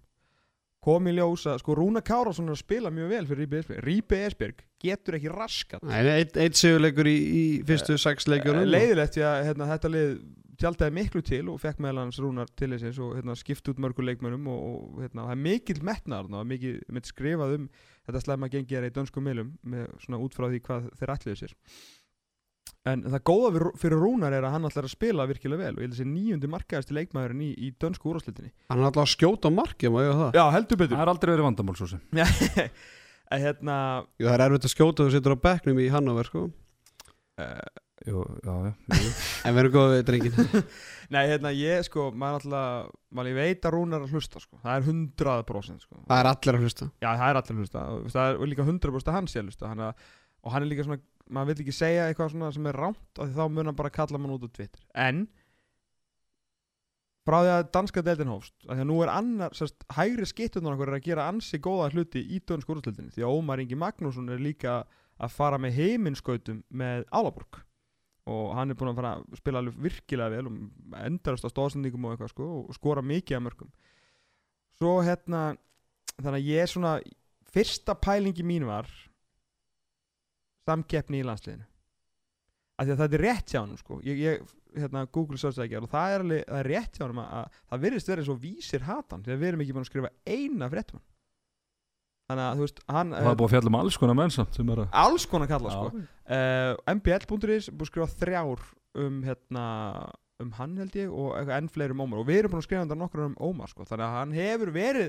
[0.88, 4.20] kom í ljósa, sko Rúna Kárásson er að spila mjög vel fyrir Ríbi Esbjörg Ríbi
[4.24, 9.26] Esbjörg getur ekki raskat Nei, eitt, eitt sigurleikur í, í fyrstu sex leikjunum leiðilegt því
[9.28, 10.12] að hérna, þetta lið
[10.62, 14.08] tjaldaði miklu til og fekk meðal hans Rúnar til þessins og hérna, skipti út mörgur
[14.08, 15.84] leikmönnum og, og hérna, það er mikill
[16.40, 17.70] og mikið mitt skrifað um
[18.08, 21.40] þetta slemma gengi er í dönskum meilum með svona út frá því hvað þeir ætliðu
[21.42, 21.56] sér.
[22.88, 25.88] En það góða fyrir Rúnar er að hann ætlar að spila virkilega vel og ég
[25.88, 29.52] held að þessi nýjundi markaðasti leikmaðurinn í, í dönsku úráslitinni Hann er alltaf að skjóta
[29.52, 30.38] á marki, má ég hafa það?
[30.40, 30.96] Já, heldur betur.
[30.96, 32.04] Það er aldrei verið vandamál svo sem.
[33.44, 33.78] Hérna
[34.16, 36.46] það er erfitt að skjóta þú situr á bekknum í Hannover sko.
[37.38, 37.60] Uh,
[38.08, 39.10] Jú, já, já, jú.
[39.50, 40.38] En erum góðið drengin
[41.14, 44.60] Nei, hérna ég sko, maður alltaf maður ég veit að Rúnar er að hlusta sko.
[44.64, 46.00] Það er 100% sko.
[46.08, 46.88] Það er allir að hlusta.
[47.00, 47.84] Já, það er allir að hlusta.
[47.96, 49.72] Og það er líka 100% að hann sé að hlusta.
[49.72, 50.08] Hann að,
[50.44, 51.00] og hann er líka svona,
[51.32, 54.20] maður vil ekki segja eitthvað svona sem er rámt og þá mun hann bara kalla
[54.20, 54.84] mann út á Twitter.
[55.08, 55.24] En
[57.28, 60.78] frá því að danska deildin hófst að því að nú er annar, sérst, hægri skittunar
[60.78, 64.32] okkur er að gera ansi góða hluti í dönsku úrstildinni því að Ómar Ingi Magnússon
[64.32, 64.78] er líka
[65.18, 67.60] að fara með heiminskautum með Álaborg
[68.28, 72.08] og hann er búin að fara að spila alveg virkilega vel og endarast á stóðsendingum
[72.08, 73.72] og eitthvað sko og skora mikið af mörgum
[74.78, 75.44] svo hérna
[76.18, 76.94] þannig að ég er svona
[77.54, 78.90] fyrsta pælingi mín var
[80.68, 81.66] samkeppni í landsliðinu.
[82.78, 84.00] Af því að þetta er rétt hjá hann sko.
[84.06, 87.22] ég, ég hérna, Google search ekki og það er, alveg, það er rétt hjá hann
[87.24, 90.12] að, að það virðist verið svo vísir hatan að við erum ekki búin að skrifa
[90.28, 91.02] eina fréttum
[92.28, 94.58] þannig að þú veist hann, Það er búið að fjalla um alls konar menn samt
[94.58, 96.06] sem er að alls konar kalla sko.
[96.28, 98.66] Uh, mbl.is búið að skrifa þrjár
[99.04, 99.66] um hérna
[100.44, 102.84] um hann held ég og enn fleiri um Ómar og við erum búin að skrifa
[102.86, 103.88] þetta nokkur um Ómar sko.
[103.88, 105.08] þannig að hann hefur verið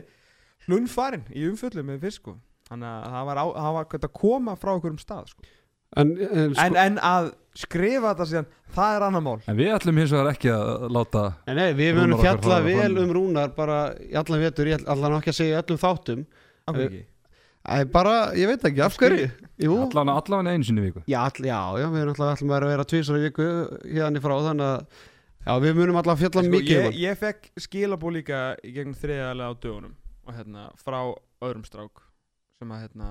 [0.68, 2.38] hlunfarinn í umföllu með fyrst sko.
[2.70, 5.52] þannig að það var, á, það var að koma frá einhverjum stað sko.
[5.96, 9.70] En, en, sko, en, en að skrifa þetta síðan það er annar mál En við
[9.72, 13.78] ætlum hins vegar ekki að láta nei, nei, við okkar fjalla vel um Rúnar bara
[14.04, 16.26] í allan vetur, ég ætla ekki að segja í öllum þáttum
[16.68, 17.04] Af hverju ekki?
[17.68, 19.28] Æ, bara, ég veit ekki, af hverju
[19.60, 22.52] Jú, allan, allan einu sinni í viku já, all, já, já, við erum alltaf ætlum
[22.56, 23.46] að vera tvisar í viku
[23.84, 25.00] hérna í frá, þannig að
[25.48, 27.00] já, við munum alltaf fjalla Sko, mikið um ég, hann.
[27.02, 29.96] ég fekk skilabú líka í gegnum þriðalega á dögunum
[30.28, 31.00] og hérna frá
[31.44, 32.04] öðrum strák
[32.62, 33.10] sem að hérna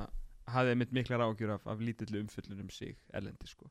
[0.52, 3.68] hafði mitt miklar ágjur af, af lítillu umfyllun um sig erlendi sko.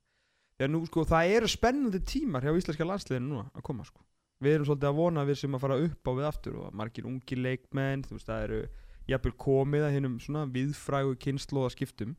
[0.56, 4.04] Þegar nú sko það eru spennandi tímar hjá íslenska landsliðinu núna að koma sko.
[4.44, 6.74] Við erum svolítið að vona að við sem að fara upp á við aftur og
[6.76, 8.60] margir ungi leikmenn, þú veist það eru
[9.10, 12.16] jafnvel komið að hinnum svona viðfrægu kynnslóða skiptum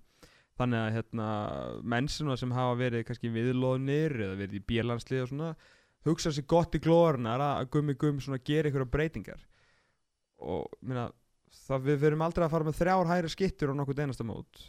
[0.58, 1.28] þannig að hérna
[1.84, 5.52] menn sem hafa verið kannski viðlóðnir eða verið í bílanslið og svona
[6.08, 9.44] hugsa sér gott í glóðurnar að gummi gum svona gera einhverja breytingar.
[10.38, 11.10] Og minna,
[11.68, 14.64] það við verum aldrei að fara með þrjár hæri skittur á nokkuð einasta mót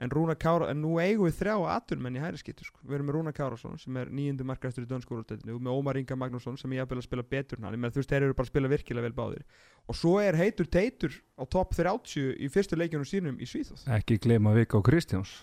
[0.00, 2.78] en, Rúnar Kára, en nú eigum við þrjá aturmenn í hæri skittur sko.
[2.86, 6.16] við erum með Rúna Kárasson sem er nýjundu markastur í dönskóruðstættinu og með Ómar Inga
[6.16, 8.72] Magnússon sem ég jafnvel að spila betur hann, þú veist þeir eru bara að spila
[8.72, 9.44] virkilega vel báðir.
[9.88, 14.18] Og svo er heitur teitur á topp 30 í fyrstu leikjunum sínum í Svíþóð Ekki
[14.24, 15.42] gleyma Vika og Kristjáns.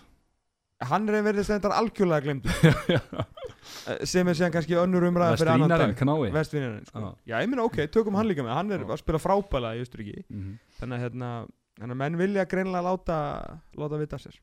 [0.78, 2.54] Hann er verið stendar algjörlega glemdur
[4.06, 7.14] sem er síðan kannski önnur umræða fyrir annan Vestvinarinn sko.
[7.26, 7.40] Já.
[7.42, 8.54] ég meina ok, tökum hann líka með.
[8.54, 10.52] Hann er að spila frábæla í Östuríki Mhm.
[10.78, 13.18] þannig að hérna menn vilja greinlega láta
[13.78, 14.38] láta vita sér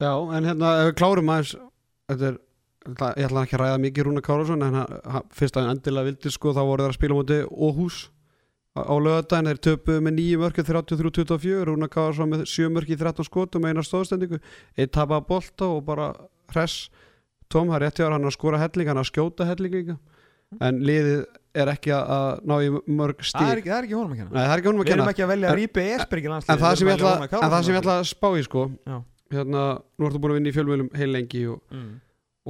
[0.00, 1.50] Já, en hérna, ef við klárum aðeins
[2.10, 2.38] þetta er,
[3.20, 6.32] ég ætla ekki að ræða mikið Rúna Kárásson en hann, fyrst að hann endilega vildi
[6.32, 7.98] sko þá voru þeir að spila á móti Óhús
[8.78, 13.66] á, lögadaginn, þeir töpuðu með 9 mörki 33-24, Rúna Kárásson með 7 mörki 13 skotum,
[13.68, 14.38] eina stóðstendingu.
[14.78, 16.12] Eitt tapaða bolta og bara
[16.54, 16.88] hress.
[17.50, 19.98] Tom, það er rétt hjá þér, hann að skora helling hann að skjóta helling líka.
[20.62, 21.24] En liðið
[21.60, 24.30] er ekki að- ná í mörg Það er ekki, það ekki honum að kenna.
[24.30, 25.90] Það Við erum ekki að velja að rýpa í
[26.62, 27.10] það ætla,
[27.42, 29.02] en það sem ég ætla að spá í sko Já.
[29.34, 29.64] Hérna,
[29.98, 31.90] nú ertu búin að vinna í fjölmjölum heil lengi og, mm.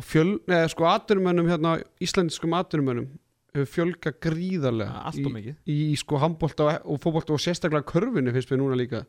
[0.01, 3.09] og fjöl, neða sko aturumönnum hérna, íslendiskum aturumönnum
[3.55, 5.57] hefur fjölga gríðarlega Allt og mikið.
[5.67, 9.05] í, í sko handbólta og, og fótbólta og sérstaklega körfunni finnst við núna líka.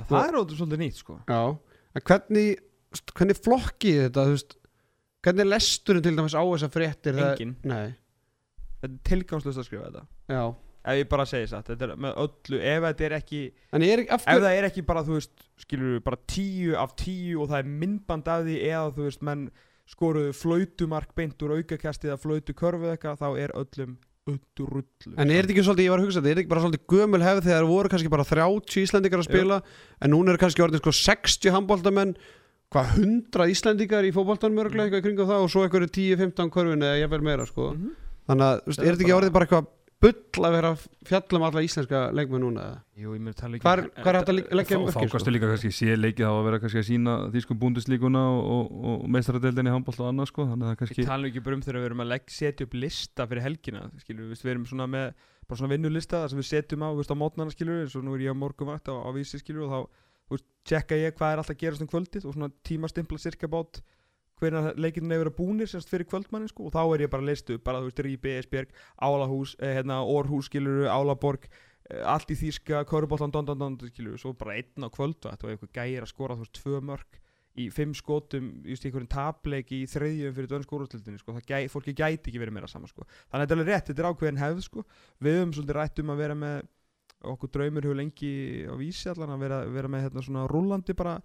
[0.00, 1.18] Það er ótrúlega svolítið nýtt sko.
[1.28, 1.42] Já,
[1.94, 2.48] en hvernig
[3.14, 4.56] hvernig flokkið þetta, þú veist
[5.20, 7.18] hvernig er lesturinn til dæmis á þessar fréttir?
[7.20, 7.94] Það- Engin nei,
[8.80, 10.06] Þetta er tilgangslust að skrifa þetta.
[10.32, 10.44] Já
[10.80, 13.40] Ef ég bara segi satt Þetta er með öllu Ef þetta er ekki
[13.76, 17.50] er Ef það er ekki bara, þú veist, skilur við, bara tíu af tíu og
[17.50, 19.42] það er myndband af því eða, þú veist, menn
[19.90, 23.96] skoruðu flautumark beint úr aukakasti eða flautu körfu eitthvað, þá er öllum
[24.30, 25.14] öllu rullu.
[25.18, 26.84] En er þetta ekki svolítið, ég var að hugsa þetta, er þetta ekki bara svolítið
[26.94, 29.56] gömul hefð þegar voru kannski bara 30 Íslendingar að spila
[30.04, 32.12] en núna eru kannski orðin sko 60 handbóltamenn
[32.70, 36.86] hvað 100 Íslendingar í fótboltanum örgulega eitthvað í kringum það og svo eitthvað 10-15 körfin
[36.86, 37.90] eða ég vel meira sko Mhm.
[38.30, 39.66] þannig að, Það er þetta ekki orðið bara eitthvað
[40.00, 42.78] bull að vera að fjalla um alla íslenska leikmenn núna eða?
[43.00, 45.10] Jú, ég myndi tala ekki Hvar, hvar er þetta að leggja Þá um þá mörkin
[45.12, 45.34] kannski sko?
[45.34, 49.04] líka kannski sé leikið á að vera kannski að sína þýskum búndislíkuna og, og, og
[49.16, 51.64] meistaradeldinni handbólt og annað sko þannig að það Ég kannski tala nú ekki bara um
[51.66, 54.88] þegar við erum að legg, setja upp lista fyrir helgina, skilur við, við erum svona
[54.88, 55.06] með
[55.50, 57.96] bara svona vinnulista þar sem við setjum á, þú veist, á mótnana, skilur við, eins
[57.98, 60.46] og nú er ég á morgunvakt á, á vísi, skilur við, og þá, þú veist,
[60.70, 63.80] tjekka ég hvað er alltaf að gerast um kvöldið og svona tímastimpla cirka bát
[64.40, 67.64] hvernig leikinu hefur verið búnir semst fyrir kvöldmannin, sko, og þá er ég bara upp,
[67.64, 71.48] bara, þú veist, Ríbi, Esbjörg, Álahús, eh, hérna, Orhús, skilur við, Álaborg,
[71.90, 75.44] eh, allt í þýska, Köruboltan, don, don, don, skilur við, svo bara einn á kvöldvakt
[75.44, 77.20] og eitthvað gæir að skora, þú veist, tvö mörg
[77.58, 81.34] í fimm skotum, just í einhverjum tapleik í þriðjum fyrir dönsk úrvastildinni sko.
[81.42, 83.02] Gæ, fólki gæti ekki verið meira saman sko.
[83.30, 84.84] þannig að þetta er alveg rétt, þetta er ákveðin hefð sko.
[85.18, 86.68] við höfum svolítið rætt um að vera með
[87.20, 88.32] okkur draumur hefur lengi
[88.70, 91.18] á vísi allan að vera, vera með hérna, svona rúllandi bara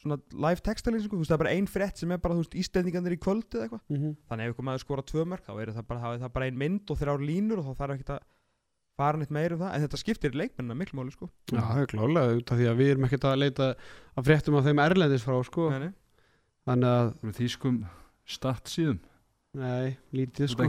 [0.00, 2.56] svona live textalýsingu, þú veist það er bara ein frétt sem er bara þú veist
[2.62, 3.82] ístendingandir í kvöld eða eitthvað.
[3.92, 4.12] Mhm.
[4.30, 6.58] þannig ef ykkur maður skora tvö mörg þá er það bara, er það bara ein
[6.60, 8.20] mynd og þrjár línur og þá þarf ekki að
[9.00, 9.74] fara neitt meir um það.
[9.74, 11.30] En þetta skiptir leikmennina miklu máli sko.
[11.52, 13.68] Já, það er klálega út af því að við erum ekkert að leita
[14.16, 15.70] að fréttum af þeim erlendis frá sko.
[15.72, 15.92] Nei,
[16.68, 17.78] þannig að, þýskum
[18.28, 19.00] start síðum
[19.56, 20.68] nei, lítið sko.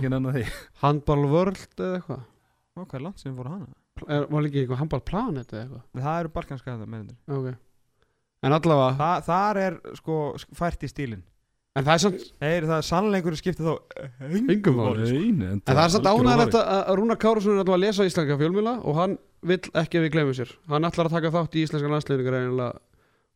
[0.81, 2.23] handball world eða eitthvað.
[2.71, 3.67] Hvað er langt sem fórum hana?
[4.07, 5.83] Er- var líka eitthvað handball planet eða eitthvað?
[6.01, 7.57] Það eru balkanska þetta meðinir ok
[8.43, 10.19] en allavega, Þa, þar er sko
[10.57, 11.23] fært í stílinn.
[11.75, 13.73] En það er samt Þeir, það er sannleikur skipti þá
[14.51, 15.05] Engum máli.
[15.07, 18.37] Nei, en En það er samt ánægilegt að Rúnar Kárasson er alltaf að lesa íslenska
[18.41, 19.13] fjölmjöla og hann
[19.47, 20.51] vill ekki að við glemum sér.
[20.67, 22.81] Hann ætlar að taka þátt í íslenska landsliðningar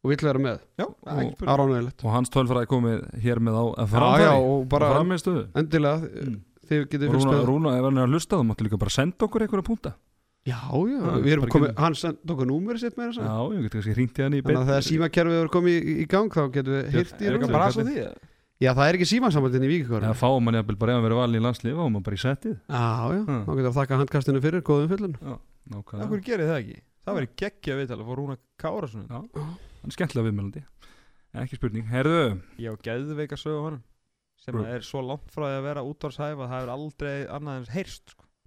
[0.05, 1.47] og vill vera með, Já, Og-
[2.03, 4.89] Og hans tölfræði komið hér með á að Já, já, framfæri og bara
[5.55, 6.41] endilega Mm.
[6.69, 8.89] þið getið fylgst Rúna, með Rúna, ef hann er að hlusta þá máttu líka bara
[8.89, 9.93] senda okkur einhverja púnta
[10.45, 13.35] Já, já, Já, við erum komið, getum- hann send okkur númeri sitt með þess Já,
[13.55, 16.05] ég get kannski hringt í hann í Þannig að þegar símakerfið er komið í, í
[16.11, 17.95] gang þá getum við hýrt í Er ekki bara svo því?
[18.61, 21.05] Já, það er ekki símasambandin í Víkikóru Já, Já, fáum hann jafnvel bara ef hann
[21.09, 22.55] verið valin í landslið fáum hann bara í settið.
[22.69, 22.85] Já,
[23.25, 23.41] Hmm.
[23.41, 25.15] þá getum við að þakka handkastinu fyrir, góðum fyllun
[25.65, 26.05] Nákvæmlega.
[26.05, 26.77] Akkur gerir það ekki?
[27.05, 29.19] Það verður geggja viðtal að fá Rúna Kárasson Já.
[29.81, 29.95] Hann er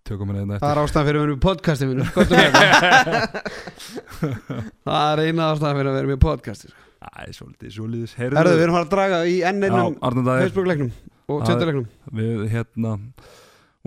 [0.09, 2.03] er það tökum hann einn Það eftir er ástæðan fyrir að vera með podcasti minu
[2.03, 2.13] er
[2.59, 3.43] þetta?
[4.89, 6.85] Það er eina ástæðan fyrir að vera með podcasti sko.
[6.99, 8.15] Æ, svolítið, svolítið.
[8.19, 10.89] Herðu, við erum að draga í enn Já, einnum Arnandæðir Facebook-leiknum
[11.29, 11.85] og Það- Twitter-leiknum.
[12.19, 12.95] Við hérna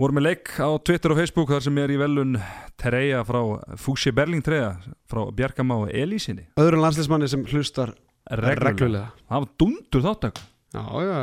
[0.00, 2.38] vorum með leik á Twitter og Facebook þar sem er í velun
[2.80, 3.40] treyja frá
[3.82, 4.70] Fúsi Berling treyja
[5.10, 6.46] frá Bjarkamá Elísinni.
[6.56, 7.92] Öðrum landslismanni sem hlustar
[8.30, 9.10] reglulega.
[9.28, 10.40] Það var dundur þáttak
[10.72, 11.16] Já, já,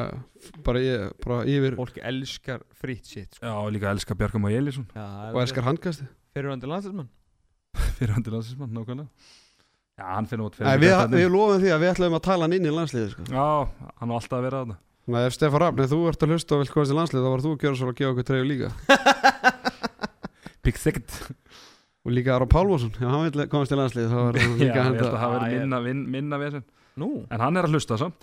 [0.66, 3.46] bara, ég, bara yfir Fólk elskar frýtt shit sko.
[3.46, 6.06] Já, líka elska Bjarkamá Elísson Já, og elskar handkasti
[6.36, 7.10] Fyrirvændi landslismann
[7.98, 9.10] fyrir hann til landslismann, nákvæmlega.
[10.00, 12.56] Já, hann finnur út Nei, við, við lofum því að við ætlum að tala hann
[12.58, 13.26] inn í landsliði sko.
[13.30, 13.48] Já,
[14.02, 14.76] hann á alltaf að vera að
[15.10, 17.30] Nei, ef Stefán Rafn, ef þú ert að hlusta og vilt komast í landslið þá
[17.34, 18.70] var þú að gera svo að gefa okkur treyju líka.
[20.68, 21.10] Big Thicket
[22.06, 24.70] og líka Aron Pálvarsson, já, hann vil komast í landslið þá var hann Já, líka
[24.70, 25.10] ég hann held
[27.80, 28.20] að það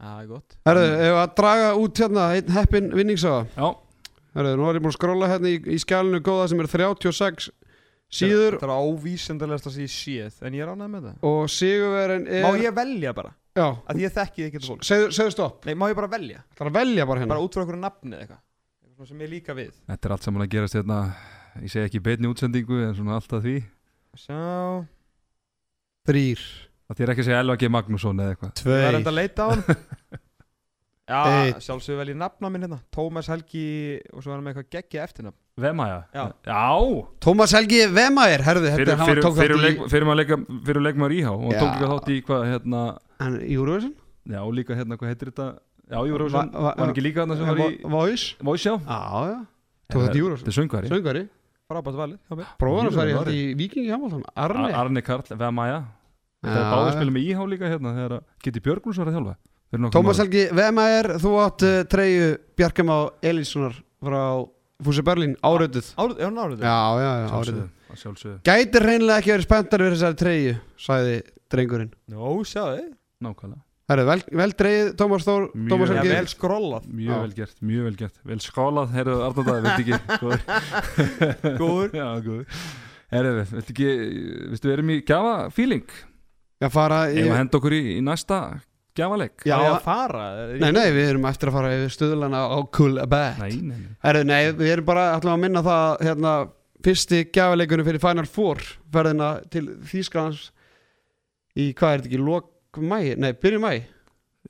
[0.00, 0.54] Er það er gott.
[0.64, 3.40] Herðu, ef að draga út hérna einn heppin vinningsaga.
[3.52, 3.66] Já,
[4.38, 7.50] Herðu, nú er ég búin að skróla hérna í, í skjálinu góða sem er 36
[8.10, 8.56] síður.
[8.56, 11.18] Þetta er ávísendalegast að sé séð En ég er ánægð með það.
[11.30, 13.34] Og sigurverin er Má ég velja bara?
[13.58, 14.86] Já, Að ég þekki ekki þetta fólk.
[14.86, 15.66] Segðu, segðu stopp.
[15.66, 16.40] Nei, má ég bara velja?
[16.54, 17.34] Það er að velja bara hérna?
[17.34, 18.40] Bara út frá einhverju nafni eða eitthvað.
[18.86, 19.72] Eitthvað sem ég líka við.
[19.90, 20.98] Þetta er allt saman að gerast hérna
[21.60, 23.56] Ég segi ekki í beinni útsendingu En svona alltaf því.
[24.22, 24.40] Sjá.
[26.08, 26.44] Þrýr
[26.90, 27.68] Það þýr ekki að segja Elva G.
[27.70, 28.50] Magnússon eða eitthvað.
[28.50, 29.62] Ég var Tvei enda að leita á hann
[31.10, 31.56] Já, Einn.
[31.58, 32.76] sjálfsögðu vel í nafna minn hérna.
[32.94, 33.62] Tómas Helgi
[34.14, 35.96] og svo var hann með eitthvað geggja eftirnafn Vemaja?
[36.14, 36.22] Já.
[36.46, 36.60] Já.
[37.26, 40.38] Tómas Helgi Vemair, herðu Fyrir, þetta fyrir, hann tók fyrir, leik, fyrir, maður leika,
[40.68, 42.84] fyrir leikmaður íhá og hann tók líka þátt í hvað hérna
[43.24, 43.96] hann, Eurovision
[44.30, 45.48] Já líka hérna hvað heitir þetta?
[45.90, 48.30] Já va- Var hann ekki líka þarna sem var í Voice?
[48.46, 48.74] Voice já.
[48.78, 49.02] Já,
[49.34, 49.38] já.
[49.90, 50.92] Tók þetta er söngvari.
[50.94, 51.24] Söngari
[51.70, 52.18] Frábært valið.
[52.58, 54.70] Bróðan Mjög að fara í þetta í Vikingi Hamilton Arne.
[54.70, 55.80] Ar- Arne Karl Vemaja
[56.40, 56.96] Það er Já, báðið já.
[56.96, 59.34] spilum með íhá líka hérna þegar að Geti Björgúls var að þjálfa.
[59.94, 60.18] Tómas.
[60.18, 64.22] Helgi Vemair, þú átt uh, treyju Bjarkam á Elíssonar frá
[64.80, 66.64] Fúsi Berlín árötuð Árið, er hann árið?
[66.64, 71.16] Já, já, já, að sjálfsögðu Gætir hreinlega ekki verið spenntar við þessari treyju sagði
[71.52, 71.92] drengurinn.
[72.10, 72.86] Jó, sjáðu
[73.20, 73.62] Nákvæmlega.
[73.90, 76.84] Herru, vel, vel dreigð Tómas Þór Mjög Tómas Já, Helgi vel skrollað.
[76.90, 77.20] Mjög Já.
[77.20, 78.20] vel gert, mjög vel gert.
[78.30, 79.98] Vel skálað, heyrðu Arnóndaði, veit ekki?
[81.60, 81.90] Góður.
[82.00, 82.06] Já,
[83.60, 83.88] ekki,
[84.52, 85.90] viðstu, við erum í gjafa feeling
[86.60, 88.38] Já, fara í Ef að henda okkur í, í næsta
[88.98, 90.24] gjafaleik Já, að fara?
[90.60, 93.38] Nei, nei, við erum eftir að fara yfir stöðlana á Cool Bet.
[93.40, 93.92] Nei, nei, nei.
[94.04, 96.32] Herru, nei, við erum bara ætlum að minna það hérna,
[96.84, 98.60] fyrsti gjafaleikunum fyrir Final Four
[98.92, 100.50] ferðina til Þýskalands
[101.56, 103.72] í, hvað er þetta ekki, lok mæ, nei, byrju mæ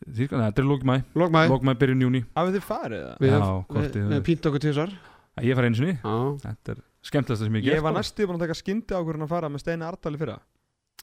[0.01, 3.01] Þýrka, nei, þetta er lók mæ lok mæ, Lók mæ byrjun júni Hafið þið farið
[3.05, 3.17] það?
[3.21, 4.27] við Já, hvort við- þið við höfum.
[4.31, 4.93] pínt okkur tvisar
[5.41, 5.93] Ég fara einu sinni.
[6.03, 7.83] Já, Þetta er skemmtilegsta sem ég Ég gert.
[7.85, 8.01] var bara.
[8.03, 10.35] næstu búin að taka skyndi ákvörðin að fara með Steini Ardali fyrra.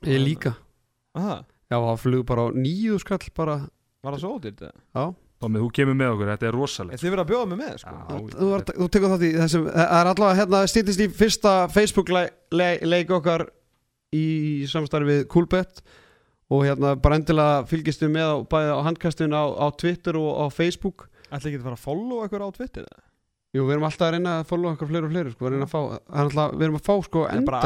[0.05, 0.51] Ég líka
[1.17, 1.37] Aha,
[1.67, 3.55] Já, það flug bara á nýju skall bara.
[4.05, 4.77] Var það svo ódýrt eða?
[4.95, 5.05] Já,
[5.37, 7.01] Tómið, þú kemur með okkur, þetta er rosalegt.
[7.01, 7.91] Þið verið að bjóða mig með sko?
[7.93, 11.51] Já, þú, var, þú tekur þátt í þessum það er allavega hérna stýttist í fyrsta
[11.69, 12.23] Facebook le,
[12.57, 13.43] le, leik okkar
[14.17, 14.23] í
[14.71, 15.83] samstarfi við Coolbet.
[16.47, 20.41] Og hérna bara endilega fylgist við með á, bæði á handkastun á, á Twitter og
[20.41, 21.05] á Facebook.
[21.27, 23.03] Ætli ekki að fara að follow eitthvað á Twitter eða?
[23.55, 25.67] Jú, við erum alltaf að reyna að followa okkar fleiri og fleiri sko, við erum
[25.67, 27.61] að fá, það er alltaf, við erum að fá sko Það er bara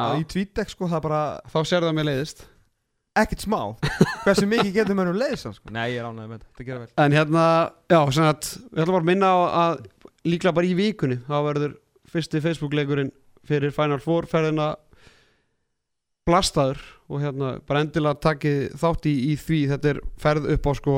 [0.00, 2.44] í TweetDeck sko Það bara þá sér það mér leiðist.
[3.20, 3.58] Ekkert smá.
[4.24, 5.68] Hversu mikið getur mönnum leiðis sko?
[5.74, 6.92] Nei, ég er ánægð með þetta, þetta gera vel.
[7.04, 7.42] En hérna,
[7.92, 9.82] já, sem að við ætlum bara að minna á að
[10.24, 11.74] líklega bara í vikunni þá verður
[12.08, 13.12] fyrsti Facebook leikurinn
[13.44, 14.70] fyrir Final Four ferðina
[16.28, 16.78] blastaður
[17.10, 19.60] og hérna bara endilega takið þátt í, í því.
[19.74, 20.96] Þetta er ferð upp á sko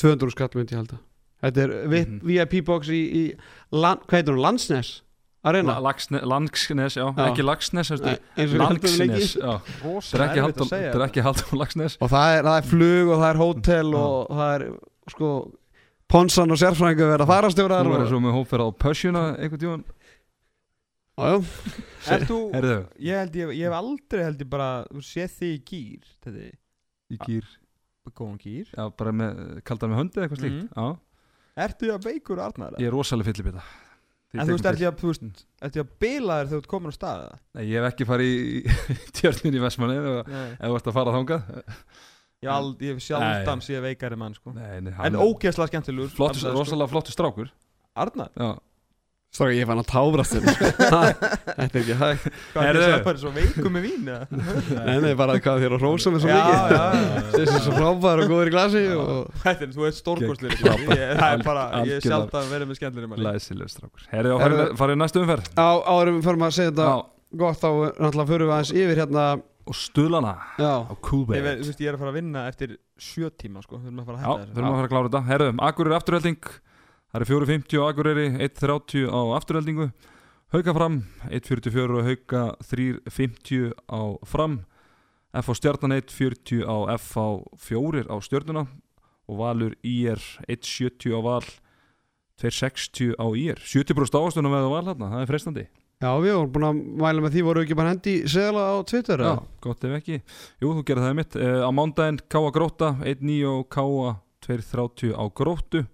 [0.00, 1.02] 200 skall myndi ég halda
[1.44, 2.20] Þetta er VIP, Mhm.
[2.24, 3.22] VIP box í, í
[3.72, 4.90] land, hvað heitir hún, Landsnes
[5.46, 7.26] Arena La- Laxne- Langsnes, já, Já.
[7.30, 7.96] ekki Lagsnes já.
[7.96, 8.10] Þetta
[10.16, 10.40] er ekki
[10.90, 14.32] er ekki Halldór Lagsnes og það er, það er flug og það er hótel og
[14.40, 14.66] það er
[15.14, 15.30] sko
[16.06, 19.84] Ponsan og sérfræðingu verða farastjórar Þú verður svo með hópferð á Pössjuna einhvern tíman
[21.16, 21.38] Jájú,
[22.12, 22.36] Er þú,
[23.00, 26.44] ég held ég, ég hef aldrei held ég bara Þú séð þig í gýr Þetta
[27.16, 27.48] í gýr
[28.12, 30.68] góðan gýr Já, bara með, kaldar með höndi eitthvað slíkt.
[30.76, 30.86] Já,
[31.66, 32.76] Ertu að veikur Arnar?
[32.78, 33.64] ég er rosalega fyllibita
[34.40, 37.24] En þú veist, ertu ég að, að bila þér þegar þú ert komin á stað
[37.26, 37.38] eða?
[37.56, 38.60] Nei, ég hef ekki farið í
[39.18, 41.50] tjörnin í Vestmanni þú ert að fara þangað.
[42.44, 44.52] Ég, ald, ég hef sjaldan sé veikari mann sko.
[44.52, 46.58] Nei, nei, En ógeðslega skemmtilegur flottur, alveg, sko.
[46.60, 47.52] rosalega flottur strákur.
[47.96, 48.28] Arnar?
[48.36, 48.50] Já,
[49.36, 52.26] Stráka, ég fann að tábrast þér Þetta er ekki hægt.
[52.54, 54.42] Hvað er það bara svo veikum með vín eða?
[54.86, 56.54] Nei, nei, bara hvað þér að rósa mig svo Já, mikið.
[56.56, 57.24] já, já.
[57.36, 59.10] Þessi svo frábæður og góður í glasi og...
[59.44, 62.06] Þetta er, þú ert stórkostlir Gegn- Það er bara, ég er Algjörlega.
[62.08, 64.06] sjaldan verið með skemmtilegum mann læsilegur strákur.
[64.14, 64.38] Herðu.
[64.80, 65.50] farið- næstu umferð.
[65.60, 66.88] Á árum fyrir maður að segja þetta
[67.42, 67.68] gott þá
[68.00, 69.26] náttúrulega fyrir við aðeins yfir hérna
[69.66, 72.44] og stuðlana Já, á Coolbet Ég, veit- þú veist, ég er að fara að vinna
[72.48, 73.80] eftir sjö tíma sko.
[73.82, 75.22] Við erum að fara að Já, hætta við erum að fara að klára þetta.
[75.26, 76.38] Herðu, Akureyri afturhelding
[77.16, 79.86] Það eru 4.50 á Akureyri 1.30 á afturheldingu
[80.52, 80.98] Hauka fram
[81.32, 84.58] 1.44 og Hauka 3.50 á fram.
[85.32, 88.66] F á stjarnan 1.40 á F á 4 á stjörnuna.
[89.32, 91.48] Og Valur IR 1.70 á Val.
[92.36, 95.66] 2.60 á IR 70% ávastunum með á Val hérna, það er freistandi.
[96.04, 98.76] Já við vorum búin að mæla með því voru við ekki bara hendi segla á
[98.84, 99.48] Twitter Já, eða?
[99.64, 100.20] gott ef ekki.
[100.60, 102.52] Jú, þú gerir það mitt uh, Á mándaginn K.A.
[102.52, 104.16] Gróta 1.9 og K.A.
[104.44, 105.86] 2.30 á Grótu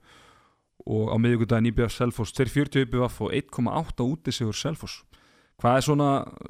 [0.86, 2.32] og á miðvíkudaginn IBF Selfoss.
[2.36, 5.02] 2.40 IBF og 1.8 úti sigur Selfoss.
[5.62, 6.08] Hvað er svona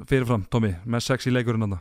[0.09, 1.77] fyrirfram, Tommy, með sex í leikurinn hann?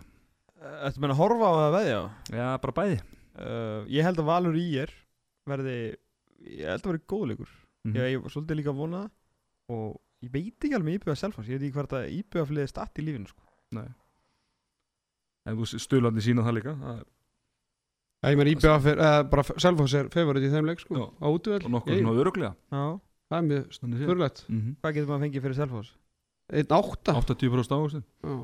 [0.82, 2.00] Þetta meina horfa á það að veðja
[2.36, 2.98] Já, bara bæði.
[3.32, 4.90] Uh, Ég held að Valur í er
[5.48, 5.76] verði
[6.42, 7.52] Ég held að verði góðleikur
[7.82, 7.96] Mhm.
[7.98, 8.98] Ég ég var svolítið líka að vona
[9.74, 11.48] og ég veit ekki alveg IBF Selfoss.
[11.50, 13.42] Ég veit ekki hvert að IBF liði statt í lífinu sko.
[15.42, 17.06] En þú stuðlandi sína það líka það er,
[18.30, 21.08] ég meina IBF er, eða bara Selfoss er favorit í þeim leik sko.
[21.18, 23.00] Á útvöld Og nokkuð svona öruglega Já
[23.32, 24.76] Það er mjög fyrirlegt Mhm.
[24.82, 25.92] Hvað getur maður fengið fyrir Selfoss?
[26.52, 28.34] 1-8 80% ávastin Já.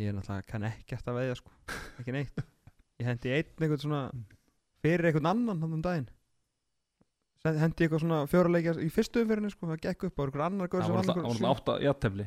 [0.00, 1.50] Ég er náttúrulega kann ekkert að veðja sko.
[1.98, 2.42] Ekki neitt.
[3.00, 4.02] Ég hendi einn eitthvað svona
[4.82, 6.08] Fyrir eitthvað annan hann um daginn.
[7.44, 9.66] Hendi eitthvað svona fjóruleikja í fyrstu umferðinu sko.
[9.72, 11.76] Það gekk upp á eitthvað annar gaur Það sem var alltaf- það var einhver átta
[11.86, 12.26] jættefli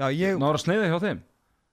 [0.00, 1.20] Já, ég, Náður að sneiða hjá þeim?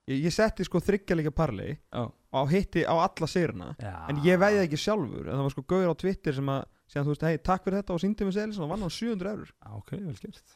[0.09, 3.71] Ég, ég setti sko þryggjalíka parli Já, á hitti á alla sérna
[4.09, 5.25] en ég veiði ekki sjálfur.
[5.27, 7.81] En það var sko gauður á Twitter sem að segja þú veist, hei, takk fyrir
[7.81, 9.51] þetta og síndi mig selis og vann hann 700 eurur.
[9.53, 10.55] Já, ok, vel gert.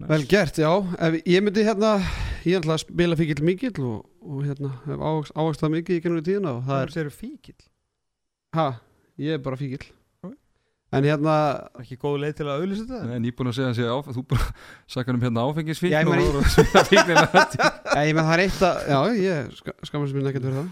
[0.00, 0.08] Nice.
[0.08, 0.70] Vel gert, já.
[0.96, 1.92] Ef, Ég myndi hérna,
[2.48, 6.24] ég ætla að spila fíkil mikill og, og hérna hef ávaks, ávakstað mikið í gennum
[6.24, 7.58] tíðina og það það er, sér fíkil
[8.56, 8.68] ha,
[9.20, 9.84] ég er bara fíkil.
[10.90, 11.34] En hérna
[11.78, 14.08] ekki góð leið til að auðlýsa þetta En ég búin að segja að sé áf
[14.16, 14.46] Þú bara
[14.90, 18.42] sakar um hérna áfengisfíkn Já, ég meina- og og- fíknina Já, ég með það er
[18.46, 20.68] eitt að, já, ég ska, skammast mín ekkert fyrir það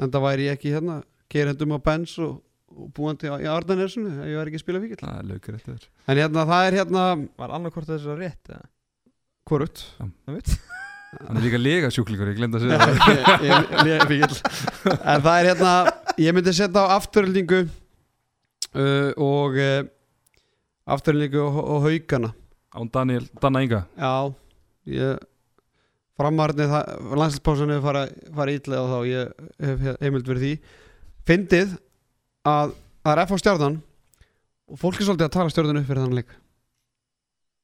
[0.00, 0.94] En það væri ég ekki hérna
[1.30, 2.38] Kerendum á Benz og,
[2.72, 5.54] og búandi á, í Ardanesinu Ef ég væri ekki að spila fíkil Það er laukur
[5.60, 7.04] eftir En hérna, það er hérna
[7.44, 8.64] var annarkvort þess að rétt eða?
[9.50, 10.56] Hvorut það veit
[11.10, 12.78] Hann er líka lega sjúklingur, ég glemd að segja
[18.74, 19.80] uh, Og uh,
[20.90, 22.32] Afturöldingu og, og haugana.
[22.74, 23.84] Án Daniel, Danna Inga.
[23.98, 24.34] Já
[24.90, 25.18] Ég
[26.20, 29.30] Framarni Landslspásunni fara, fara ítlega og þá ég
[29.64, 30.52] hef heimild fyrir því.
[31.28, 31.74] Fyndið
[32.48, 33.76] að Það er F á stjárnan
[34.70, 36.32] Og fólk er svolítið að tala stjórnun upp fyrir þannig leik.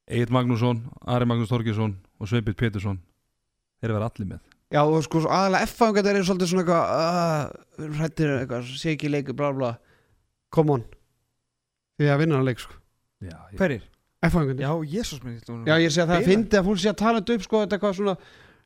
[0.07, 3.01] Egil Magnússon, Ari Magnús Þorgesson og Sveipit Pétursson
[3.77, 4.45] Þeir eru verið allir með.
[4.73, 9.37] Já og sko aðalega F-fangar eru svolítið svona eitthvað uh, Hrættir eitthvað, sé ekki leikur
[9.39, 9.75] bla bla
[10.55, 10.87] Come on.
[11.97, 12.77] Því að vinna hann leik sko.
[13.25, 13.87] Já, ég?
[14.27, 17.21] F-fangar já, jésús minn Já ég sé að það fyndi að fólk sé að tala
[17.21, 18.15] upp sko Þetta eitthvað svona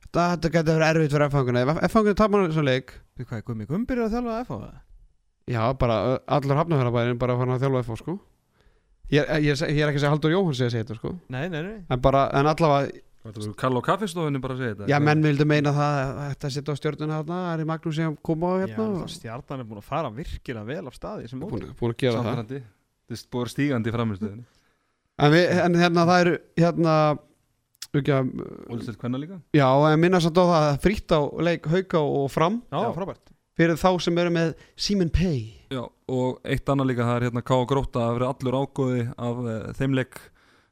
[0.01, 3.45] Þetta, getur verið erfitt fyrir F-fangarna Ef F-fangarna tapar hann svona leik Við hvað er
[3.49, 4.73] Gummi Gumbir að þjálfa F á það?
[5.51, 5.97] Já bara
[6.37, 8.13] allur hafnafjörðabærin bara að fara að þjálfa F sko.
[9.11, 11.11] Ég, ég, ég, ég er ekki að segja Haldur Jóhann að segja þetta sko.
[11.33, 11.77] Nei, nei, nei.
[11.91, 14.87] En bara, en allavega Er Karl og kaffistofunni bara að segja þetta.
[14.89, 18.15] Já menn vildu meina það að Þetta setja á stjórnuna hérna Það er Magnús sem
[18.25, 21.29] kom á Já, hérna það og- stjarnan er búin að fara virkilega vel af staði
[21.29, 22.25] sem móti Búin, búin að gera það.
[22.25, 22.61] Samfærandi
[23.11, 24.45] Þetta er búið stígandi framistöðinni
[25.21, 26.95] En, við, en hérna það eru hérna
[27.91, 29.37] Ólistelt hvenna líka?
[29.53, 32.61] Já, en minna samt á það að frýtt á leik hauka og fram.
[32.71, 32.91] Já, Já.
[32.95, 33.31] frábært.
[33.59, 35.41] Fyrir þá sem eru með Simen Pay
[35.75, 37.57] Já, og eitt annað líka það er hérna K.
[37.67, 40.15] Gróta að vera allur ágóði af uh, þeim leik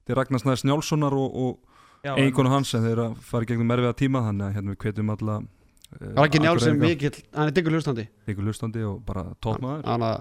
[0.07, 1.59] til Ragnar Snæðs Njálssonar og, og
[2.03, 4.84] Eiginkonu hans en þeir eru að fara í gegnum erfiða tíma þannig að hérna við
[4.85, 8.05] hvetjum alla uh, Raggi Njálsson mikill, hann er diggur hlustandi.
[8.30, 10.13] Ykkur hlustandi og bara að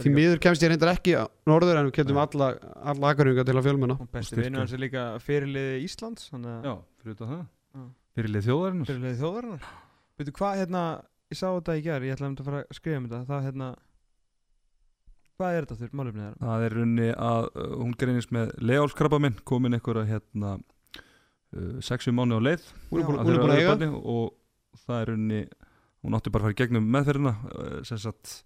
[0.00, 2.50] því miður kemst ég reyndar ekki á norður en við getum alla,
[2.92, 3.96] alla akarjunga til að fjölmenna.
[4.00, 7.44] Og besti vinnu hans er líka fyrirliði Íslands Þannig að Já, fyrir þetta það.
[7.74, 7.84] Já.
[8.16, 8.90] Fyrir lið þjóðarinnar.
[8.90, 9.68] Fyrirliði þjóðarinnar.
[10.20, 10.84] Veitu hvað, hérna,
[11.30, 13.70] ég sá þetta í gær Ég ætlaði að fara að skrifa um þetta Það, hérna
[15.40, 16.46] Hvað er þetta þurr, málefnið þeirra?
[16.46, 20.50] Það er runni að uh, hún greinist með leálskrabba minn komin einhverja hérna
[21.56, 22.68] uh, sexu mánu á leið.
[22.90, 23.32] Búin, að
[23.80, 24.30] að og
[24.84, 25.40] það er runni
[26.00, 28.36] hún átti bara að fara í gegnum meðferðina uh, sagt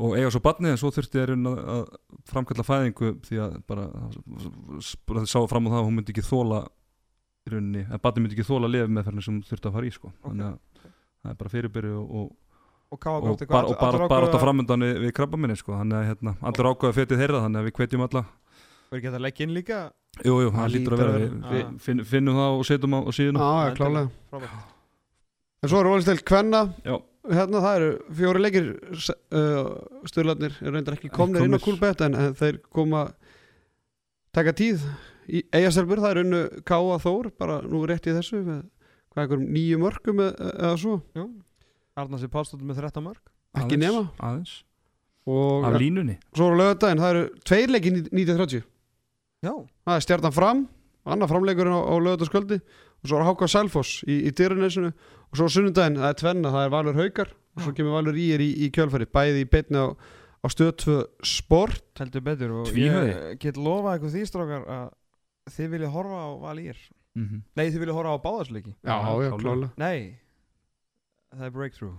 [0.00, 3.56] og eiga svo barni en svo þurfti þeir runni að, að framkalla fæðingu því að
[3.68, 3.86] bara,
[5.08, 6.60] bara þið sáu fram á það að hún myndi ekki þóla
[7.40, 10.12] í runni, að barni myndi ekki þóla lefi meðferðina sem þurfti að fara í sko.
[10.24, 10.86] Þannig að
[11.20, 12.38] það er bara fyrirbyrju og, og
[12.90, 13.68] Og bara,
[14.26, 15.76] átt að framöndan við, við krabba minni sko.
[15.78, 18.22] þannig að hérna, allir ákveða fetið þeirra þannig að við hvetjum alla
[18.90, 19.78] Verður ekki að leggja inn líka?
[20.26, 21.50] Jú, jú, Það lítur að hlýtur vera að við, vera.
[21.54, 21.68] við Já.
[21.84, 23.40] finn, finnum það og setjum á, síðuna.
[23.46, 24.64] Já, já, klálega Frábært.
[25.60, 26.62] En svo er Ólistelt Kvenna.
[26.88, 26.96] Já,
[27.30, 29.68] hérna það eru fjóri leikir uh,
[30.10, 31.60] styrlarnir er reyndar ekki komnir inn á.
[31.62, 33.04] Coolbet en, en þeir koma
[34.34, 34.82] taka tíð
[35.30, 38.64] í eigastelbur, það er unnu Káa Þór bara nú rétt í þessu með
[39.12, 40.96] hvað einhverjum nýju mörgum eða, eða svo.
[41.18, 41.28] Jú
[42.00, 43.22] Arnars er pálstóttur með 13 mörg
[43.58, 44.02] ekki aðeins, nema.
[44.22, 44.52] aðeins,
[45.30, 46.14] og af línunni.
[46.34, 48.62] svo er lögadaginn, það eru tveir leikir 1930
[49.40, 49.52] Já.
[49.88, 50.62] Það er stjartan fram,
[51.08, 55.48] annar framleikurinn á, á lögadagskvöldi og svo er Háka Selfoss í, í Dyrunesinu og svo
[55.48, 57.30] sunnudaginn, það er tvenna, það er Valur Haukar.
[57.56, 59.86] Og svo kemur Valur Ír í, í kjölfæri bæði í beitni á,
[60.44, 60.96] á stöð 2
[61.26, 61.82] sport.
[61.98, 62.52] Heldur betur.
[62.60, 63.14] Og Tvíhöfði.
[63.16, 64.90] ég get lofað eitthvað því strákar að
[65.56, 66.76] þið viljið horfa á Valír
[67.16, 67.40] mm -hmm.
[67.56, 69.70] Nei, þið viljið horfa á báðarsleiki já, Já, já, klálega.
[69.76, 70.20] Nei.
[71.32, 71.98] Það er breakthrough.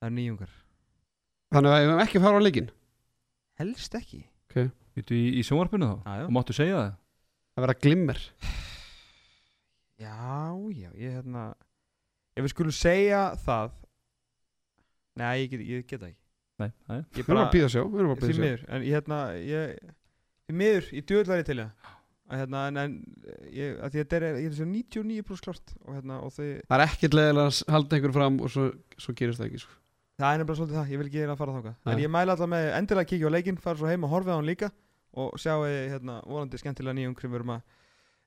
[0.00, 0.52] Það er nýjungar.
[1.52, 2.70] Þannig að við hefum ekki fara á leikin
[3.58, 4.24] Helst ekki
[4.96, 5.94] Vítu í, í sjónvarpinu þá?
[6.04, 6.26] Já, já.
[6.28, 6.90] Og máttu segja það?
[7.52, 8.20] Það verða glimmer.
[10.02, 10.16] Já,
[10.74, 11.44] já, ég hérna
[12.32, 13.72] Ef við skulum segja það
[15.20, 16.18] Nei, ég get, ég get það ekki.
[16.62, 17.00] Nei, nei.
[17.02, 18.62] Ég Við erum bara að býða sjá Við erum bara að Því býða sjá miður,
[18.72, 19.90] en ég hérna ég,
[20.48, 21.90] Því miður, ég djöðlari til það
[22.32, 22.92] að hérna, en, en
[23.52, 26.52] ég, að því að þetta er, ég er svo 99% klart og hérna, og þið,
[26.70, 28.64] Það er ekkert leðilega að halda einhver fram og svo,
[29.04, 29.74] svo gerist það ekki sko.
[30.22, 32.50] það er nefnilega svolítið það, ég vil ekki hérna fara þáka en ég mæla alltaf
[32.54, 34.70] með endilega að kíkja á leikinn fara svo heim og horfa á hann líka
[35.14, 37.62] og sjá hérna, vonandi skemmtilega nýjum sem við erum að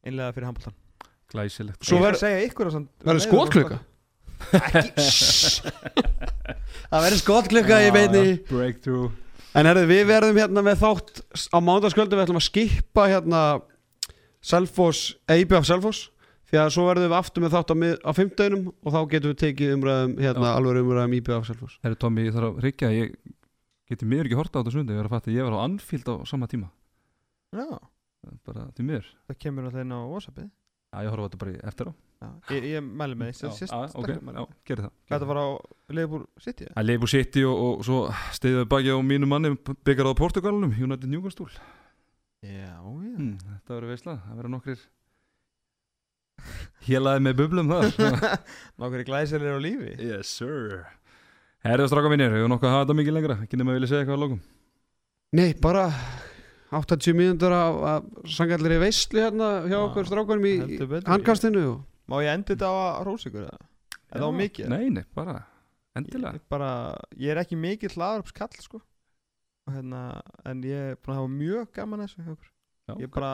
[0.05, 0.75] innlega fyrir handbóltan
[1.33, 1.81] Glæsilegt.
[1.81, 2.71] Svo Ég ver- verður segja ykkur
[3.05, 3.77] Verður skotklukka?
[4.53, 4.91] Ekki,
[6.89, 9.13] Það verður skotklukka í beinni Breakthrough.
[9.55, 13.41] En herðu, við verðum hérna með þátt á mándaskvöldu Við ætlum að skipa hérna
[14.45, 16.03] Selfoss, EIBF Selfoss.
[16.45, 19.31] Því að svo verðum við aftur með þátt á, mið- á fimmtuginum og þá getum
[19.31, 21.79] við tekið umræðum hérna, alveg umræðum íbjöð af Selfoss.
[21.81, 23.15] Herri Tommy, ég þarf að ryggja Ég
[23.89, 25.65] geti mér ekki horta á þetta sundi Ég var að fatta að ég var á
[25.65, 26.71] Anfield á sama tíma.
[27.55, 27.67] Já,
[28.45, 30.49] Bara til mér það kemur alltaf inn á WhatsAppið.
[30.95, 31.93] Já, ég horfa á þetta bara eftir á.
[32.23, 35.47] Já, ég, ég mæli með því Já, ok, já, gerði það Þetta var á
[35.97, 37.97] Leifbúr City leiði búið sitt og, og svo
[38.37, 39.51] stiðið baki á mínu manni
[39.85, 41.49] byggar á Portugalunum, United Newcastle.
[42.45, 43.15] Já, já.
[43.19, 44.85] Hmm, Þetta verður veisla, það verður nokkrir
[46.87, 47.91] Hélaði með bublum þar.
[48.79, 49.91] Nákvæmri glæsilegir á lífi.
[50.05, 50.85] Yes sir
[51.65, 53.39] Herðu stráka mínir, hefur nokkuð að hafa þetta mikið lengra?
[53.41, 54.41] Ekki nema að vilja segja eitthvað að lókum
[55.35, 55.85] Nei, bara
[56.75, 60.55] 80 mínútur af, í veistli hérna hjá Já, okkur strákunum í,
[61.09, 63.67] handkastinu og Má ég enda þetta á að rósa ykkur eða?
[64.13, 64.67] Er það á mikið?
[64.69, 65.39] Nei, nei, bara
[65.97, 66.37] endilega.
[66.37, 66.69] Ég, bara,
[67.17, 68.81] ég er ekki mikið hlaðarps kall sko.
[69.65, 70.01] Og hérna,
[70.45, 72.51] en ég er búin að hafa mjög gaman þessu hjá okkur.
[72.85, 73.31] Já, ég er bara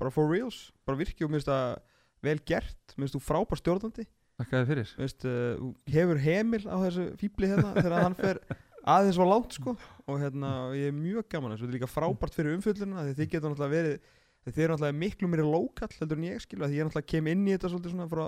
[0.00, 1.66] bara for reals, bara virki og mér finnst það
[2.28, 4.04] vel gert, mér finnst þú frábær stjórnandi
[4.40, 8.40] Takk að þið fyrir finnst, uh, hefur heimil á þessu fýbli hérna þegar hann fer
[8.88, 9.74] aðeins var langt sko.
[10.06, 13.16] Og hérna, ég er mjög gaman að þessu, þetta er líka frábært fyrir umfjölluna því
[13.18, 14.16] þið getur náttúrulega verið
[14.50, 17.44] þið eru náttúrulega miklu mér lokal heldur en ég skilja því ég náttúrulega kem inn
[17.44, 18.24] í þetta svolítið svona frá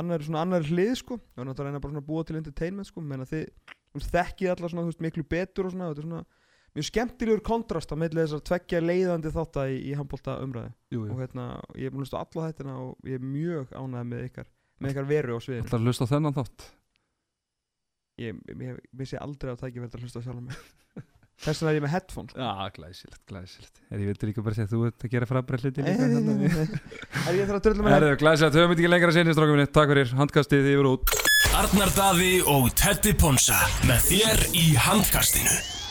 [0.00, 1.18] annari, svona annari hlið sko.
[1.20, 3.04] Og náttúrulega reyna bara svona að búa til entertainment sko.
[3.04, 3.44] Menn að þið
[3.92, 5.90] veist, þekkið alla svona veist, miklu betur og svona.
[5.92, 6.24] Þetta er svona
[6.72, 11.20] mjög skemmtilegur kontrast á meðlega þessar tveggja leiðandi þátta í, í handbólta umræði Jú, og
[11.20, 14.48] hérna, ég er búin að hlusta alla þættina og ég er mjög ánægð með ykkar
[14.82, 15.66] með ykkar veru á sviðinu.
[15.66, 16.68] Ætlar að hlusta á þennan þátt?
[18.22, 20.62] Ég, ég, ég vissi aldrei að tækja verið að hlusta á sjálf mig.
[21.42, 22.38] Þess vegna er ég með headphone sko.
[22.44, 23.80] Já, glæsilegt, glæsilegt.
[23.88, 26.36] Er ég veit líka bara að þú ert að gera frábæra hluti líka er þarna.
[26.46, 29.94] ég þarf að drölla með Herðu, glæsilegt, höfum við ekki lengra sinni stráka minni Takk
[29.94, 31.16] fyrir, handkastið yfir út.
[31.58, 35.81] Arnar Daði og Teddy Ponsa með þér í handkastinu